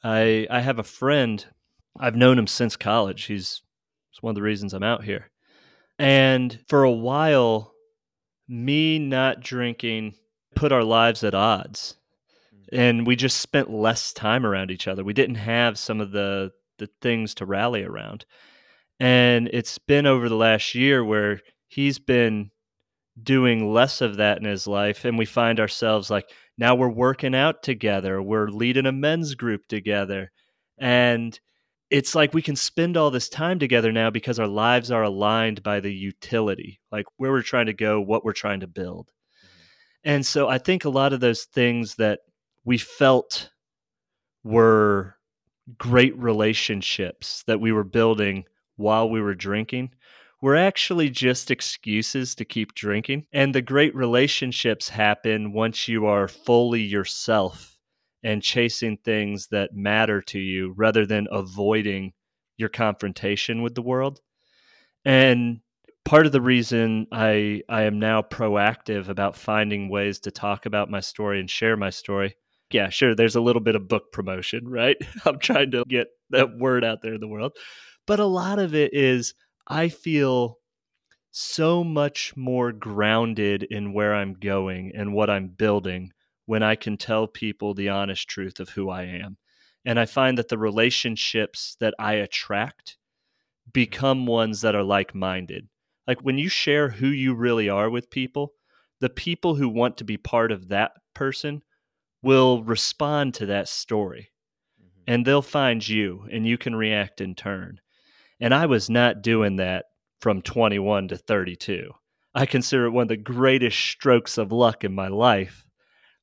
I 0.02 0.48
I 0.50 0.60
have 0.60 0.80
a 0.80 0.82
friend, 0.82 1.46
I've 2.00 2.16
known 2.16 2.36
him 2.36 2.48
since 2.48 2.76
college. 2.76 3.24
He's 3.24 3.62
it's 4.10 4.20
one 4.22 4.32
of 4.32 4.34
the 4.34 4.42
reasons 4.42 4.74
I'm 4.74 4.82
out 4.82 5.04
here. 5.04 5.30
And 6.00 6.58
for 6.66 6.82
a 6.82 6.90
while, 6.90 7.74
me 8.48 8.98
not 8.98 9.40
drinking 9.40 10.14
put 10.56 10.72
our 10.72 10.82
lives 10.82 11.22
at 11.22 11.32
odds. 11.32 11.96
Mm. 12.52 12.78
And 12.78 13.06
we 13.06 13.14
just 13.14 13.38
spent 13.38 13.70
less 13.70 14.12
time 14.12 14.44
around 14.44 14.72
each 14.72 14.88
other. 14.88 15.04
We 15.04 15.12
didn't 15.12 15.36
have 15.36 15.78
some 15.78 16.00
of 16.00 16.10
the 16.10 16.50
the 16.78 16.90
things 17.00 17.34
to 17.36 17.46
rally 17.46 17.84
around. 17.84 18.24
And 18.98 19.48
it's 19.52 19.78
been 19.78 20.06
over 20.06 20.28
the 20.28 20.34
last 20.34 20.74
year 20.74 21.04
where 21.04 21.40
he's 21.68 22.00
been 22.00 22.50
doing 23.22 23.72
less 23.72 24.00
of 24.00 24.16
that 24.16 24.38
in 24.38 24.44
his 24.44 24.66
life 24.66 25.04
and 25.04 25.18
we 25.18 25.24
find 25.24 25.58
ourselves 25.60 26.10
like 26.10 26.30
now 26.58 26.74
we're 26.74 26.88
working 26.88 27.34
out 27.34 27.62
together, 27.62 28.20
we're 28.20 28.48
leading 28.48 28.86
a 28.86 28.92
men's 28.92 29.34
group 29.34 29.66
together. 29.68 30.32
And 30.76 31.38
it's 31.90 32.14
like 32.14 32.34
we 32.34 32.42
can 32.42 32.56
spend 32.56 32.96
all 32.96 33.10
this 33.10 33.28
time 33.28 33.58
together 33.58 33.92
now 33.92 34.10
because 34.10 34.38
our 34.38 34.48
lives 34.48 34.90
are 34.90 35.04
aligned 35.04 35.62
by 35.62 35.80
the 35.80 35.92
utility, 35.92 36.80
like 36.92 37.06
where 37.16 37.30
we're 37.30 37.42
trying 37.42 37.66
to 37.66 37.72
go, 37.72 38.00
what 38.00 38.24
we're 38.24 38.32
trying 38.32 38.60
to 38.60 38.66
build. 38.66 39.08
Mm-hmm. 39.08 40.10
And 40.10 40.26
so 40.26 40.48
I 40.48 40.58
think 40.58 40.84
a 40.84 40.90
lot 40.90 41.12
of 41.12 41.20
those 41.20 41.44
things 41.44 41.94
that 41.94 42.20
we 42.64 42.76
felt 42.76 43.50
were 44.44 45.16
great 45.78 46.16
relationships 46.18 47.44
that 47.46 47.60
we 47.60 47.72
were 47.72 47.84
building 47.84 48.44
while 48.76 49.08
we 49.08 49.20
were 49.20 49.34
drinking 49.34 49.90
were 50.40 50.56
actually 50.56 51.10
just 51.10 51.50
excuses 51.50 52.34
to 52.36 52.44
keep 52.44 52.74
drinking. 52.74 53.26
And 53.32 53.54
the 53.54 53.62
great 53.62 53.94
relationships 53.94 54.88
happen 54.88 55.52
once 55.52 55.88
you 55.88 56.06
are 56.06 56.28
fully 56.28 56.82
yourself 56.82 57.76
and 58.22 58.42
chasing 58.42 58.98
things 58.98 59.48
that 59.50 59.74
matter 59.74 60.20
to 60.22 60.38
you 60.38 60.74
rather 60.76 61.06
than 61.06 61.28
avoiding 61.30 62.12
your 62.56 62.68
confrontation 62.68 63.62
with 63.62 63.74
the 63.74 63.82
world. 63.82 64.20
And 65.04 65.60
part 66.04 66.26
of 66.26 66.32
the 66.32 66.40
reason 66.40 67.06
I 67.12 67.62
I 67.68 67.82
am 67.82 67.98
now 67.98 68.22
proactive 68.22 69.08
about 69.08 69.36
finding 69.36 69.88
ways 69.88 70.20
to 70.20 70.30
talk 70.30 70.66
about 70.66 70.90
my 70.90 71.00
story 71.00 71.38
and 71.38 71.50
share 71.50 71.76
my 71.76 71.90
story. 71.90 72.34
Yeah, 72.70 72.90
sure, 72.90 73.14
there's 73.14 73.36
a 73.36 73.40
little 73.40 73.62
bit 73.62 73.76
of 73.76 73.88
book 73.88 74.12
promotion, 74.12 74.68
right? 74.68 74.96
I'm 75.24 75.38
trying 75.38 75.70
to 75.72 75.84
get 75.88 76.08
that 76.30 76.58
word 76.58 76.84
out 76.84 77.02
there 77.02 77.14
in 77.14 77.20
the 77.20 77.28
world. 77.28 77.52
But 78.06 78.20
a 78.20 78.24
lot 78.24 78.58
of 78.58 78.74
it 78.74 78.94
is 78.94 79.34
I 79.68 79.90
feel 79.90 80.58
so 81.30 81.84
much 81.84 82.34
more 82.36 82.72
grounded 82.72 83.62
in 83.62 83.92
where 83.92 84.14
I'm 84.14 84.34
going 84.34 84.92
and 84.94 85.12
what 85.12 85.28
I'm 85.28 85.48
building 85.48 86.12
when 86.46 86.62
I 86.62 86.74
can 86.74 86.96
tell 86.96 87.26
people 87.26 87.74
the 87.74 87.90
honest 87.90 88.26
truth 88.28 88.60
of 88.60 88.70
who 88.70 88.88
I 88.88 89.02
am. 89.04 89.36
And 89.84 90.00
I 90.00 90.06
find 90.06 90.38
that 90.38 90.48
the 90.48 90.58
relationships 90.58 91.76
that 91.80 91.94
I 91.98 92.14
attract 92.14 92.96
become 93.72 94.26
ones 94.26 94.62
that 94.62 94.74
are 94.74 94.82
like 94.82 95.14
minded. 95.14 95.68
Like 96.06 96.20
when 96.22 96.38
you 96.38 96.48
share 96.48 96.88
who 96.88 97.08
you 97.08 97.34
really 97.34 97.68
are 97.68 97.90
with 97.90 98.10
people, 98.10 98.54
the 99.00 99.10
people 99.10 99.54
who 99.54 99.68
want 99.68 99.98
to 99.98 100.04
be 100.04 100.16
part 100.16 100.50
of 100.50 100.68
that 100.68 100.92
person 101.14 101.62
will 102.22 102.64
respond 102.64 103.34
to 103.34 103.46
that 103.46 103.68
story 103.68 104.30
mm-hmm. 104.80 105.02
and 105.06 105.26
they'll 105.26 105.42
find 105.42 105.86
you 105.86 106.26
and 106.32 106.46
you 106.46 106.56
can 106.56 106.74
react 106.74 107.20
in 107.20 107.34
turn. 107.34 107.80
And 108.40 108.54
I 108.54 108.66
was 108.66 108.88
not 108.88 109.22
doing 109.22 109.56
that 109.56 109.86
from 110.20 110.42
21 110.42 111.08
to 111.08 111.16
32. 111.16 111.90
I 112.34 112.46
consider 112.46 112.86
it 112.86 112.90
one 112.90 113.02
of 113.02 113.08
the 113.08 113.16
greatest 113.16 113.78
strokes 113.78 114.38
of 114.38 114.52
luck 114.52 114.84
in 114.84 114.94
my 114.94 115.08
life 115.08 115.64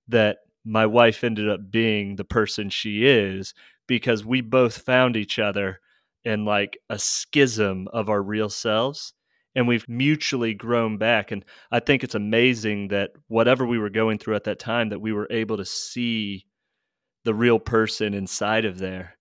that 0.07 0.37
my 0.63 0.85
wife 0.85 1.23
ended 1.23 1.49
up 1.49 1.69
being 1.69 2.15
the 2.15 2.23
person 2.23 2.69
she 2.69 3.05
is 3.05 3.53
because 3.87 4.25
we 4.25 4.41
both 4.41 4.77
found 4.77 5.15
each 5.15 5.39
other 5.39 5.79
in 6.23 6.43
like 6.43 6.77
a 6.89 6.97
schism 6.97 7.87
of 7.93 8.09
our 8.09 8.21
real 8.21 8.49
selves 8.49 9.13
and 9.53 9.67
we've 9.67 9.87
mutually 9.87 10.53
grown 10.53 10.97
back 10.97 11.31
and 11.31 11.45
i 11.71 11.79
think 11.79 12.03
it's 12.03 12.15
amazing 12.15 12.87
that 12.87 13.11
whatever 13.27 13.65
we 13.65 13.77
were 13.77 13.91
going 13.91 14.17
through 14.17 14.35
at 14.35 14.43
that 14.43 14.59
time 14.59 14.89
that 14.89 15.01
we 15.01 15.13
were 15.13 15.27
able 15.29 15.57
to 15.57 15.65
see 15.65 16.45
the 17.25 17.33
real 17.33 17.59
person 17.59 18.13
inside 18.15 18.65
of 18.65 18.79
there 18.79 19.14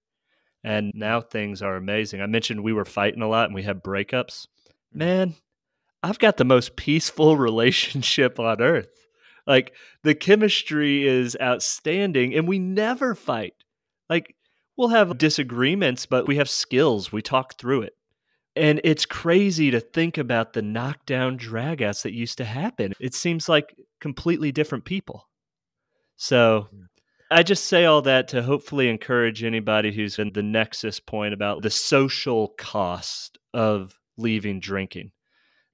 and 0.65 0.91
now 0.95 1.21
things 1.21 1.63
are 1.63 1.77
amazing 1.77 2.21
i 2.21 2.27
mentioned 2.27 2.63
we 2.63 2.73
were 2.73 2.85
fighting 2.85 3.23
a 3.23 3.29
lot 3.29 3.47
and 3.47 3.55
we 3.55 3.63
had 3.63 3.83
breakups 3.83 4.47
mm-hmm. 4.47 4.99
man 4.99 5.35
i've 6.03 6.19
got 6.19 6.37
the 6.37 6.45
most 6.45 6.75
peaceful 6.77 7.37
relationship 7.49 8.41
on 8.41 8.61
earth 8.61 8.89
like 9.47 9.75
the 10.03 10.15
chemistry 10.15 11.07
is 11.07 11.37
outstanding 11.41 12.35
and 12.35 12.49
we 12.49 12.59
never 12.59 13.15
fight. 13.15 13.55
Like 14.09 14.35
we'll 14.77 14.89
have 14.89 15.19
disagreements, 15.19 16.07
but 16.07 16.27
we 16.27 16.37
have 16.37 16.49
skills. 16.49 17.13
We 17.13 17.23
talk 17.23 17.59
through 17.59 17.83
it. 17.83 17.95
And 18.57 18.81
it's 18.85 19.05
crazy 19.05 19.71
to 19.73 19.81
think 19.81 20.17
about 20.17 20.53
the 20.53 20.63
knockdown 20.63 21.39
dragouts 21.39 22.03
that 22.03 22.13
used 22.13 22.39
to 22.39 22.45
happen. 22.45 22.93
It 23.01 23.15
seems 23.15 23.49
like 23.49 23.75
completely 24.01 24.53
different 24.53 24.85
people. 24.85 25.29
So 26.17 26.69
I 27.31 27.43
just 27.43 27.65
say 27.65 27.85
all 27.85 28.03
that 28.03 28.29
to 28.29 28.43
hopefully 28.43 28.89
encourage 28.89 29.43
anybody 29.43 29.93
who's 29.93 30.19
in 30.19 30.33
the 30.33 30.43
nexus 30.43 31.01
point 31.01 31.35
about 31.35 31.63
the 31.63 31.71
social 31.71 32.49
cost 32.59 33.39
of 33.53 33.95
leaving 34.17 34.61
drinking. 34.61 35.13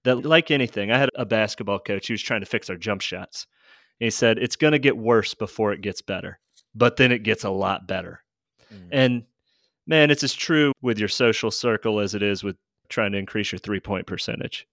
That, 0.05 0.24
like 0.24 0.51
anything, 0.51 0.90
I 0.90 0.98
had 0.98 1.11
a 1.14 1.26
basketball 1.26 1.78
coach 1.78 2.07
who 2.07 2.14
was 2.14 2.22
trying 2.22 2.40
to 2.40 2.46
fix 2.46 2.70
our 2.70 2.76
jump 2.76 3.03
shots. 3.03 3.46
he 3.98 4.11
said, 4.11 4.38
It's 4.38 4.57
going 4.57 4.72
to 4.72 4.78
get 4.78 4.96
worse 4.96 5.34
before 5.34 5.72
it 5.72 5.82
gets 5.82 6.01
better, 6.01 6.38
but 6.74 6.96
then 6.96 7.12
it 7.12 7.22
gets 7.22 7.44
a 7.44 7.51
lot 7.51 7.86
better. 7.86 8.22
Mm. 8.72 8.88
And 8.92 9.22
man, 9.86 10.11
it's 10.11 10.22
as 10.22 10.32
true 10.32 10.72
with 10.80 10.98
your 10.98 11.09
social 11.09 11.51
circle 11.51 12.01
as 12.01 12.14
it 12.14 12.22
is 12.22 12.42
with 12.42 12.57
trying 12.88 13.12
to 13.12 13.18
increase 13.18 13.53
your 13.53 13.59
three 13.59 13.80
point 13.80 14.07
percentage. 14.07 14.66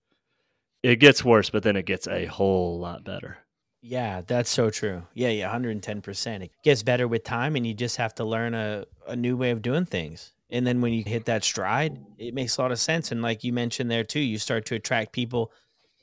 It 0.84 0.98
gets 0.98 1.26
worse, 1.26 1.50
but 1.50 1.64
then 1.64 1.76
it 1.76 1.86
gets 1.86 2.08
a 2.08 2.26
whole 2.26 2.80
lot 2.80 3.04
better. 3.04 3.40
Yeah, 3.82 4.22
that's 4.26 4.50
so 4.50 4.70
true. 4.70 5.04
Yeah, 5.14 5.30
yeah, 5.30 5.54
110%. 5.54 6.44
It 6.44 6.52
gets 6.64 6.84
better 6.84 7.08
with 7.08 7.24
time 7.24 7.56
and 7.56 7.66
you 7.66 7.74
just 7.74 7.98
have 7.98 8.16
to 8.16 8.24
learn 8.24 8.54
a, 8.54 8.86
a 9.08 9.16
new 9.16 9.38
way 9.38 9.52
of 9.52 9.62
doing 9.62 9.86
things. 9.86 10.34
And 10.50 10.66
then 10.66 10.82
when 10.82 10.94
you 10.94 11.04
hit 11.04 11.26
that 11.26 11.44
stride, 11.44 12.00
it 12.18 12.34
makes 12.34 12.58
a 12.58 12.62
lot 12.62 12.72
of 12.72 12.80
sense. 12.80 13.12
And 13.12 13.22
like 13.22 13.44
you 13.44 13.54
mentioned 13.54 13.92
there 13.92 14.04
too, 14.04 14.20
you 14.20 14.40
start 14.40 14.66
to 14.68 14.76
attract 14.76 15.12
people 15.12 15.52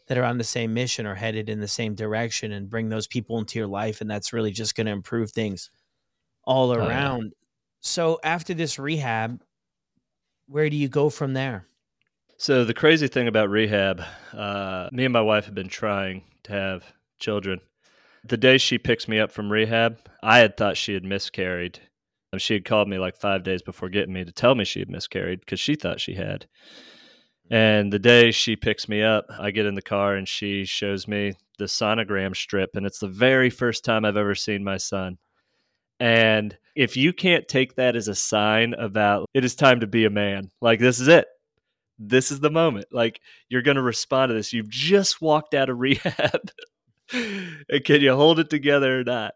that 0.07 0.19
are 0.19 0.25
on 0.25 0.39
the 0.39 0.45
same 0.45 0.75
mission 0.75 1.07
or 1.07 1.15
headed 1.15 1.49
in 1.49 1.61
the 1.61 1.69
same 1.69 1.95
direction 1.95 2.53
and 2.53 2.69
bring 2.69 2.91
those 2.91 3.07
people 3.07 3.39
into 3.39 3.59
your 3.59 3.69
life. 3.69 4.01
And 4.01 4.11
that's 4.11 4.33
really 4.33 4.51
just 4.51 4.75
going 4.75 4.87
to 4.87 4.93
improve 4.93 5.31
things 5.31 5.71
all 6.45 6.75
around. 6.75 7.21
Oh, 7.21 7.25
yeah. 7.25 7.47
So 7.81 8.21
after 8.23 8.55
this 8.55 8.79
rehab, 8.79 9.43
where 10.47 10.69
do 10.69 10.77
you 10.77 10.89
go 10.89 11.09
from 11.09 11.33
there? 11.33 11.67
So 12.37 12.65
the 12.65 12.75
crazy 12.75 13.09
thing 13.09 13.29
about 13.29 13.49
rehab, 13.49 14.03
uh, 14.33 14.89
me 14.93 15.05
and 15.05 15.13
my 15.13 15.23
wife 15.23 15.47
have 15.47 15.55
been 15.55 15.69
trying 15.69 16.25
to 16.45 16.53
have 16.53 16.85
children. 17.25 17.61
The 18.27 18.37
day 18.37 18.59
she 18.59 18.79
picks 18.79 19.09
me 19.09 19.19
up 19.19 19.33
from 19.33 19.51
rehab, 19.51 19.99
I 20.23 20.39
had 20.39 20.57
thought 20.57 20.77
she 20.77 20.95
had 20.95 21.05
miscarried. 21.05 21.81
Um, 22.33 22.39
she 22.39 22.55
had 22.55 22.65
called 22.65 22.89
me 22.89 22.99
like 22.99 23.17
five 23.17 23.43
days 23.43 23.63
before 23.63 23.89
getting 23.89 24.13
me 24.13 24.25
to 24.25 24.33
tell 24.33 24.55
me 24.55 24.65
she 24.65 24.81
had 24.81 24.91
miscarried 24.91 25.41
because 25.41 25.61
she 25.61 25.75
thought 25.75 26.01
she 26.01 26.15
had. 26.15 26.47
And 27.51 27.93
the 27.93 27.99
day 27.99 28.31
she 28.31 28.57
picks 28.57 28.89
me 28.89 29.03
up, 29.03 29.27
I 29.39 29.51
get 29.51 29.67
in 29.67 29.75
the 29.75 29.83
car 29.83 30.15
and 30.15 30.29
she 30.29 30.65
shows 30.65 31.07
me 31.07 31.35
the 31.59 31.67
sonogram 31.67 32.35
strip. 32.35 32.71
And 32.75 32.87
it's 32.87 32.99
the 32.99 33.09
very 33.09 33.51
first 33.51 33.85
time 33.85 34.05
I've 34.05 34.17
ever 34.17 34.35
seen 34.35 34.65
my 34.65 34.79
son. 34.79 35.19
And 36.01 36.57
if 36.75 36.97
you 36.97 37.13
can't 37.13 37.47
take 37.47 37.77
that 37.77 37.97
as 37.97 38.09
a 38.09 38.15
sign 38.15 38.75
about 38.75 39.27
it 39.33 39.45
is 39.45 39.55
time 39.55 39.81
to 39.81 39.87
be 39.87 40.05
a 40.05 40.11
man, 40.11 40.51
like 40.61 40.81
this 40.81 40.99
is 40.99 41.09
it, 41.09 41.27
this 41.99 42.31
is 42.31 42.41
the 42.41 42.51
moment. 42.51 42.87
Like 42.91 43.21
you're 43.49 43.63
going 43.63 43.77
to 43.77 43.83
respond 43.83 44.31
to 44.31 44.35
this. 44.35 44.53
You've 44.53 44.71
just 44.71 45.21
walked 45.21 45.55
out 45.55 45.71
of 45.71 45.79
rehab. 45.87 46.51
Can 47.09 48.01
you 48.01 48.15
hold 48.15 48.39
it 48.39 48.51
together 48.51 49.01
or 49.01 49.05
not? 49.05 49.35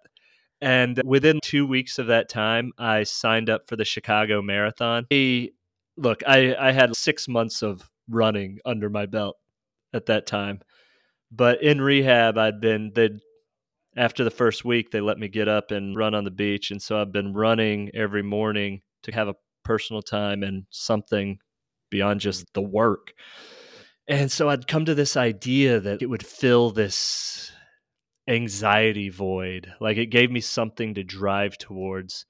And 0.61 1.01
within 1.05 1.41
two 1.43 1.67
weeks 1.67 1.99
of 1.99 2.09
that 2.09 2.29
time, 2.29 2.73
I 2.79 3.05
signed 3.05 3.49
up 3.49 3.69
for 3.69 3.77
the 3.77 3.85
Chicago 3.85 4.43
Marathon. 4.43 5.07
Hey, 5.09 5.53
look, 5.97 6.23
I, 6.27 6.55
I 6.59 6.73
had 6.73 6.97
six 6.97 7.29
months 7.29 7.63
of 7.63 7.89
running 8.09 8.59
under 8.65 8.91
my 8.91 9.07
belt 9.07 9.37
at 9.93 10.07
that 10.07 10.27
time. 10.27 10.61
But 11.31 11.63
in 11.63 11.81
rehab, 11.81 12.39
I'd 12.39 12.61
been, 12.61 12.93
they'd, 12.95 13.21
after 13.97 14.25
the 14.25 14.31
first 14.31 14.65
week, 14.65 14.91
they 14.91 15.01
let 15.01 15.19
me 15.19 15.29
get 15.29 15.49
up 15.49 15.71
and 15.71 15.97
run 15.97 16.15
on 16.15 16.25
the 16.25 16.31
beach. 16.31 16.71
And 16.71 16.83
so 16.83 17.01
I've 17.01 17.13
been 17.13 17.35
running 17.35 17.91
every 17.95 18.23
morning 18.23 18.83
to 19.03 19.13
have 19.13 19.29
a 19.29 19.37
personal 19.65 20.03
time 20.03 20.43
and 20.43 20.65
something 20.71 21.39
beyond 21.91 22.21
just 22.21 22.53
the 22.55 22.63
work. 22.63 23.13
And 24.09 24.33
so 24.33 24.49
I'd 24.49 24.67
come 24.67 24.87
to 24.87 24.95
this 24.95 25.17
idea 25.17 25.81
that 25.81 26.01
it 26.01 26.07
would 26.07 26.25
fill 26.25 26.71
this 26.71 27.53
anxiety 28.29 29.09
void. 29.09 29.73
Like 29.81 29.97
it 29.97 30.07
gave 30.07 30.31
me 30.31 30.41
something 30.41 30.95
to 30.95 31.03
drive 31.03 31.59
towards. 31.59 32.27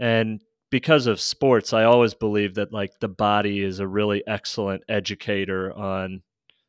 Mm-hmm. 0.00 0.02
And 0.04 0.40
because 0.70 1.06
of 1.06 1.20
sports, 1.20 1.72
I 1.72 1.84
always 1.84 2.14
believe 2.14 2.54
that 2.54 2.72
like 2.72 2.92
the 3.00 3.08
body 3.08 3.62
is 3.62 3.80
a 3.80 3.86
really 3.86 4.22
excellent 4.26 4.82
educator 4.88 5.72
on 5.72 6.22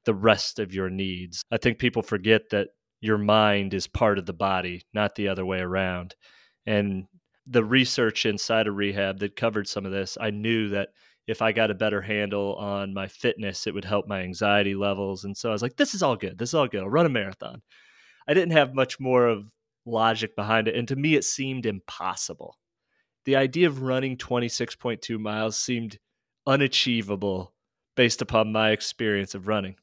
the 0.05 0.13
rest 0.13 0.59
of 0.59 0.73
your 0.73 0.89
needs. 0.89 1.43
I 1.51 1.57
think 1.57 1.79
people 1.79 2.01
forget 2.01 2.49
that 2.51 2.69
your 3.01 3.17
mind 3.17 3.73
is 3.73 3.87
part 3.87 4.17
of 4.17 4.25
the 4.25 4.33
body, 4.33 4.83
not 4.93 5.15
the 5.15 5.27
other 5.27 5.45
way 5.45 5.59
around. 5.59 6.15
And 6.65 7.05
the 7.47 7.63
research 7.63 8.25
inside 8.25 8.67
of 8.67 8.75
rehab 8.75 9.19
that 9.19 9.35
covered 9.35 9.67
some 9.67 9.85
of 9.85 9.91
this, 9.91 10.17
I 10.19 10.31
knew 10.31 10.69
that 10.69 10.89
if 11.27 11.41
I 11.41 11.51
got 11.51 11.71
a 11.71 11.75
better 11.75 12.01
handle 12.01 12.55
on 12.55 12.93
my 12.93 13.07
fitness, 13.07 13.65
it 13.65 13.73
would 13.73 13.85
help 13.85 14.07
my 14.07 14.21
anxiety 14.21 14.75
levels. 14.75 15.23
And 15.23 15.35
so 15.35 15.49
I 15.49 15.51
was 15.51 15.61
like, 15.61 15.75
this 15.75 15.95
is 15.95 16.03
all 16.03 16.15
good. 16.15 16.37
This 16.37 16.49
is 16.49 16.55
all 16.55 16.67
good. 16.67 16.81
I'll 16.81 16.89
run 16.89 17.07
a 17.07 17.09
marathon. 17.09 17.61
I 18.27 18.33
didn't 18.33 18.53
have 18.53 18.73
much 18.73 18.99
more 18.99 19.27
of 19.27 19.51
logic 19.85 20.35
behind 20.35 20.67
it. 20.67 20.75
And 20.75 20.87
to 20.87 20.95
me, 20.95 21.15
it 21.15 21.23
seemed 21.23 21.65
impossible. 21.65 22.57
The 23.25 23.35
idea 23.35 23.67
of 23.67 23.81
running 23.81 24.17
26.2 24.17 25.19
miles 25.19 25.57
seemed 25.57 25.99
unachievable 26.47 27.53
based 27.95 28.21
upon 28.21 28.51
my 28.51 28.71
experience 28.71 29.35
of 29.35 29.47
running. 29.47 29.75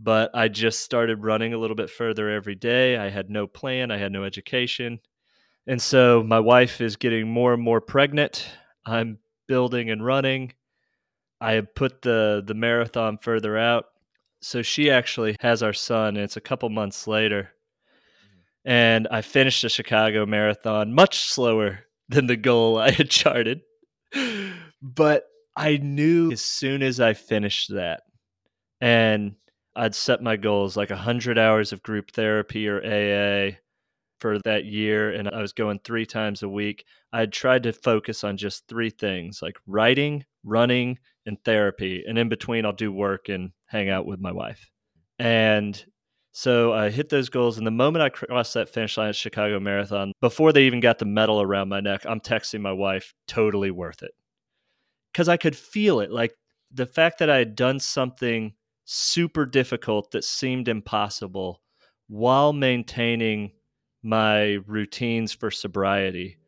But 0.00 0.30
I 0.34 0.48
just 0.48 0.80
started 0.80 1.24
running 1.24 1.52
a 1.52 1.58
little 1.58 1.74
bit 1.74 1.90
further 1.90 2.30
every 2.30 2.54
day. 2.54 2.96
I 2.96 3.10
had 3.10 3.30
no 3.30 3.46
plan, 3.46 3.90
I 3.90 3.98
had 3.98 4.12
no 4.12 4.24
education. 4.24 5.00
And 5.66 5.82
so 5.82 6.22
my 6.22 6.40
wife 6.40 6.80
is 6.80 6.96
getting 6.96 7.28
more 7.28 7.52
and 7.52 7.62
more 7.62 7.80
pregnant. 7.80 8.48
I'm 8.86 9.18
building 9.48 9.90
and 9.90 10.04
running. 10.04 10.52
I 11.40 11.52
have 11.52 11.74
put 11.74 12.02
the 12.02 12.42
the 12.44 12.54
marathon 12.54 13.18
further 13.18 13.56
out 13.58 13.86
so 14.40 14.62
she 14.62 14.90
actually 14.90 15.36
has 15.40 15.62
our 15.62 15.72
son, 15.72 16.16
and 16.16 16.24
it's 16.24 16.36
a 16.36 16.40
couple 16.40 16.68
months 16.68 17.06
later. 17.06 17.50
Mm-hmm. 18.24 18.70
And 18.70 19.08
I 19.10 19.22
finished 19.22 19.62
the 19.62 19.68
Chicago 19.68 20.26
Marathon 20.26 20.94
much 20.94 21.24
slower 21.28 21.80
than 22.08 22.26
the 22.26 22.36
goal 22.36 22.78
I 22.78 22.90
had 22.90 23.10
charted. 23.10 23.60
But 24.80 25.24
I 25.56 25.76
knew 25.78 26.32
as 26.32 26.40
soon 26.40 26.82
as 26.82 27.00
I 27.00 27.14
finished 27.14 27.74
that, 27.74 28.02
and 28.80 29.34
I'd 29.74 29.94
set 29.94 30.22
my 30.22 30.36
goals 30.36 30.76
like 30.76 30.90
100 30.90 31.38
hours 31.38 31.72
of 31.72 31.82
group 31.82 32.10
therapy 32.12 32.68
or 32.68 32.78
AA 32.78 33.56
for 34.20 34.38
that 34.40 34.64
year, 34.64 35.10
and 35.10 35.28
I 35.28 35.40
was 35.40 35.52
going 35.52 35.80
three 35.80 36.06
times 36.06 36.42
a 36.42 36.48
week. 36.48 36.84
I 37.12 37.20
had 37.20 37.32
tried 37.32 37.62
to 37.64 37.72
focus 37.72 38.24
on 38.24 38.36
just 38.36 38.66
three 38.68 38.90
things 38.90 39.40
like 39.42 39.56
writing, 39.66 40.24
running, 40.44 40.98
and 41.28 41.38
therapy. 41.44 42.02
And 42.06 42.18
in 42.18 42.28
between, 42.28 42.64
I'll 42.64 42.72
do 42.72 42.90
work 42.90 43.28
and 43.28 43.52
hang 43.66 43.88
out 43.88 44.06
with 44.06 44.18
my 44.18 44.32
wife. 44.32 44.70
And 45.20 45.80
so 46.32 46.72
I 46.72 46.90
hit 46.90 47.08
those 47.08 47.28
goals. 47.28 47.58
And 47.58 47.66
the 47.66 47.70
moment 47.70 48.02
I 48.02 48.08
crossed 48.08 48.54
that 48.54 48.68
finish 48.68 48.96
line 48.96 49.10
at 49.10 49.16
Chicago 49.16 49.60
Marathon, 49.60 50.12
before 50.20 50.52
they 50.52 50.64
even 50.64 50.80
got 50.80 50.98
the 50.98 51.04
medal 51.04 51.40
around 51.40 51.68
my 51.68 51.80
neck, 51.80 52.02
I'm 52.04 52.20
texting 52.20 52.60
my 52.60 52.72
wife, 52.72 53.14
totally 53.28 53.70
worth 53.70 54.02
it. 54.02 54.12
Because 55.12 55.28
I 55.28 55.36
could 55.36 55.56
feel 55.56 56.00
it. 56.00 56.10
Like 56.10 56.32
the 56.72 56.86
fact 56.86 57.18
that 57.20 57.30
I 57.30 57.38
had 57.38 57.54
done 57.54 57.78
something 57.78 58.54
super 58.84 59.44
difficult 59.44 60.10
that 60.12 60.24
seemed 60.24 60.66
impossible 60.66 61.60
while 62.08 62.54
maintaining 62.54 63.52
my 64.02 64.58
routines 64.66 65.32
for 65.32 65.50
sobriety. 65.50 66.38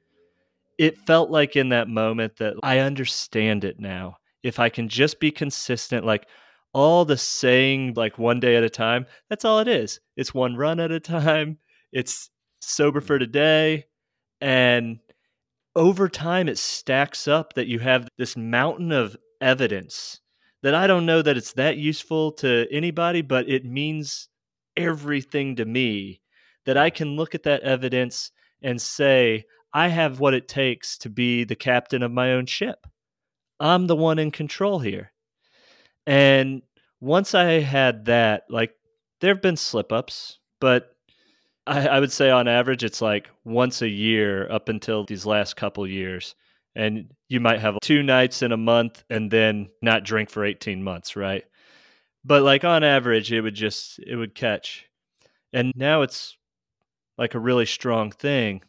It 0.78 0.96
felt 1.06 1.30
like 1.30 1.56
in 1.56 1.70
that 1.70 1.88
moment 1.88 2.36
that 2.38 2.54
I 2.62 2.78
understand 2.78 3.64
it 3.64 3.78
now. 3.78 4.16
If 4.42 4.58
I 4.58 4.68
can 4.68 4.88
just 4.88 5.20
be 5.20 5.30
consistent, 5.30 6.06
like 6.06 6.26
all 6.72 7.04
the 7.04 7.16
saying 7.16 7.94
like 7.96 8.18
one 8.18 8.40
day 8.40 8.56
at 8.56 8.64
a 8.64 8.70
time, 8.70 9.06
that's 9.28 9.44
all 9.44 9.58
it 9.58 9.68
is. 9.68 10.00
It's 10.16 10.34
one 10.34 10.56
run 10.56 10.80
at 10.80 10.92
a 10.92 11.00
time. 11.00 11.58
It's 11.92 12.30
sober 12.60 13.00
mm. 13.00 13.06
for 13.06 13.18
today. 13.18 13.86
And 14.40 15.00
over 15.76 16.08
time, 16.08 16.48
it 16.48 16.58
stacks 16.58 17.28
up 17.28 17.54
that 17.54 17.66
you 17.66 17.78
have 17.78 18.08
this 18.18 18.36
mountain 18.36 18.92
of 18.92 19.16
evidence 19.40 20.20
that 20.62 20.74
I 20.74 20.86
don't 20.86 21.06
know 21.06 21.22
that 21.22 21.36
it's 21.36 21.54
that 21.54 21.78
useful 21.78 22.32
to 22.32 22.66
anybody, 22.70 23.22
but 23.22 23.48
it 23.48 23.64
means 23.64 24.28
everything 24.76 25.56
to 25.56 25.64
me 25.64 26.20
that 26.66 26.76
I 26.76 26.90
can 26.90 27.16
look 27.16 27.34
at 27.34 27.44
that 27.44 27.62
evidence 27.62 28.30
and 28.62 28.80
say, 28.80 29.44
I 29.72 29.88
have 29.88 30.20
what 30.20 30.34
it 30.34 30.48
takes 30.48 30.98
to 30.98 31.10
be 31.10 31.44
the 31.44 31.56
captain 31.56 32.02
of 32.02 32.12
my 32.12 32.32
own 32.32 32.46
ship. 32.46 32.86
I'm 33.60 33.86
the 33.86 33.96
one 33.96 34.18
in 34.18 34.30
control 34.30 34.78
here. 34.78 35.12
And 36.06 36.62
once 37.00 37.34
I 37.34 37.60
had 37.60 38.06
that, 38.06 38.44
like 38.48 38.72
there 39.20 39.34
have 39.34 39.42
been 39.42 39.56
slip 39.56 39.92
ups, 39.92 40.38
but 40.60 40.96
I, 41.66 41.86
I, 41.86 42.00
would 42.00 42.10
say 42.10 42.30
on 42.30 42.48
average 42.48 42.82
it's 42.82 43.02
like 43.02 43.28
once 43.44 43.82
a 43.82 43.88
year 43.88 44.50
up 44.50 44.68
until 44.68 45.04
these 45.04 45.26
last 45.26 45.56
couple 45.56 45.86
years. 45.86 46.34
And 46.74 47.10
you 47.28 47.40
might 47.40 47.60
have 47.60 47.78
two 47.82 48.02
nights 48.02 48.42
in 48.42 48.52
a 48.52 48.56
month 48.56 49.04
and 49.10 49.30
then 49.30 49.68
not 49.82 50.04
drink 50.04 50.30
for 50.30 50.44
18 50.44 50.82
months, 50.82 51.16
right? 51.16 51.44
But 52.24 52.42
like 52.42 52.64
on 52.64 52.82
average, 52.82 53.32
it 53.32 53.40
would 53.40 53.54
just, 53.54 53.98
it 53.98 54.16
would 54.16 54.34
catch. 54.34 54.86
And 55.52 55.72
now 55.74 56.02
it's 56.02 56.36
like 57.18 57.34
a 57.34 57.40
really 57.40 57.66
strong 57.66 58.10
thing. 58.10 58.62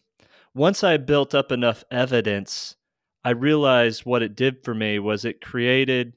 Once 0.53 0.83
I 0.83 0.97
built 0.97 1.33
up 1.33 1.51
enough 1.51 1.83
evidence, 1.91 2.75
I 3.23 3.31
realized 3.31 4.05
what 4.05 4.23
it 4.23 4.35
did 4.35 4.63
for 4.63 4.73
me 4.73 4.99
was 4.99 5.25
it 5.25 5.41
created 5.41 6.13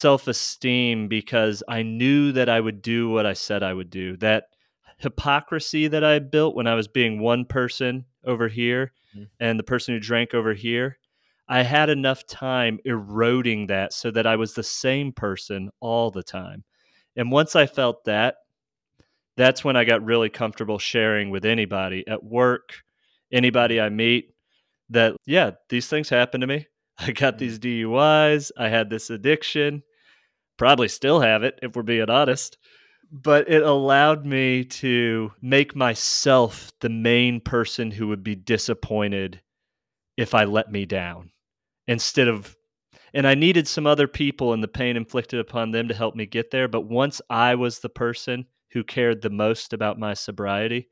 self 0.00 0.28
esteem 0.28 1.08
because 1.08 1.62
I 1.68 1.82
knew 1.82 2.32
that 2.32 2.48
I 2.48 2.60
would 2.60 2.82
do 2.82 3.10
what 3.10 3.26
I 3.26 3.32
said 3.32 3.62
I 3.62 3.74
would 3.74 3.90
do. 3.90 4.16
That 4.16 4.44
hypocrisy 4.98 5.88
that 5.88 6.04
I 6.04 6.18
built 6.18 6.54
when 6.54 6.66
I 6.66 6.74
was 6.74 6.88
being 6.88 7.20
one 7.20 7.44
person 7.44 8.04
over 8.24 8.48
here 8.48 8.92
mm-hmm. 9.14 9.24
and 9.40 9.58
the 9.58 9.64
person 9.64 9.94
who 9.94 10.00
drank 10.00 10.34
over 10.34 10.54
here, 10.54 10.98
I 11.48 11.62
had 11.62 11.88
enough 11.88 12.26
time 12.26 12.78
eroding 12.84 13.68
that 13.68 13.92
so 13.92 14.10
that 14.10 14.26
I 14.26 14.36
was 14.36 14.54
the 14.54 14.62
same 14.62 15.12
person 15.12 15.70
all 15.80 16.10
the 16.10 16.22
time. 16.22 16.64
And 17.16 17.30
once 17.30 17.56
I 17.56 17.66
felt 17.66 18.04
that, 18.04 18.36
that's 19.36 19.64
when 19.64 19.76
I 19.76 19.84
got 19.84 20.04
really 20.04 20.28
comfortable 20.28 20.78
sharing 20.78 21.30
with 21.30 21.44
anybody 21.44 22.06
at 22.06 22.24
work, 22.24 22.82
anybody 23.32 23.80
I 23.80 23.88
meet 23.88 24.34
that, 24.90 25.16
yeah, 25.26 25.52
these 25.68 25.88
things 25.88 26.08
happened 26.08 26.42
to 26.42 26.46
me. 26.46 26.66
I 26.98 27.12
got 27.12 27.34
mm-hmm. 27.34 27.38
these 27.38 27.58
DUIs. 27.58 28.50
I 28.56 28.68
had 28.68 28.90
this 28.90 29.10
addiction. 29.10 29.82
Probably 30.56 30.88
still 30.88 31.20
have 31.20 31.42
it 31.44 31.58
if 31.62 31.76
we're 31.76 31.82
being 31.82 32.10
honest. 32.10 32.58
But 33.10 33.48
it 33.48 33.62
allowed 33.62 34.26
me 34.26 34.64
to 34.64 35.32
make 35.40 35.74
myself 35.74 36.72
the 36.80 36.90
main 36.90 37.40
person 37.40 37.90
who 37.90 38.08
would 38.08 38.22
be 38.22 38.34
disappointed 38.34 39.40
if 40.16 40.34
I 40.34 40.44
let 40.44 40.70
me 40.70 40.84
down 40.84 41.30
instead 41.86 42.28
of 42.28 42.54
and 43.14 43.26
I 43.26 43.34
needed 43.34 43.66
some 43.66 43.86
other 43.86 44.06
people 44.06 44.52
and 44.52 44.62
the 44.62 44.68
pain 44.68 44.96
inflicted 44.96 45.40
upon 45.40 45.70
them 45.70 45.88
to 45.88 45.94
help 45.94 46.14
me 46.14 46.26
get 46.26 46.50
there. 46.50 46.68
But 46.68 46.82
once 46.82 47.22
I 47.30 47.54
was 47.54 47.78
the 47.78 47.88
person 47.88 48.44
who 48.72 48.84
cared 48.84 49.22
the 49.22 49.30
most 49.30 49.72
about 49.72 49.98
my 49.98 50.12
sobriety, 50.12 50.88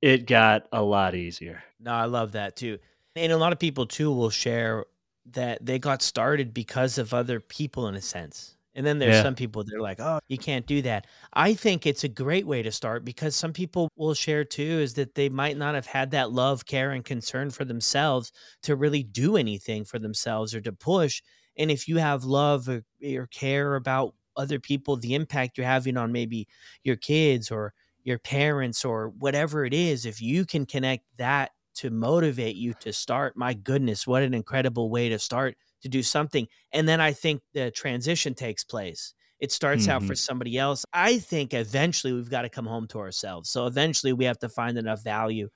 it 0.00 0.26
got 0.26 0.66
a 0.72 0.82
lot 0.82 1.14
easier. 1.14 1.62
No, 1.78 1.92
I 1.92 2.06
love 2.06 2.32
that 2.32 2.56
too. 2.56 2.78
And 3.18 3.32
a 3.32 3.36
lot 3.36 3.52
of 3.52 3.58
people 3.58 3.86
too 3.86 4.12
will 4.12 4.30
share 4.30 4.86
that 5.32 5.64
they 5.64 5.78
got 5.78 6.02
started 6.02 6.54
because 6.54 6.98
of 6.98 7.12
other 7.12 7.40
people 7.40 7.88
in 7.88 7.94
a 7.94 8.00
sense. 8.00 8.56
And 8.74 8.86
then 8.86 8.98
there's 9.00 9.16
yeah. 9.16 9.22
some 9.24 9.34
people 9.34 9.64
that 9.64 9.74
are 9.74 9.80
like, 9.80 9.98
oh, 9.98 10.20
you 10.28 10.38
can't 10.38 10.64
do 10.64 10.82
that. 10.82 11.08
I 11.32 11.54
think 11.54 11.84
it's 11.84 12.04
a 12.04 12.08
great 12.08 12.46
way 12.46 12.62
to 12.62 12.70
start 12.70 13.04
because 13.04 13.34
some 13.34 13.52
people 13.52 13.88
will 13.96 14.14
share 14.14 14.44
too 14.44 14.62
is 14.62 14.94
that 14.94 15.16
they 15.16 15.28
might 15.28 15.56
not 15.56 15.74
have 15.74 15.86
had 15.86 16.12
that 16.12 16.30
love, 16.30 16.64
care, 16.64 16.92
and 16.92 17.04
concern 17.04 17.50
for 17.50 17.64
themselves 17.64 18.30
to 18.62 18.76
really 18.76 19.02
do 19.02 19.36
anything 19.36 19.84
for 19.84 19.98
themselves 19.98 20.54
or 20.54 20.60
to 20.60 20.72
push. 20.72 21.20
And 21.56 21.72
if 21.72 21.88
you 21.88 21.96
have 21.96 22.22
love 22.22 22.68
or, 22.68 22.84
or 23.04 23.26
care 23.32 23.74
about 23.74 24.14
other 24.36 24.60
people, 24.60 24.96
the 24.96 25.14
impact 25.14 25.58
you're 25.58 25.66
having 25.66 25.96
on 25.96 26.12
maybe 26.12 26.46
your 26.84 26.96
kids 26.96 27.50
or 27.50 27.72
your 28.04 28.20
parents 28.20 28.84
or 28.84 29.08
whatever 29.18 29.64
it 29.64 29.74
is, 29.74 30.06
if 30.06 30.22
you 30.22 30.46
can 30.46 30.64
connect 30.64 31.04
that 31.16 31.50
to 31.78 31.90
motivate 31.90 32.56
you 32.56 32.74
to 32.80 32.92
start, 32.92 33.36
my 33.36 33.54
goodness, 33.54 34.06
what 34.06 34.22
an 34.22 34.34
incredible 34.34 34.90
way 34.90 35.08
to 35.08 35.18
start 35.18 35.56
to 35.82 35.88
do 35.88 36.02
something. 36.02 36.46
And 36.72 36.88
then 36.88 37.00
I 37.00 37.12
think 37.12 37.40
the 37.54 37.70
transition 37.70 38.34
takes 38.34 38.64
place. 38.64 39.14
It 39.40 39.52
starts 39.52 39.82
mm-hmm. 39.82 39.92
out 39.92 40.02
for 40.02 40.08
mm-hmm. 40.08 40.14
somebody 40.14 40.58
else. 40.58 40.84
I 40.92 41.18
think 41.18 41.54
eventually 41.54 42.12
we've 42.12 42.30
got 42.30 42.42
to 42.42 42.48
come 42.48 42.66
home 42.66 42.88
to 42.88 42.98
ourselves. 42.98 43.50
So 43.50 43.66
eventually 43.66 44.12
we 44.12 44.24
have 44.24 44.38
to 44.40 44.48
find 44.48 44.76
enough 44.76 45.04
value 45.04 45.48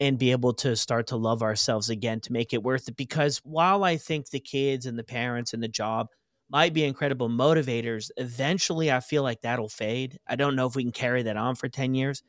and 0.00 0.18
be 0.18 0.32
able 0.32 0.54
to 0.54 0.74
start 0.74 1.08
to 1.08 1.16
love 1.16 1.42
ourselves 1.42 1.90
again 1.90 2.20
to 2.20 2.32
make 2.32 2.52
it 2.52 2.62
worth 2.62 2.88
it. 2.88 2.96
Because 2.96 3.38
while 3.44 3.84
I 3.84 3.96
think 3.96 4.30
the 4.30 4.40
kids 4.40 4.86
and 4.86 4.98
the 4.98 5.04
parents 5.04 5.52
and 5.52 5.62
the 5.62 5.68
job 5.68 6.08
might 6.48 6.72
be 6.72 6.84
incredible 6.84 7.28
motivators, 7.28 8.10
eventually 8.16 8.90
I 8.90 9.00
feel 9.00 9.22
like 9.22 9.42
that'll 9.42 9.68
fade. 9.68 10.18
I 10.26 10.36
don't 10.36 10.56
know 10.56 10.66
if 10.66 10.74
we 10.74 10.82
can 10.82 10.92
carry 10.92 11.22
that 11.24 11.36
on 11.36 11.54
for 11.54 11.68
10 11.68 11.94
years. 11.94 12.22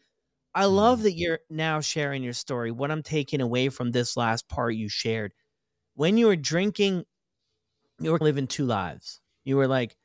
I 0.54 0.66
love 0.66 0.99
mm-hmm. 0.99 1.04
that 1.04 1.14
you're 1.14 1.39
now 1.49 1.80
sharing 1.80 2.24
your 2.24 2.34
story. 2.34 2.72
What 2.72 2.91
I'm 2.91 3.04
taking 3.04 3.41
away 3.41 3.70
from 3.70 3.91
this 3.91 4.18
last 4.18 4.47
part 4.49 4.76
you 4.76 4.89
shared 4.89 5.34
when 5.95 6.18
you 6.18 6.28
were 6.28 6.36
drinking 6.36 7.06
you 8.02 8.12
were 8.12 8.20
living 8.20 8.47
two 8.47 8.66
lives. 8.66 9.22
You 9.43 9.58
were 9.58 9.68
like 9.68 9.95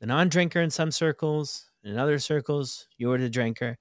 the 0.00 0.06
non-drinker 0.06 0.60
in 0.60 0.70
some 0.70 0.90
circles, 0.90 1.70
in 1.82 1.98
other 1.98 2.18
circles, 2.18 2.86
you 2.96 3.08
were 3.08 3.18
the 3.18 3.30
drinker. 3.30 3.78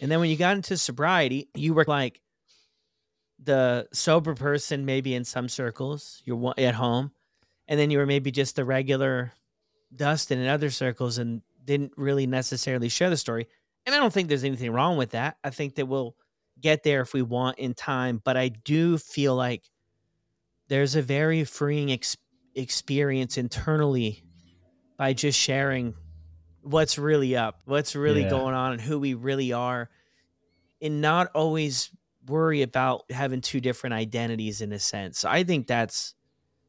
And 0.00 0.10
then 0.10 0.20
when 0.20 0.30
you 0.30 0.36
got 0.36 0.56
into 0.56 0.76
sobriety, 0.76 1.48
you 1.54 1.74
were 1.74 1.84
like 1.86 2.20
the 3.42 3.86
sober 3.92 4.34
person, 4.34 4.84
maybe 4.84 5.14
in 5.14 5.24
some 5.24 5.48
circles, 5.48 6.22
you're 6.24 6.54
at 6.58 6.74
home, 6.74 7.12
and 7.68 7.78
then 7.78 7.90
you 7.90 7.98
were 7.98 8.06
maybe 8.06 8.30
just 8.30 8.56
the 8.56 8.64
regular 8.64 9.32
Dustin 9.94 10.38
in 10.38 10.48
other 10.48 10.70
circles, 10.70 11.18
and 11.18 11.42
didn't 11.64 11.92
really 11.96 12.26
necessarily 12.26 12.88
share 12.88 13.10
the 13.10 13.16
story. 13.16 13.46
And 13.86 13.94
I 13.94 13.98
don't 13.98 14.12
think 14.12 14.28
there's 14.28 14.44
anything 14.44 14.70
wrong 14.70 14.96
with 14.96 15.10
that. 15.10 15.36
I 15.44 15.50
think 15.50 15.74
that 15.76 15.86
we'll 15.86 16.16
get 16.60 16.82
there 16.82 17.02
if 17.02 17.12
we 17.12 17.22
want 17.22 17.58
in 17.58 17.74
time, 17.74 18.20
but 18.24 18.36
I 18.36 18.48
do 18.48 18.96
feel 18.96 19.34
like 19.34 19.64
there's 20.68 20.96
a 20.96 21.02
very 21.02 21.44
freeing 21.44 21.90
experience 21.90 22.20
experience 22.54 23.36
internally 23.36 24.22
by 24.96 25.12
just 25.12 25.38
sharing 25.38 25.94
what's 26.62 26.98
really 26.98 27.36
up, 27.36 27.60
what's 27.64 27.94
really 27.96 28.22
yeah. 28.22 28.30
going 28.30 28.54
on, 28.54 28.72
and 28.72 28.80
who 28.80 28.98
we 28.98 29.14
really 29.14 29.52
are, 29.52 29.90
and 30.80 31.00
not 31.00 31.30
always 31.34 31.90
worry 32.26 32.62
about 32.62 33.04
having 33.10 33.40
two 33.40 33.60
different 33.60 33.94
identities 33.94 34.60
in 34.60 34.72
a 34.72 34.78
sense. 34.78 35.24
I 35.24 35.44
think 35.44 35.66
that's 35.66 36.14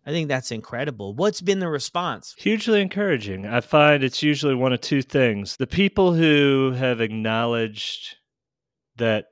I 0.06 0.12
think 0.12 0.28
that's 0.28 0.52
incredible. 0.52 1.16
What's 1.16 1.42
been 1.42 1.60
the 1.60 1.70
response? 1.70 2.36
Hugely 2.38 2.82
encouraging. 2.82 3.46
I 3.46 3.62
find 3.62 4.04
it's 4.04 4.22
usually 4.22 4.54
one 4.54 4.72
of 4.72 4.82
two 4.82 5.02
things. 5.02 5.58
The 5.58 5.68
people 5.68 6.14
who 6.14 6.74
have 6.78 7.02
acknowledged 7.02 8.18
that 8.98 9.26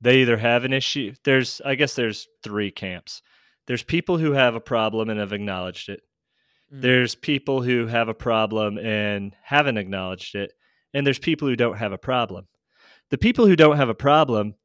they 0.00 0.18
either 0.18 0.36
have 0.36 0.64
an 0.64 0.72
issue, 0.72 1.14
there's 1.24 1.60
I 1.64 1.74
guess 1.74 1.94
there's 1.94 2.28
three 2.42 2.70
camps 2.70 3.22
there's 3.70 3.84
people 3.84 4.18
who 4.18 4.32
have 4.32 4.56
a 4.56 4.60
problem 4.60 5.10
and 5.10 5.20
have 5.20 5.32
acknowledged 5.32 5.90
it. 5.90 6.02
Mm. 6.74 6.80
There's 6.80 7.14
people 7.14 7.62
who 7.62 7.86
have 7.86 8.08
a 8.08 8.14
problem 8.14 8.78
and 8.78 9.32
haven't 9.44 9.76
acknowledged 9.76 10.34
it. 10.34 10.52
And 10.92 11.06
there's 11.06 11.20
people 11.20 11.46
who 11.46 11.54
don't 11.54 11.76
have 11.76 11.92
a 11.92 11.98
problem. 11.98 12.48
The 13.10 13.18
people 13.18 13.46
who 13.46 13.54
don't 13.54 13.76
have 13.76 13.88
a 13.88 13.94
problem 13.94 14.56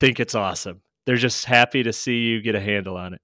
think 0.00 0.18
it's 0.18 0.34
awesome. 0.34 0.80
They're 1.04 1.16
just 1.16 1.44
happy 1.44 1.82
to 1.82 1.92
see 1.92 2.22
you 2.22 2.40
get 2.40 2.54
a 2.54 2.60
handle 2.60 2.96
on 2.96 3.12
it. 3.12 3.20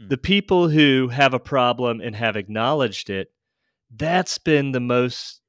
Mm. 0.00 0.08
The 0.10 0.18
people 0.18 0.68
who 0.68 1.08
have 1.08 1.34
a 1.34 1.40
problem 1.40 2.00
and 2.00 2.14
have 2.16 2.36
acknowledged 2.36 3.10
it, 3.10 3.28
that's 3.94 4.38
been 4.38 4.72
the 4.72 4.80
most 4.80 5.40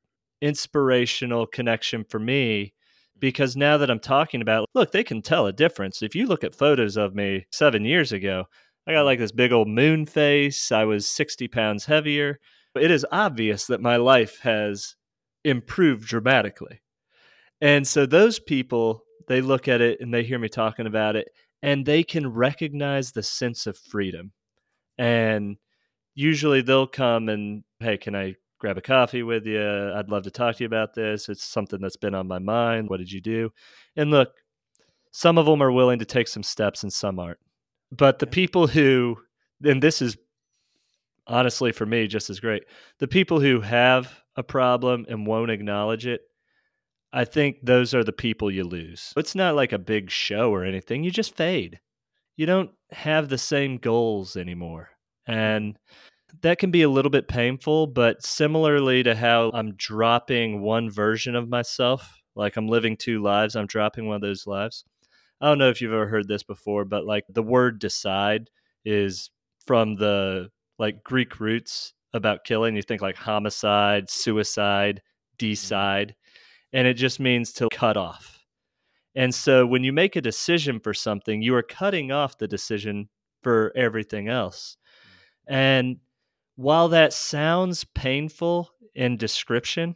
inspirational 0.41 1.48
connection 1.48 2.04
for 2.04 2.20
me 2.20 2.74
hmm. 3.14 3.20
because 3.20 3.56
now 3.56 3.78
that 3.78 3.89
I'm 3.89 4.00
talking 4.00 4.41
about, 4.41 4.70
look, 4.74 4.91
they 4.91 5.04
can 5.04 5.22
tell 5.22 5.48
a 5.48 5.54
difference. 5.54 6.02
If 6.02 6.16
you 6.16 6.28
look 6.28 6.43
at 6.43 6.56
photos 6.56 6.98
of 6.98 7.16
me 7.16 7.48
seven 7.52 7.84
years 7.86 8.12
ago, 8.12 8.45
I 8.88 8.93
got 8.93 9.06
like 9.06 9.20
this 9.20 9.32
big 9.32 9.52
old 9.52 9.68
moon 9.68 10.06
face. 10.06 10.72
I 10.72 10.86
was 10.86 11.08
60 11.10 11.48
pounds 11.50 11.86
heavier. 11.86 12.39
It 12.76 12.91
is 12.91 13.06
obvious 13.12 13.66
that 13.68 13.82
my 13.82 13.98
life 13.98 14.39
has 14.41 14.95
improved 15.43 16.08
dramatically. 16.08 16.82
And 17.60 17.88
so 17.88 18.06
those 18.06 18.39
people, 18.39 19.04
they 19.28 19.41
look 19.41 19.68
at 19.68 19.82
it 19.82 20.00
and 20.00 20.14
they 20.14 20.24
hear 20.24 20.39
me 20.39 20.48
talking 20.48 20.86
about 20.86 21.16
it 21.16 21.30
and 21.62 21.86
they 21.86 22.04
can 22.04 22.28
recognize 22.28 23.12
the 23.12 23.24
sense 23.24 23.66
of 23.66 23.78
freedom. 23.78 24.32
And 24.98 25.58
usually 26.16 26.62
they'll 26.62 26.88
come 26.88 27.30
and, 27.30 27.64
hey, 27.80 27.98
can 27.98 28.16
I 28.16 28.36
grab 28.60 28.78
a 28.78 28.82
coffee 28.82 29.24
with 29.24 29.45
you? 29.45 29.93
I'd 29.93 30.10
love 30.10 30.24
to 30.24 30.32
talk 30.32 30.56
to 30.56 30.64
you 30.64 30.68
about 30.68 30.95
this. 30.95 31.30
It's 31.30 31.43
something 31.43 31.80
that's 31.80 31.98
been 31.98 32.16
on 32.16 32.28
my 32.28 32.39
mind. 32.39 32.89
What 32.89 32.98
did 32.98 33.12
you 33.12 33.22
do? 33.22 33.52
And 33.95 34.10
look, 34.10 34.30
some 35.12 35.38
of 35.38 35.45
them 35.45 35.62
are 35.62 35.72
willing 35.72 36.00
to 36.00 36.06
take 36.06 36.28
some 36.28 36.43
steps 36.43 36.84
and 36.84 36.91
some 36.91 37.20
aren't. 37.20 37.39
But 37.91 38.20
the 38.20 38.28
people 38.28 38.68
who, 38.68 39.18
and 39.64 39.82
this 39.82 40.02
is 40.02 40.18
honestly 41.28 41.72
for 41.72 41.86
me 41.86 42.08
just 42.08 42.30
as 42.30 42.39
great, 42.39 42.64
the 43.00 43.08
people 43.08 43.39
who 43.39 43.62
have 43.62 44.12
a 44.36 44.43
problem 44.43 45.06
and 45.10 45.28
won't 45.28 45.52
acknowledge 45.52 46.08
it, 46.08 46.22
I 47.14 47.26
think 47.26 47.58
those 47.64 47.93
are 47.93 48.04
the 48.04 48.12
people 48.12 48.52
you 48.52 48.64
lose. 48.64 49.14
It's 49.16 49.36
not 49.36 49.56
like 49.56 49.72
a 49.72 49.80
big 49.80 50.10
show 50.12 50.52
or 50.54 50.66
anything. 50.66 51.04
You 51.04 51.12
just 51.12 51.36
fade. 51.36 51.80
You 52.36 52.45
don't 52.45 52.72
have 52.92 53.30
the 53.30 53.38
same 53.38 53.78
goals 53.78 54.36
anymore. 54.36 54.90
And 55.28 55.78
that 56.42 56.60
can 56.60 56.72
be 56.72 56.84
a 56.84 56.90
little 56.90 57.12
bit 57.12 57.28
painful, 57.28 57.88
but 57.88 58.24
similarly 58.24 59.04
to 59.04 59.16
how 59.16 59.52
I'm 59.54 59.74
dropping 59.76 60.62
one 60.62 60.90
version 60.90 61.36
of 61.36 61.50
myself, 61.50 62.20
like 62.36 62.58
I'm 62.58 62.68
living 62.68 62.98
two 62.98 63.22
lives, 63.22 63.56
I'm 63.56 63.68
dropping 63.68 64.08
one 64.08 64.16
of 64.16 64.22
those 64.22 64.46
lives. 64.46 64.86
I 65.42 65.48
don't 65.48 65.58
know 65.58 65.70
if 65.70 65.82
you've 65.82 65.94
ever 65.94 66.08
heard 66.08 66.28
this 66.28 66.44
before, 66.44 66.86
but 66.86 67.06
like 67.06 67.24
the 67.30 67.44
word 67.44 67.80
decide 67.80 68.50
is 68.86 69.30
from 69.66 69.96
the 69.96 70.50
like 70.80 71.04
Greek 71.04 71.40
roots 71.40 71.94
about 72.14 72.44
killing. 72.44 72.76
You 72.76 72.82
think 72.82 73.02
like 73.02 73.16
homicide, 73.16 74.10
suicide, 74.10 74.98
mm-hmm. 74.98 75.50
decide, 75.50 76.16
and 76.74 76.88
it 76.88 76.96
just 76.96 77.20
means 77.20 77.54
to 77.54 77.70
cut 77.72 77.98
off. 77.98 78.37
And 79.18 79.34
so 79.34 79.65
when 79.65 79.84
you 79.84 79.91
make 79.91 80.15
a 80.15 80.22
decision 80.22 80.80
for 80.80 80.93
something, 80.93 81.41
you 81.41 81.55
are 81.55 81.63
cutting 81.63 82.11
off 82.11 82.38
the 82.38 82.47
decision 82.47 83.09
for 83.41 83.74
everything 83.76 84.30
else. 84.30 84.78
Mm. 85.49 85.53
And 85.55 85.97
while 86.55 86.89
that 86.89 87.13
sounds 87.13 87.84
painful 87.84 88.70
in 88.93 89.18
description, 89.18 89.95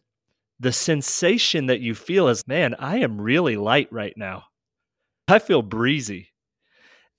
the 0.60 0.74
sensation 0.74 1.68
that 1.68 1.82
you 1.82 1.94
feel 1.94 2.30
is, 2.30 2.48
man, 2.48 2.74
I 2.80 2.98
am 2.98 3.22
really 3.22 3.58
light 3.58 3.90
right 3.92 4.16
now. 4.18 4.46
I 5.28 5.38
feel 5.38 5.62
breezy. 5.62 6.30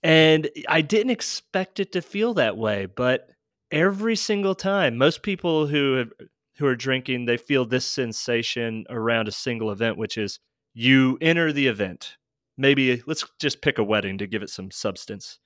And 0.03 0.51
I 0.69 0.81
didn't 0.81 1.11
expect 1.11 1.79
it 1.79 1.93
to 1.93 2.03
feel 2.03 2.35
that 2.35 2.57
way, 2.57 2.87
but 2.87 3.29
every 3.71 4.17
single 4.17 4.57
time. 4.57 4.99
Most 4.99 5.23
people 5.23 5.69
who 5.69 5.95
have, 5.99 6.13
who 6.59 6.67
are 6.67 6.75
drinking, 6.75 7.27
they 7.27 7.37
feel 7.37 7.65
this 7.65 7.87
sensation 7.87 8.87
around 8.91 9.29
a 9.29 9.33
single 9.33 9.71
event, 9.71 9.97
which 9.97 10.19
is 10.19 10.41
you 10.75 11.19
enter 11.21 11.53
the 11.53 11.67
event. 11.67 12.17
Maybe 12.57 13.03
let's 13.07 13.25
just 13.41 13.63
pick 13.63 13.79
a 13.79 13.85
wedding 13.85 14.19
to 14.19 14.27
give 14.27 14.43
it 14.43 14.51
some 14.51 14.71
substance. 14.71 15.39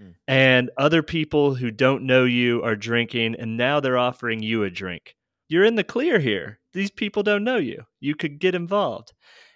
Mm. 0.00 0.14
And 0.26 0.70
other 0.76 1.02
people 1.02 1.54
who 1.54 1.70
don't 1.70 2.06
know 2.06 2.24
you 2.24 2.62
are 2.62 2.76
drinking, 2.76 3.36
and 3.38 3.56
now 3.56 3.80
they're 3.80 3.98
offering 3.98 4.42
you 4.42 4.64
a 4.64 4.70
drink. 4.70 5.14
You're 5.48 5.64
in 5.64 5.76
the 5.76 5.84
clear 5.84 6.18
here. 6.18 6.58
These 6.72 6.90
people 6.90 7.22
don't 7.22 7.44
know 7.44 7.56
you. 7.58 7.84
You 8.00 8.14
could 8.14 8.38
get 8.38 8.54
involved. 8.54 9.12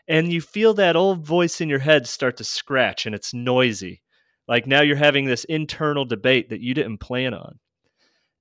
And 0.06 0.32
you 0.32 0.40
feel 0.40 0.74
that 0.74 0.96
old 0.96 1.26
voice 1.26 1.60
in 1.60 1.68
your 1.68 1.80
head 1.80 2.06
start 2.06 2.36
to 2.38 2.44
scratch, 2.44 3.04
and 3.04 3.14
it's 3.14 3.34
noisy. 3.34 4.02
Like 4.46 4.66
now 4.66 4.80
you're 4.80 4.96
having 4.96 5.26
this 5.26 5.44
internal 5.44 6.04
debate 6.04 6.48
that 6.50 6.60
you 6.60 6.72
didn't 6.72 6.98
plan 6.98 7.34
on. 7.34 7.58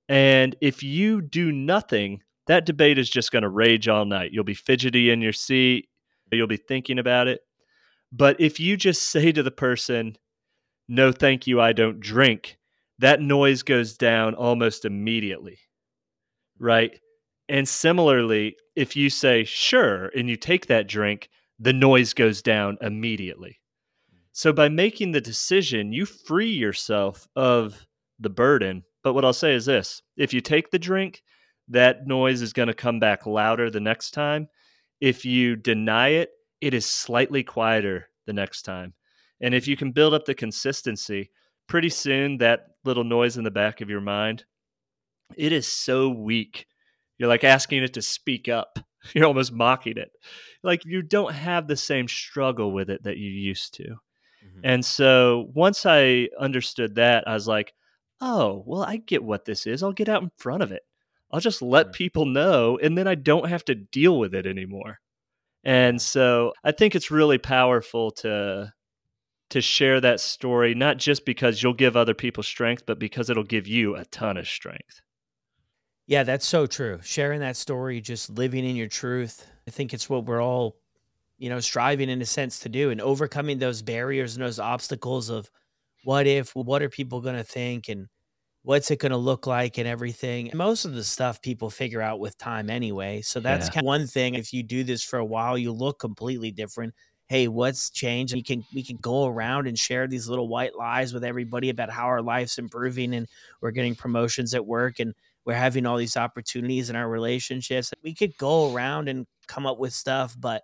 And 0.08 0.56
if 0.62 0.82
you 0.82 1.20
do 1.20 1.52
nothing, 1.52 2.22
that 2.46 2.64
debate 2.64 2.96
is 2.96 3.10
just 3.10 3.30
going 3.30 3.42
to 3.42 3.50
rage 3.50 3.88
all 3.88 4.06
night. 4.06 4.32
You'll 4.32 4.44
be 4.44 4.54
fidgety 4.54 5.10
in 5.10 5.20
your 5.20 5.34
seat, 5.34 5.88
you'll 6.36 6.46
be 6.46 6.56
thinking 6.56 6.98
about 6.98 7.28
it. 7.28 7.40
But 8.12 8.40
if 8.40 8.58
you 8.60 8.76
just 8.76 9.02
say 9.10 9.32
to 9.32 9.42
the 9.42 9.50
person, 9.50 10.16
no, 10.88 11.12
thank 11.12 11.46
you, 11.46 11.60
I 11.60 11.72
don't 11.72 12.00
drink, 12.00 12.58
that 12.98 13.20
noise 13.20 13.62
goes 13.62 13.96
down 13.96 14.34
almost 14.34 14.84
immediately. 14.84 15.58
Right. 16.58 16.98
And 17.48 17.68
similarly, 17.68 18.56
if 18.76 18.96
you 18.96 19.10
say, 19.10 19.44
sure, 19.44 20.06
and 20.16 20.28
you 20.28 20.36
take 20.36 20.66
that 20.66 20.88
drink, 20.88 21.30
the 21.58 21.72
noise 21.72 22.12
goes 22.12 22.42
down 22.42 22.78
immediately. 22.80 23.60
Mm. 24.12 24.18
So 24.32 24.52
by 24.52 24.68
making 24.68 25.12
the 25.12 25.20
decision, 25.20 25.92
you 25.92 26.04
free 26.06 26.50
yourself 26.50 27.26
of 27.36 27.86
the 28.18 28.30
burden. 28.30 28.84
But 29.02 29.14
what 29.14 29.24
I'll 29.24 29.32
say 29.32 29.54
is 29.54 29.66
this 29.66 30.02
if 30.16 30.32
you 30.34 30.40
take 30.40 30.70
the 30.70 30.78
drink, 30.78 31.22
that 31.68 32.06
noise 32.06 32.42
is 32.42 32.52
going 32.52 32.68
to 32.68 32.74
come 32.74 32.98
back 32.98 33.26
louder 33.26 33.70
the 33.70 33.80
next 33.80 34.12
time. 34.12 34.48
If 35.00 35.24
you 35.24 35.56
deny 35.56 36.08
it, 36.08 36.30
it 36.60 36.74
is 36.74 36.86
slightly 36.86 37.42
quieter 37.42 38.08
the 38.26 38.32
next 38.32 38.62
time. 38.62 38.94
And 39.40 39.54
if 39.54 39.68
you 39.68 39.76
can 39.76 39.92
build 39.92 40.14
up 40.14 40.24
the 40.24 40.34
consistency, 40.34 41.30
pretty 41.68 41.88
soon 41.88 42.38
that 42.38 42.66
little 42.84 43.04
noise 43.04 43.36
in 43.36 43.44
the 43.44 43.50
back 43.50 43.80
of 43.80 43.90
your 43.90 44.00
mind, 44.00 44.44
it 45.36 45.52
is 45.52 45.66
so 45.66 46.08
weak. 46.08 46.66
You're 47.18 47.28
like 47.28 47.44
asking 47.44 47.82
it 47.84 47.94
to 47.94 48.02
speak 48.02 48.48
up. 48.48 48.78
You're 49.14 49.26
almost 49.26 49.52
mocking 49.52 49.96
it. 49.96 50.10
Like 50.62 50.84
you 50.84 51.02
don't 51.02 51.32
have 51.32 51.68
the 51.68 51.76
same 51.76 52.08
struggle 52.08 52.72
with 52.72 52.90
it 52.90 53.04
that 53.04 53.16
you 53.16 53.30
used 53.30 53.74
to. 53.74 53.84
Mm-hmm. 53.84 54.60
And 54.64 54.84
so 54.84 55.48
once 55.54 55.86
I 55.86 56.28
understood 56.38 56.96
that, 56.96 57.26
I 57.28 57.34
was 57.34 57.46
like, 57.46 57.74
oh, 58.20 58.64
well, 58.66 58.82
I 58.82 58.96
get 58.96 59.22
what 59.22 59.44
this 59.44 59.66
is. 59.66 59.82
I'll 59.82 59.92
get 59.92 60.08
out 60.08 60.22
in 60.22 60.30
front 60.36 60.62
of 60.62 60.72
it. 60.72 60.82
I'll 61.30 61.40
just 61.40 61.62
let 61.62 61.92
people 61.92 62.26
know, 62.26 62.78
and 62.82 62.96
then 62.96 63.06
I 63.06 63.14
don't 63.14 63.48
have 63.48 63.64
to 63.66 63.74
deal 63.74 64.18
with 64.18 64.34
it 64.34 64.46
anymore. 64.46 64.98
And 65.64 66.00
so 66.00 66.52
I 66.64 66.72
think 66.72 66.94
it's 66.94 67.10
really 67.10 67.38
powerful 67.38 68.10
to 68.12 68.72
to 69.50 69.60
share 69.62 70.00
that 70.00 70.20
story, 70.20 70.74
not 70.74 70.98
just 70.98 71.24
because 71.24 71.62
you'll 71.62 71.72
give 71.72 71.96
other 71.96 72.14
people 72.14 72.42
strength, 72.42 72.84
but 72.86 72.98
because 72.98 73.30
it'll 73.30 73.44
give 73.44 73.66
you 73.66 73.96
a 73.96 74.04
ton 74.06 74.36
of 74.36 74.46
strength. 74.46 75.00
Yeah, 76.06 76.22
that's 76.22 76.46
so 76.46 76.66
true. 76.66 77.00
Sharing 77.02 77.40
that 77.40 77.56
story, 77.56 78.00
just 78.00 78.30
living 78.30 78.64
in 78.64 78.76
your 78.76 78.88
truth. 78.88 79.46
I 79.66 79.70
think 79.70 79.92
it's 79.94 80.08
what 80.08 80.26
we're 80.26 80.42
all, 80.42 80.76
you 81.38 81.48
know, 81.48 81.60
striving 81.60 82.08
in 82.10 82.20
a 82.22 82.26
sense 82.26 82.58
to 82.60 82.68
do 82.68 82.90
and 82.90 83.00
overcoming 83.00 83.58
those 83.58 83.82
barriers 83.82 84.34
and 84.34 84.44
those 84.44 84.58
obstacles 84.58 85.28
of 85.30 85.50
what 86.04 86.26
if, 86.26 86.54
what 86.54 86.82
are 86.82 86.88
people 86.88 87.20
going 87.20 87.36
to 87.36 87.44
think 87.44 87.88
and 87.88 88.06
what's 88.68 88.90
it 88.90 88.98
going 88.98 89.12
to 89.12 89.16
look 89.16 89.46
like 89.46 89.78
and 89.78 89.88
everything. 89.88 90.50
Most 90.52 90.84
of 90.84 90.92
the 90.92 91.02
stuff 91.02 91.40
people 91.40 91.70
figure 91.70 92.02
out 92.02 92.20
with 92.20 92.36
time 92.36 92.68
anyway. 92.68 93.22
So 93.22 93.40
that's 93.40 93.68
yeah. 93.68 93.72
kind 93.72 93.84
of 93.84 93.86
one 93.86 94.06
thing. 94.06 94.34
If 94.34 94.52
you 94.52 94.62
do 94.62 94.84
this 94.84 95.02
for 95.02 95.18
a 95.18 95.24
while, 95.24 95.56
you 95.56 95.72
look 95.72 95.98
completely 95.98 96.50
different. 96.50 96.92
Hey, 97.28 97.48
what's 97.48 97.88
changed? 97.88 98.34
We 98.34 98.42
can 98.42 98.62
we 98.74 98.82
can 98.82 98.98
go 98.98 99.24
around 99.26 99.68
and 99.68 99.78
share 99.78 100.06
these 100.06 100.28
little 100.28 100.48
white 100.48 100.76
lies 100.76 101.14
with 101.14 101.24
everybody 101.24 101.70
about 101.70 101.88
how 101.88 102.04
our 102.04 102.20
life's 102.20 102.58
improving 102.58 103.14
and 103.14 103.26
we're 103.62 103.70
getting 103.70 103.94
promotions 103.94 104.52
at 104.52 104.66
work 104.66 105.00
and 105.00 105.14
we're 105.46 105.54
having 105.54 105.86
all 105.86 105.96
these 105.96 106.18
opportunities 106.18 106.90
in 106.90 106.96
our 106.96 107.08
relationships. 107.08 107.90
We 108.04 108.12
could 108.14 108.36
go 108.36 108.74
around 108.74 109.08
and 109.08 109.26
come 109.46 109.64
up 109.64 109.78
with 109.78 109.94
stuff, 109.94 110.36
but 110.38 110.62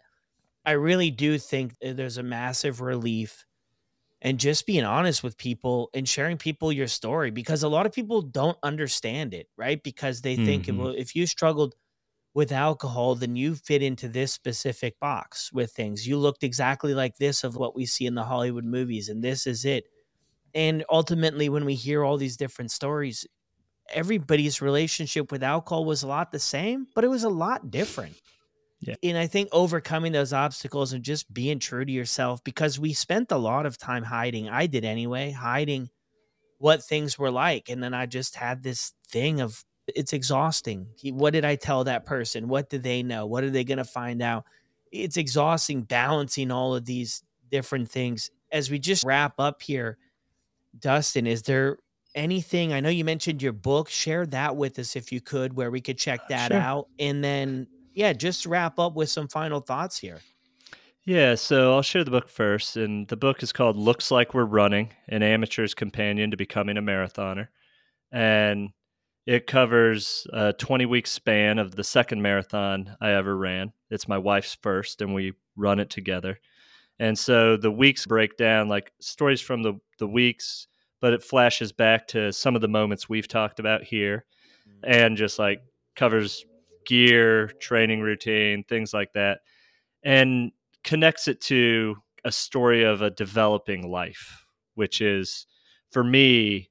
I 0.66 0.72
really 0.72 1.11
do 1.11 1.38
think 1.38 1.74
eh, 1.80 1.94
there's 1.94 2.18
a 2.18 2.22
massive 2.22 2.82
relief 2.82 3.46
and 4.25 4.41
just 4.41 4.66
being 4.66 4.85
honest 4.85 5.22
with 5.22 5.37
people 5.37 5.91
and 5.93 6.09
sharing 6.09 6.39
people 6.39 6.72
your 6.72 6.89
story 6.89 7.31
because 7.31 7.62
a 7.62 7.68
lot 7.68 7.85
of 7.85 7.93
people 7.93 8.22
don't 8.22 8.57
understand 8.62 9.35
it, 9.35 9.49
right? 9.59 9.83
Because 9.83 10.22
they 10.22 10.35
think 10.35 10.64
mm-hmm. 10.64 10.79
well, 10.79 10.95
if 10.97 11.14
you 11.14 11.27
struggled 11.27 11.75
with 12.33 12.51
alcohol, 12.51 13.14
then 13.14 13.37
you 13.37 13.55
fit 13.55 13.83
into 13.83 14.09
this 14.09 14.33
specific 14.33 14.99
box 14.99 15.53
with 15.53 15.72
things. 15.72 16.09
You 16.09 16.16
looked 16.16 16.43
exactly 16.43 16.95
like 16.95 17.18
this 17.18 17.45
of 17.45 17.55
what 17.55 17.77
we 17.77 17.85
see 17.85 18.07
in 18.07 18.14
the 18.14 18.25
Hollywood 18.25 18.64
movies, 18.64 19.11
and 19.11 19.22
this 19.22 19.47
is 19.47 19.66
it. 19.66 19.85
And 20.55 20.85
ultimately, 20.89 21.51
when 21.51 21.66
we 21.66 21.75
hear 21.75 22.03
all 22.03 22.16
these 22.16 22.39
different 22.39 22.70
stories, 22.70 23.27
everybody's 23.93 24.62
relationship 24.62 25.31
with 25.31 25.43
alcohol 25.43 25.85
was 25.85 26.03
a 26.03 26.07
lot 26.07 26.33
the 26.33 26.39
same, 26.39 26.87
but 26.95 27.05
it 27.05 27.09
was 27.09 27.25
a 27.25 27.29
lot 27.29 27.70
different. 27.70 28.16
Yeah. 28.87 28.95
And 29.03 29.18
I 29.18 29.26
think 29.26 29.49
overcoming 29.53 30.12
those 30.12 30.32
obstacles 30.32 30.93
and 30.93 31.03
just 31.03 31.32
being 31.32 31.59
true 31.59 31.85
to 31.85 31.93
yourself 31.93 32.43
because 32.45 32.78
we 32.78 32.93
spent 32.93 33.32
a 33.32 33.37
lot 33.39 33.66
of 33.66 33.78
time 33.78 34.03
hiding. 34.05 34.49
I 34.49 34.66
did 34.66 34.85
anyway, 34.85 35.30
hiding 35.30 35.91
what 36.59 36.82
things 36.82 37.18
were 37.18 37.30
like. 37.30 37.68
And 37.68 37.82
then 37.82 37.95
I 37.95 38.07
just 38.07 38.37
had 38.37 38.62
this 38.62 38.93
thing 39.09 39.41
of 39.41 39.64
it's 39.89 40.12
exhausting. 40.12 40.87
What 41.05 41.32
did 41.32 41.45
I 41.45 41.57
tell 41.57 41.85
that 41.85 42.07
person? 42.07 42.49
What 42.49 42.70
do 42.70 42.78
they 42.78 43.03
know? 43.03 43.26
What 43.26 43.45
are 43.45 43.51
they 43.51 43.64
going 43.64 43.78
to 43.78 43.85
find 43.85 44.22
out? 44.22 44.45
It's 44.91 45.16
exhausting 45.16 45.82
balancing 45.82 46.51
all 46.51 46.74
of 46.74 46.85
these 46.85 47.22
different 47.51 47.91
things. 47.91 48.30
As 48.53 48.70
we 48.70 48.78
just 48.78 49.05
wrap 49.05 49.35
up 49.39 49.61
here, 49.61 49.99
Dustin, 50.78 51.26
is 51.26 51.43
there 51.43 51.78
anything? 52.14 52.72
I 52.72 52.80
know 52.80 52.89
you 52.89 53.05
mentioned 53.05 53.43
your 53.43 53.53
book. 53.53 53.89
Share 53.89 54.26
that 54.26 54.57
with 54.57 54.78
us 54.78 54.97
if 54.97 55.12
you 55.12 55.20
could, 55.20 55.55
where 55.55 55.70
we 55.70 55.80
could 55.80 55.99
check 55.99 56.20
uh, 56.20 56.28
that 56.30 56.53
sure. 56.53 56.61
out. 56.61 56.89
And 56.99 57.22
then 57.22 57.66
yeah, 57.95 58.12
just 58.12 58.47
wrap 58.47 58.78
up 58.78 58.95
with 58.95 59.09
some 59.09 59.28
final 59.28 59.61
thoughts 59.61 59.99
here. 59.99 60.20
Yeah, 61.05 61.34
so 61.34 61.74
I'll 61.74 61.82
share 61.82 62.05
the 62.05 62.11
book 62.11 62.28
first. 62.28 62.76
And 62.76 63.07
the 63.09 63.16
book 63.16 63.42
is 63.42 63.53
called 63.53 63.76
Looks 63.76 64.11
Like 64.11 64.32
We're 64.32 64.45
Running 64.45 64.92
An 65.09 65.22
Amateur's 65.22 65.74
Companion 65.74 66.30
to 66.30 66.36
Becoming 66.36 66.78
a 66.78 66.82
Marathoner. 66.82 67.49
And 68.11 68.70
it 69.26 69.47
covers 69.47 70.26
a 70.32 70.53
20 70.53 70.86
week 70.86 71.07
span 71.07 71.59
of 71.59 71.74
the 71.74 71.84
second 71.84 72.22
marathon 72.22 72.97
I 73.01 73.12
ever 73.12 73.36
ran. 73.36 73.72
It's 73.90 74.09
my 74.09 74.18
wife's 74.18 74.57
first, 74.62 75.01
and 75.01 75.14
we 75.14 75.32
run 75.57 75.78
it 75.78 75.90
together. 75.90 76.38
And 76.99 77.18
so 77.18 77.57
the 77.57 77.70
weeks 77.70 78.07
break 78.07 78.36
down 78.36 78.68
like 78.68 78.92
stories 79.01 79.40
from 79.40 79.62
the, 79.62 79.74
the 79.99 80.07
weeks, 80.07 80.68
but 81.01 81.12
it 81.12 81.22
flashes 81.22 81.72
back 81.72 82.07
to 82.09 82.32
some 82.32 82.55
of 82.55 82.62
the 82.62 82.68
moments 82.68 83.09
we've 83.09 83.28
talked 83.28 83.59
about 83.61 83.82
here 83.82 84.24
mm. 84.68 84.78
and 84.84 85.16
just 85.16 85.38
like 85.38 85.61
covers 85.97 86.45
gear, 86.85 87.49
training 87.61 88.01
routine, 88.01 88.64
things 88.64 88.93
like 88.95 89.12
that, 89.14 89.41
and 90.03 90.53
connects 90.82 91.28
it 91.28 91.41
to 91.43 91.97
a 92.24 92.32
story 92.32 92.85
of 92.85 93.03
a 93.03 93.11
developing 93.11 93.91
life, 93.91 94.47
which 94.74 95.01
is 95.01 95.47
for 95.91 96.05
me 96.05 96.70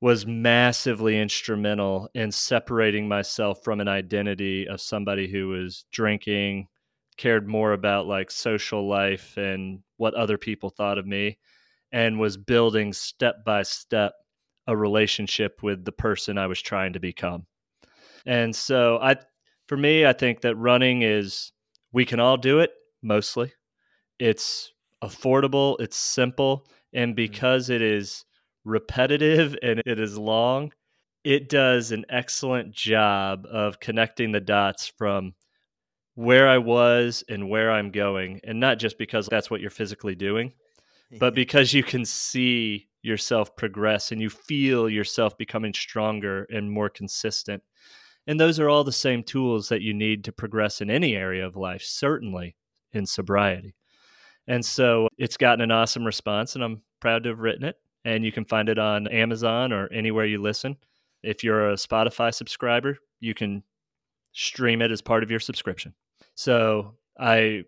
was 0.00 0.26
massively 0.26 1.18
instrumental 1.18 2.08
in 2.14 2.30
separating 2.30 3.08
myself 3.08 3.62
from 3.64 3.80
an 3.80 3.88
identity 3.88 4.68
of 4.68 4.80
somebody 4.80 5.28
who 5.28 5.48
was 5.48 5.84
drinking, 5.90 6.68
cared 7.16 7.48
more 7.48 7.72
about 7.72 8.06
like 8.06 8.30
social 8.30 8.88
life 8.88 9.36
and 9.36 9.80
what 9.96 10.14
other 10.14 10.38
people 10.38 10.70
thought 10.70 10.98
of 10.98 11.06
me, 11.06 11.36
and 11.90 12.20
was 12.20 12.36
building 12.36 12.92
step 12.92 13.44
by 13.44 13.62
step 13.62 14.12
a 14.68 14.76
relationship 14.76 15.62
with 15.62 15.84
the 15.84 15.92
person 15.92 16.38
I 16.38 16.46
was 16.46 16.60
trying 16.60 16.92
to 16.92 17.00
become. 17.00 17.46
And 18.26 18.54
so 18.54 18.98
I 19.00 19.16
for 19.66 19.76
me, 19.76 20.06
I 20.06 20.12
think 20.12 20.40
that 20.40 20.56
running 20.56 21.02
is 21.02 21.52
we 21.92 22.04
can 22.04 22.20
all 22.20 22.36
do 22.36 22.60
it 22.60 22.70
mostly. 23.02 23.52
It's 24.18 24.72
affordable, 25.02 25.76
it's 25.78 25.96
simple, 25.96 26.66
and 26.92 27.10
mm-hmm. 27.10 27.16
because 27.16 27.70
it 27.70 27.82
is 27.82 28.24
repetitive 28.64 29.56
and 29.62 29.82
it 29.86 30.00
is 30.00 30.18
long, 30.18 30.72
it 31.24 31.48
does 31.48 31.92
an 31.92 32.04
excellent 32.08 32.72
job 32.72 33.46
of 33.50 33.80
connecting 33.80 34.32
the 34.32 34.40
dots 34.40 34.86
from 34.96 35.34
where 36.14 36.48
I 36.48 36.58
was 36.58 37.22
and 37.28 37.48
where 37.48 37.70
I'm 37.70 37.90
going. 37.90 38.40
And 38.44 38.58
not 38.58 38.78
just 38.78 38.98
because 38.98 39.26
that's 39.26 39.50
what 39.50 39.60
you're 39.60 39.70
physically 39.70 40.14
doing, 40.14 40.52
but 41.18 41.34
because 41.34 41.72
you 41.74 41.82
can 41.82 42.04
see 42.04 42.88
yourself 43.02 43.54
progress 43.56 44.10
and 44.10 44.20
you 44.20 44.30
feel 44.30 44.88
yourself 44.88 45.36
becoming 45.38 45.72
stronger 45.72 46.46
and 46.50 46.70
more 46.70 46.88
consistent. 46.88 47.62
And 48.28 48.38
those 48.38 48.60
are 48.60 48.68
all 48.68 48.84
the 48.84 48.92
same 48.92 49.22
tools 49.22 49.70
that 49.70 49.80
you 49.80 49.94
need 49.94 50.22
to 50.24 50.32
progress 50.32 50.82
in 50.82 50.90
any 50.90 51.16
area 51.16 51.46
of 51.46 51.56
life, 51.56 51.82
certainly 51.82 52.54
in 52.92 53.06
sobriety. 53.06 53.74
And 54.46 54.64
so 54.64 55.08
it's 55.16 55.38
gotten 55.38 55.62
an 55.62 55.70
awesome 55.70 56.04
response, 56.04 56.54
and 56.54 56.62
I'm 56.62 56.82
proud 57.00 57.22
to 57.22 57.30
have 57.30 57.38
written 57.38 57.64
it. 57.64 57.76
And 58.04 58.24
you 58.24 58.30
can 58.30 58.44
find 58.44 58.68
it 58.68 58.78
on 58.78 59.08
Amazon 59.08 59.72
or 59.72 59.90
anywhere 59.90 60.26
you 60.26 60.42
listen. 60.42 60.76
If 61.22 61.42
you're 61.42 61.70
a 61.70 61.74
Spotify 61.74 62.32
subscriber, 62.32 62.98
you 63.18 63.32
can 63.32 63.62
stream 64.34 64.82
it 64.82 64.92
as 64.92 65.00
part 65.00 65.22
of 65.22 65.30
your 65.30 65.40
subscription. 65.40 65.94
So 66.34 66.96
I 67.18 67.64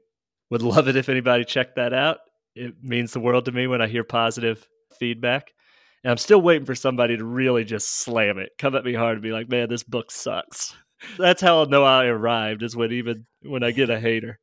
would 0.50 0.62
love 0.62 0.88
it 0.88 0.96
if 0.96 1.08
anybody 1.08 1.44
checked 1.44 1.76
that 1.76 1.94
out. 1.94 2.18
It 2.54 2.74
means 2.82 3.14
the 3.14 3.20
world 3.20 3.46
to 3.46 3.52
me 3.52 3.66
when 3.66 3.80
I 3.80 3.88
hear 3.88 4.04
positive 4.04 4.68
feedback. 4.98 5.54
And 6.02 6.10
I'm 6.10 6.16
still 6.16 6.40
waiting 6.40 6.66
for 6.66 6.74
somebody 6.74 7.16
to 7.16 7.24
really 7.24 7.64
just 7.64 7.90
slam 8.00 8.38
it, 8.38 8.52
come 8.58 8.74
at 8.74 8.84
me 8.84 8.94
hard 8.94 9.14
and 9.14 9.22
be 9.22 9.32
like, 9.32 9.48
man, 9.48 9.68
this 9.68 9.82
book 9.82 10.10
sucks. 10.10 10.74
That's 11.18 11.42
how 11.42 11.58
I'll 11.58 11.66
know 11.66 11.84
I 11.84 12.06
arrived 12.06 12.62
is 12.62 12.76
when 12.76 12.92
even 12.92 13.26
when 13.42 13.62
I 13.62 13.70
get 13.70 13.90
a 13.90 14.00
hater. 14.00 14.38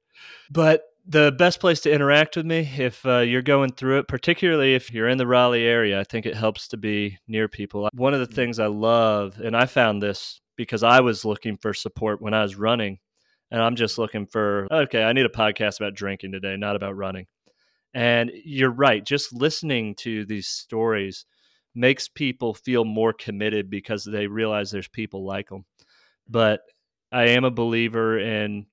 But 0.51 0.83
the 1.07 1.31
best 1.31 1.59
place 1.59 1.79
to 1.81 1.91
interact 1.91 2.35
with 2.35 2.45
me 2.45 2.69
if 2.77 3.05
uh, 3.05 3.19
you're 3.19 3.41
going 3.41 3.71
through 3.71 3.99
it, 3.99 4.07
particularly 4.07 4.75
if 4.75 4.91
you're 4.91 5.07
in 5.07 5.17
the 5.17 5.27
Raleigh 5.27 5.63
area, 5.63 5.99
I 5.99 6.03
think 6.03 6.25
it 6.25 6.35
helps 6.35 6.67
to 6.69 6.77
be 6.77 7.17
near 7.27 7.47
people. 7.47 7.87
One 7.93 8.13
of 8.13 8.19
the 8.19 8.33
things 8.33 8.59
I 8.59 8.67
love, 8.67 9.39
and 9.39 9.55
I 9.55 9.65
found 9.67 10.01
this 10.01 10.41
because 10.57 10.83
I 10.83 10.99
was 10.99 11.23
looking 11.23 11.55
for 11.57 11.73
support 11.73 12.21
when 12.21 12.33
I 12.33 12.41
was 12.41 12.55
running, 12.55 12.99
and 13.51 13.61
I'm 13.61 13.75
just 13.75 13.97
looking 13.97 14.25
for, 14.25 14.67
okay, 14.69 15.03
I 15.03 15.13
need 15.13 15.25
a 15.25 15.29
podcast 15.29 15.79
about 15.79 15.95
drinking 15.95 16.33
today, 16.33 16.57
not 16.57 16.75
about 16.75 16.97
running. 16.97 17.27
And 17.93 18.31
you're 18.43 18.69
right, 18.69 19.03
just 19.03 19.31
listening 19.31 19.95
to 19.99 20.25
these 20.25 20.47
stories 20.47 21.25
makes 21.77 22.07
people 22.07 22.53
feel 22.53 22.83
more 22.83 23.13
committed 23.13 23.69
because 23.69 24.03
they 24.03 24.27
realize 24.27 24.71
there's 24.71 24.87
people 24.87 25.25
like 25.25 25.49
them. 25.49 25.59
Mm-hmm. 25.59 26.31
But 26.31 26.61
I 27.11 27.29
am 27.29 27.45
a 27.45 27.51
believer 27.51 28.19
in 28.19 28.65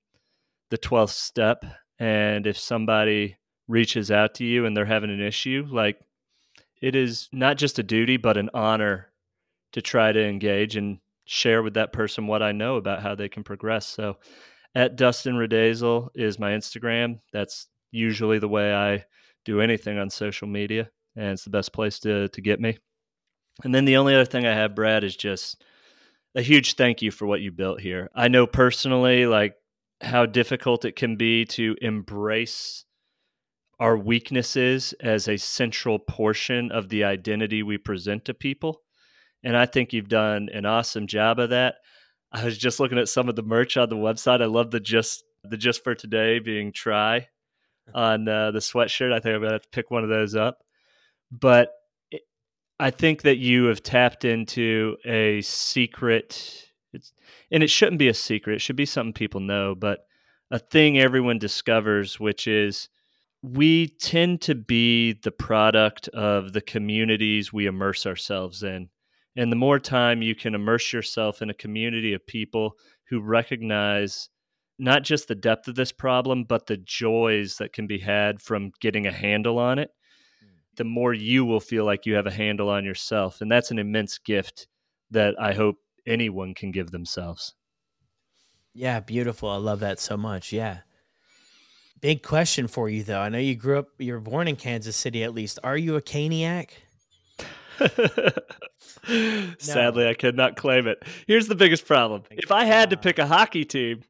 the 0.71 0.77
12th 0.77 1.09
step 1.11 1.63
and 1.99 2.45
if 2.45 2.57
somebody 2.57 3.37
reaches 3.67 4.11
out 4.11 4.35
to 4.35 4.43
you 4.43 4.65
and 4.65 4.75
they're 4.75 4.85
having 4.85 5.09
an 5.09 5.21
issue, 5.21 5.65
like 5.69 5.99
it 6.81 6.95
is 6.95 7.29
not 7.31 7.57
just 7.57 7.79
a 7.79 7.83
duty, 7.83 8.17
but 8.17 8.37
an 8.37 8.49
honor 8.53 9.11
to 9.71 9.81
try 9.81 10.11
to 10.11 10.23
engage 10.23 10.75
and 10.75 10.99
share 11.25 11.63
with 11.63 11.75
that 11.75 11.93
person 11.93 12.27
what 12.27 12.43
I 12.43 12.51
know 12.51 12.75
about 12.75 13.01
how 13.01 13.15
they 13.15 13.29
can 13.29 13.43
progress. 13.43 13.87
So 13.87 14.17
at 14.73 14.95
Dustin 14.95 15.35
Riedesel 15.35 16.09
is 16.15 16.39
my 16.39 16.51
Instagram. 16.51 17.19
That's 17.31 17.67
usually 17.91 18.39
the 18.39 18.47
way 18.47 18.73
I 18.73 19.05
do 19.45 19.61
anything 19.61 19.97
on 19.97 20.09
social 20.09 20.47
media, 20.47 20.89
and 21.15 21.31
it's 21.31 21.43
the 21.43 21.49
best 21.49 21.71
place 21.71 21.99
to 21.99 22.27
to 22.29 22.41
get 22.41 22.59
me. 22.59 22.77
And 23.63 23.73
then 23.73 23.85
the 23.85 23.97
only 23.97 24.13
other 24.13 24.25
thing 24.25 24.45
I 24.45 24.53
have, 24.53 24.75
Brad, 24.75 25.03
is 25.03 25.15
just 25.15 25.63
a 26.35 26.41
huge 26.41 26.75
thank 26.75 27.01
you 27.01 27.11
for 27.11 27.25
what 27.25 27.41
you 27.41 27.51
built 27.51 27.79
here. 27.79 28.09
I 28.13 28.27
know 28.27 28.45
personally, 28.45 29.25
like 29.25 29.55
how 30.01 30.25
difficult 30.25 30.85
it 30.85 30.95
can 30.95 31.15
be 31.15 31.45
to 31.45 31.75
embrace 31.81 32.83
our 33.79 33.97
weaknesses 33.97 34.93
as 35.01 35.27
a 35.27 35.37
central 35.37 35.99
portion 35.99 36.71
of 36.71 36.89
the 36.89 37.03
identity 37.03 37.63
we 37.63 37.77
present 37.77 38.25
to 38.25 38.33
people. 38.33 38.81
And 39.43 39.55
I 39.55 39.65
think 39.65 39.93
you've 39.93 40.09
done 40.09 40.49
an 40.53 40.65
awesome 40.65 41.07
job 41.07 41.39
of 41.39 41.51
that. 41.51 41.75
I 42.31 42.43
was 42.43 42.57
just 42.57 42.79
looking 42.79 42.97
at 42.97 43.09
some 43.09 43.29
of 43.29 43.35
the 43.35 43.43
merch 43.43 43.77
on 43.77 43.89
the 43.89 43.95
website. 43.95 44.41
I 44.41 44.45
love 44.45 44.71
the 44.71 44.79
just 44.79 45.23
the 45.43 45.57
just 45.57 45.83
for 45.83 45.93
today 45.95 46.39
being 46.39 46.73
try 46.73 47.27
on 47.93 48.27
uh, 48.27 48.51
the 48.51 48.59
sweatshirt. 48.59 49.13
I 49.13 49.19
think 49.19 49.35
I'm 49.35 49.41
gonna 49.41 49.53
have 49.53 49.61
to 49.61 49.69
pick 49.69 49.91
one 49.91 50.03
of 50.03 50.09
those 50.09 50.35
up. 50.35 50.59
But 51.31 51.69
I 52.79 52.91
think 52.91 53.21
that 53.21 53.37
you 53.37 53.65
have 53.65 53.81
tapped 53.83 54.25
into 54.25 54.97
a 55.05 55.41
secret 55.41 56.65
it's 56.95 57.13
and 57.51 57.61
it 57.61 57.69
shouldn't 57.69 57.99
be 57.99 58.07
a 58.07 58.13
secret. 58.13 58.55
It 58.55 58.61
should 58.61 58.75
be 58.75 58.85
something 58.85 59.13
people 59.13 59.41
know, 59.41 59.75
but 59.75 60.07
a 60.51 60.59
thing 60.59 60.97
everyone 60.97 61.37
discovers, 61.37 62.19
which 62.19 62.47
is 62.47 62.89
we 63.41 63.87
tend 63.87 64.41
to 64.41 64.55
be 64.55 65.13
the 65.13 65.31
product 65.31 66.07
of 66.09 66.53
the 66.53 66.61
communities 66.61 67.53
we 67.53 67.67
immerse 67.67 68.05
ourselves 68.05 68.63
in. 68.63 68.89
And 69.35 69.51
the 69.51 69.57
more 69.57 69.79
time 69.79 70.21
you 70.21 70.33
can 70.33 70.55
immerse 70.55 70.93
yourself 70.93 71.41
in 71.41 71.49
a 71.49 71.53
community 71.53 72.13
of 72.13 72.25
people 72.25 72.75
who 73.09 73.19
recognize 73.19 74.29
not 74.79 75.03
just 75.03 75.27
the 75.27 75.35
depth 75.35 75.67
of 75.67 75.75
this 75.75 75.91
problem, 75.91 76.45
but 76.45 76.65
the 76.65 76.77
joys 76.77 77.57
that 77.57 77.73
can 77.73 77.87
be 77.87 77.99
had 77.99 78.41
from 78.41 78.71
getting 78.79 79.05
a 79.05 79.11
handle 79.11 79.59
on 79.59 79.79
it. 79.79 79.91
The 80.77 80.83
more 80.83 81.13
you 81.13 81.45
will 81.45 81.59
feel 81.59 81.85
like 81.85 82.05
you 82.05 82.15
have 82.15 82.27
a 82.27 82.31
handle 82.31 82.69
on 82.69 82.85
yourself. 82.85 83.41
And 83.41 83.51
that's 83.51 83.71
an 83.71 83.79
immense 83.79 84.17
gift 84.17 84.67
that 85.11 85.35
I 85.39 85.53
hope 85.53 85.77
anyone 86.05 86.53
can 86.53 86.71
give 86.71 86.91
themselves. 86.91 87.53
Yeah, 88.73 88.99
beautiful. 88.99 89.49
I 89.49 89.57
love 89.57 89.79
that 89.79 89.99
so 89.99 90.17
much. 90.17 90.51
Yeah. 90.51 90.79
Big 92.01 92.21
question 92.21 92.67
for 92.67 92.89
you 92.89 93.03
though. 93.03 93.21
I 93.21 93.29
know 93.29 93.37
you 93.37 93.55
grew 93.55 93.79
up 93.79 93.87
you 93.97 94.13
were 94.13 94.19
born 94.19 94.47
in 94.47 94.57
Kansas 94.57 94.95
City 94.95 95.23
at 95.23 95.33
least. 95.33 95.59
Are 95.63 95.77
you 95.77 95.95
a 95.95 96.01
Caniac? 96.01 96.69
Sadly, 99.59 100.03
no. 100.03 100.09
I 100.09 100.13
could 100.13 100.35
not 100.35 100.55
claim 100.55 100.87
it. 100.87 101.03
Here's 101.27 101.47
the 101.47 101.55
biggest 101.55 101.85
problem. 101.87 102.23
If 102.31 102.51
I 102.51 102.65
had 102.65 102.89
to 102.89 102.97
pick 102.97 103.17
a 103.17 103.27
hockey 103.27 103.65
team, 103.65 104.03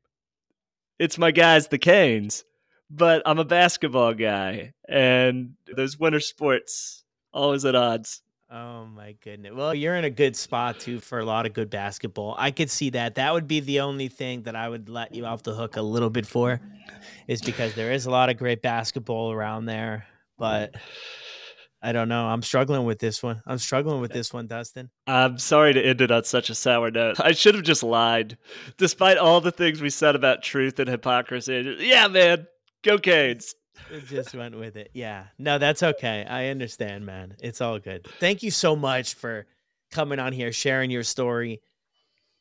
it's 0.99 1.17
my 1.17 1.31
guys, 1.31 1.67
the 1.67 1.77
Canes. 1.77 2.43
But 2.89 3.23
I'm 3.25 3.39
a 3.39 3.45
basketball 3.45 4.13
guy, 4.13 4.73
and 4.87 5.53
those 5.75 5.99
winter 5.99 6.19
sports 6.19 7.03
always 7.33 7.65
at 7.65 7.75
odds. 7.75 8.21
Oh 8.49 8.85
my 8.85 9.15
goodness. 9.23 9.53
Well, 9.55 9.73
you're 9.73 9.95
in 9.95 10.05
a 10.05 10.09
good 10.11 10.35
spot 10.35 10.79
too 10.79 10.99
for 10.99 11.19
a 11.19 11.25
lot 11.25 11.47
of 11.47 11.53
good 11.53 11.69
basketball. 11.69 12.35
I 12.37 12.51
could 12.51 12.69
see 12.69 12.91
that. 12.91 13.15
That 13.15 13.33
would 13.33 13.47
be 13.47 13.59
the 13.59 13.79
only 13.79 14.07
thing 14.07 14.43
that 14.43 14.55
I 14.55 14.69
would 14.69 14.87
let 14.87 15.15
you 15.15 15.25
off 15.25 15.41
the 15.41 15.55
hook 15.55 15.77
a 15.77 15.81
little 15.81 16.11
bit 16.11 16.27
for 16.27 16.61
is 17.27 17.41
because 17.41 17.73
there 17.73 17.91
is 17.91 18.05
a 18.05 18.11
lot 18.11 18.29
of 18.29 18.37
great 18.37 18.61
basketball 18.61 19.31
around 19.31 19.65
there, 19.65 20.05
but 20.37 20.75
I 21.81 21.91
don't 21.91 22.07
know. 22.07 22.27
I'm 22.27 22.43
struggling 22.43 22.85
with 22.85 22.99
this 22.99 23.23
one. 23.23 23.41
I'm 23.47 23.57
struggling 23.57 23.99
with 23.99 24.11
this 24.11 24.31
one, 24.31 24.47
Dustin. 24.47 24.91
I'm 25.07 25.39
sorry 25.39 25.73
to 25.73 25.83
end 25.83 26.01
it 26.01 26.11
on 26.11 26.23
such 26.23 26.51
a 26.51 26.55
sour 26.55 26.91
note. 26.91 27.19
I 27.19 27.31
should 27.31 27.55
have 27.55 27.63
just 27.63 27.83
lied. 27.83 28.37
Despite 28.77 29.17
all 29.17 29.41
the 29.41 29.51
things 29.51 29.81
we 29.81 29.89
said 29.89 30.15
about 30.15 30.43
truth 30.43 30.79
and 30.79 30.87
hypocrisy. 30.87 31.77
Yeah, 31.79 32.07
man. 32.07 32.47
Go 32.85 32.99
Canes 32.99 33.55
just 34.07 34.35
went 34.35 34.57
with 34.57 34.77
it. 34.77 34.91
Yeah. 34.93 35.25
No, 35.37 35.57
that's 35.57 35.83
okay. 35.83 36.25
I 36.29 36.47
understand, 36.47 37.05
man. 37.05 37.35
It's 37.41 37.61
all 37.61 37.79
good. 37.79 38.05
Thank 38.19 38.43
you 38.43 38.51
so 38.51 38.75
much 38.75 39.15
for 39.15 39.47
coming 39.91 40.19
on 40.19 40.33
here, 40.33 40.51
sharing 40.51 40.91
your 40.91 41.03
story 41.03 41.61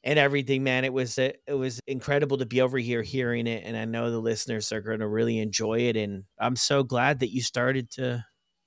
and 0.03 0.19
everything, 0.19 0.63
man. 0.63 0.85
It 0.85 0.93
was 0.93 1.19
it 1.19 1.41
was 1.49 1.81
incredible 1.87 2.39
to 2.39 2.47
be 2.47 2.61
over 2.61 2.79
here 2.79 3.03
hearing 3.03 3.47
it, 3.47 3.65
and 3.65 3.77
I 3.77 3.87
know 3.87 4.11
the 4.11 4.19
listeners 4.19 4.71
are 4.71 4.81
going 4.81 5.01
to 5.01 5.09
really 5.09 5.39
enjoy 5.39 5.81
it. 5.81 5.97
And 5.97 6.25
I'm 6.39 6.57
so 6.57 6.83
glad 6.83 7.21
that 7.21 7.33
you 7.33 7.43
started 7.43 7.91
to 7.93 8.25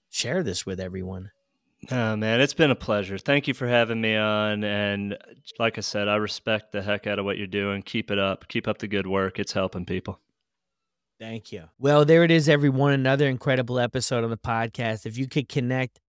share 0.09 0.43
this 0.43 0.65
with 0.65 0.79
everyone. 0.79 1.31
Oh 1.91 2.15
man, 2.15 2.41
it's 2.41 2.55
been 2.55 2.71
a 2.71 2.75
pleasure. 2.75 3.19
Thank 3.19 3.47
you 3.47 3.53
for 3.53 3.67
having 3.67 4.01
me 4.01 4.15
on. 4.15 4.63
And 4.63 5.15
like 5.59 5.77
I 5.77 5.81
said, 5.81 6.07
I 6.07 6.15
respect 6.15 6.71
the 6.71 6.81
heck 6.81 7.05
out 7.05 7.19
of 7.19 7.25
what 7.25 7.37
you're 7.37 7.45
doing. 7.45 7.83
Keep 7.83 8.09
it 8.09 8.17
up. 8.17 8.47
Keep 8.47 8.67
up 8.67 8.79
the 8.79 8.87
good 8.87 9.05
work. 9.05 9.37
It's 9.37 9.53
helping 9.53 9.85
people. 9.85 10.19
Thank 11.19 11.51
you. 11.51 11.63
Well, 11.79 12.05
there 12.05 12.23
it 12.23 12.31
is, 12.31 12.47
everyone. 12.47 12.93
Another 12.93 13.27
incredible 13.27 13.79
episode 13.79 14.23
on 14.23 14.29
the 14.29 14.37
podcast. 14.37 15.05
If 15.05 15.17
you 15.17 15.27
could 15.27 15.49
connect 15.49 15.99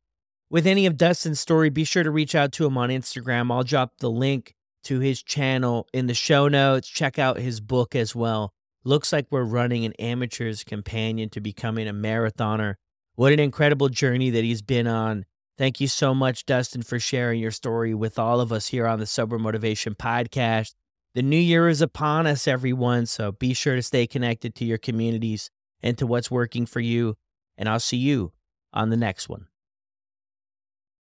with 0.50 0.66
any 0.66 0.84
of 0.84 0.98
Dustin's 0.98 1.40
story, 1.40 1.70
be 1.70 1.84
sure 1.84 2.02
to 2.02 2.10
reach 2.10 2.34
out 2.34 2.52
to 2.52 2.66
him 2.66 2.76
on 2.76 2.90
Instagram. 2.90 3.50
I'll 3.50 3.64
drop 3.64 3.94
the 3.98 4.10
link 4.10 4.54
to 4.84 5.00
his 5.00 5.22
channel 5.22 5.86
in 5.94 6.06
the 6.06 6.14
show 6.14 6.48
notes. 6.48 6.88
Check 6.88 7.18
out 7.18 7.38
his 7.38 7.60
book 7.60 7.94
as 7.94 8.14
well. 8.14 8.52
Looks 8.84 9.12
like 9.12 9.26
we're 9.30 9.44
running 9.44 9.84
an 9.84 9.94
amateur's 9.98 10.62
companion 10.62 11.30
to 11.30 11.40
becoming 11.40 11.88
a 11.88 11.92
marathoner. 11.92 12.74
What 13.14 13.32
an 13.32 13.40
incredible 13.40 13.88
journey 13.88 14.30
that 14.30 14.44
he's 14.44 14.62
been 14.62 14.86
on. 14.86 15.24
Thank 15.56 15.80
you 15.80 15.88
so 15.88 16.14
much, 16.14 16.46
Dustin, 16.46 16.82
for 16.82 17.00
sharing 17.00 17.40
your 17.40 17.50
story 17.50 17.92
with 17.92 18.18
all 18.18 18.40
of 18.40 18.52
us 18.52 18.68
here 18.68 18.86
on 18.86 19.00
the 19.00 19.06
Sober 19.06 19.38
Motivation 19.38 19.94
Podcast. 19.94 20.74
The 21.14 21.22
new 21.22 21.38
year 21.38 21.68
is 21.68 21.82
upon 21.82 22.26
us, 22.26 22.46
everyone. 22.46 23.06
So 23.06 23.32
be 23.32 23.52
sure 23.52 23.74
to 23.74 23.82
stay 23.82 24.06
connected 24.06 24.54
to 24.56 24.64
your 24.64 24.78
communities 24.78 25.50
and 25.82 25.98
to 25.98 26.06
what's 26.06 26.30
working 26.30 26.66
for 26.66 26.80
you. 26.80 27.16
And 27.56 27.68
I'll 27.68 27.80
see 27.80 27.96
you 27.96 28.32
on 28.72 28.90
the 28.90 28.96
next 28.96 29.28
one. 29.28 29.47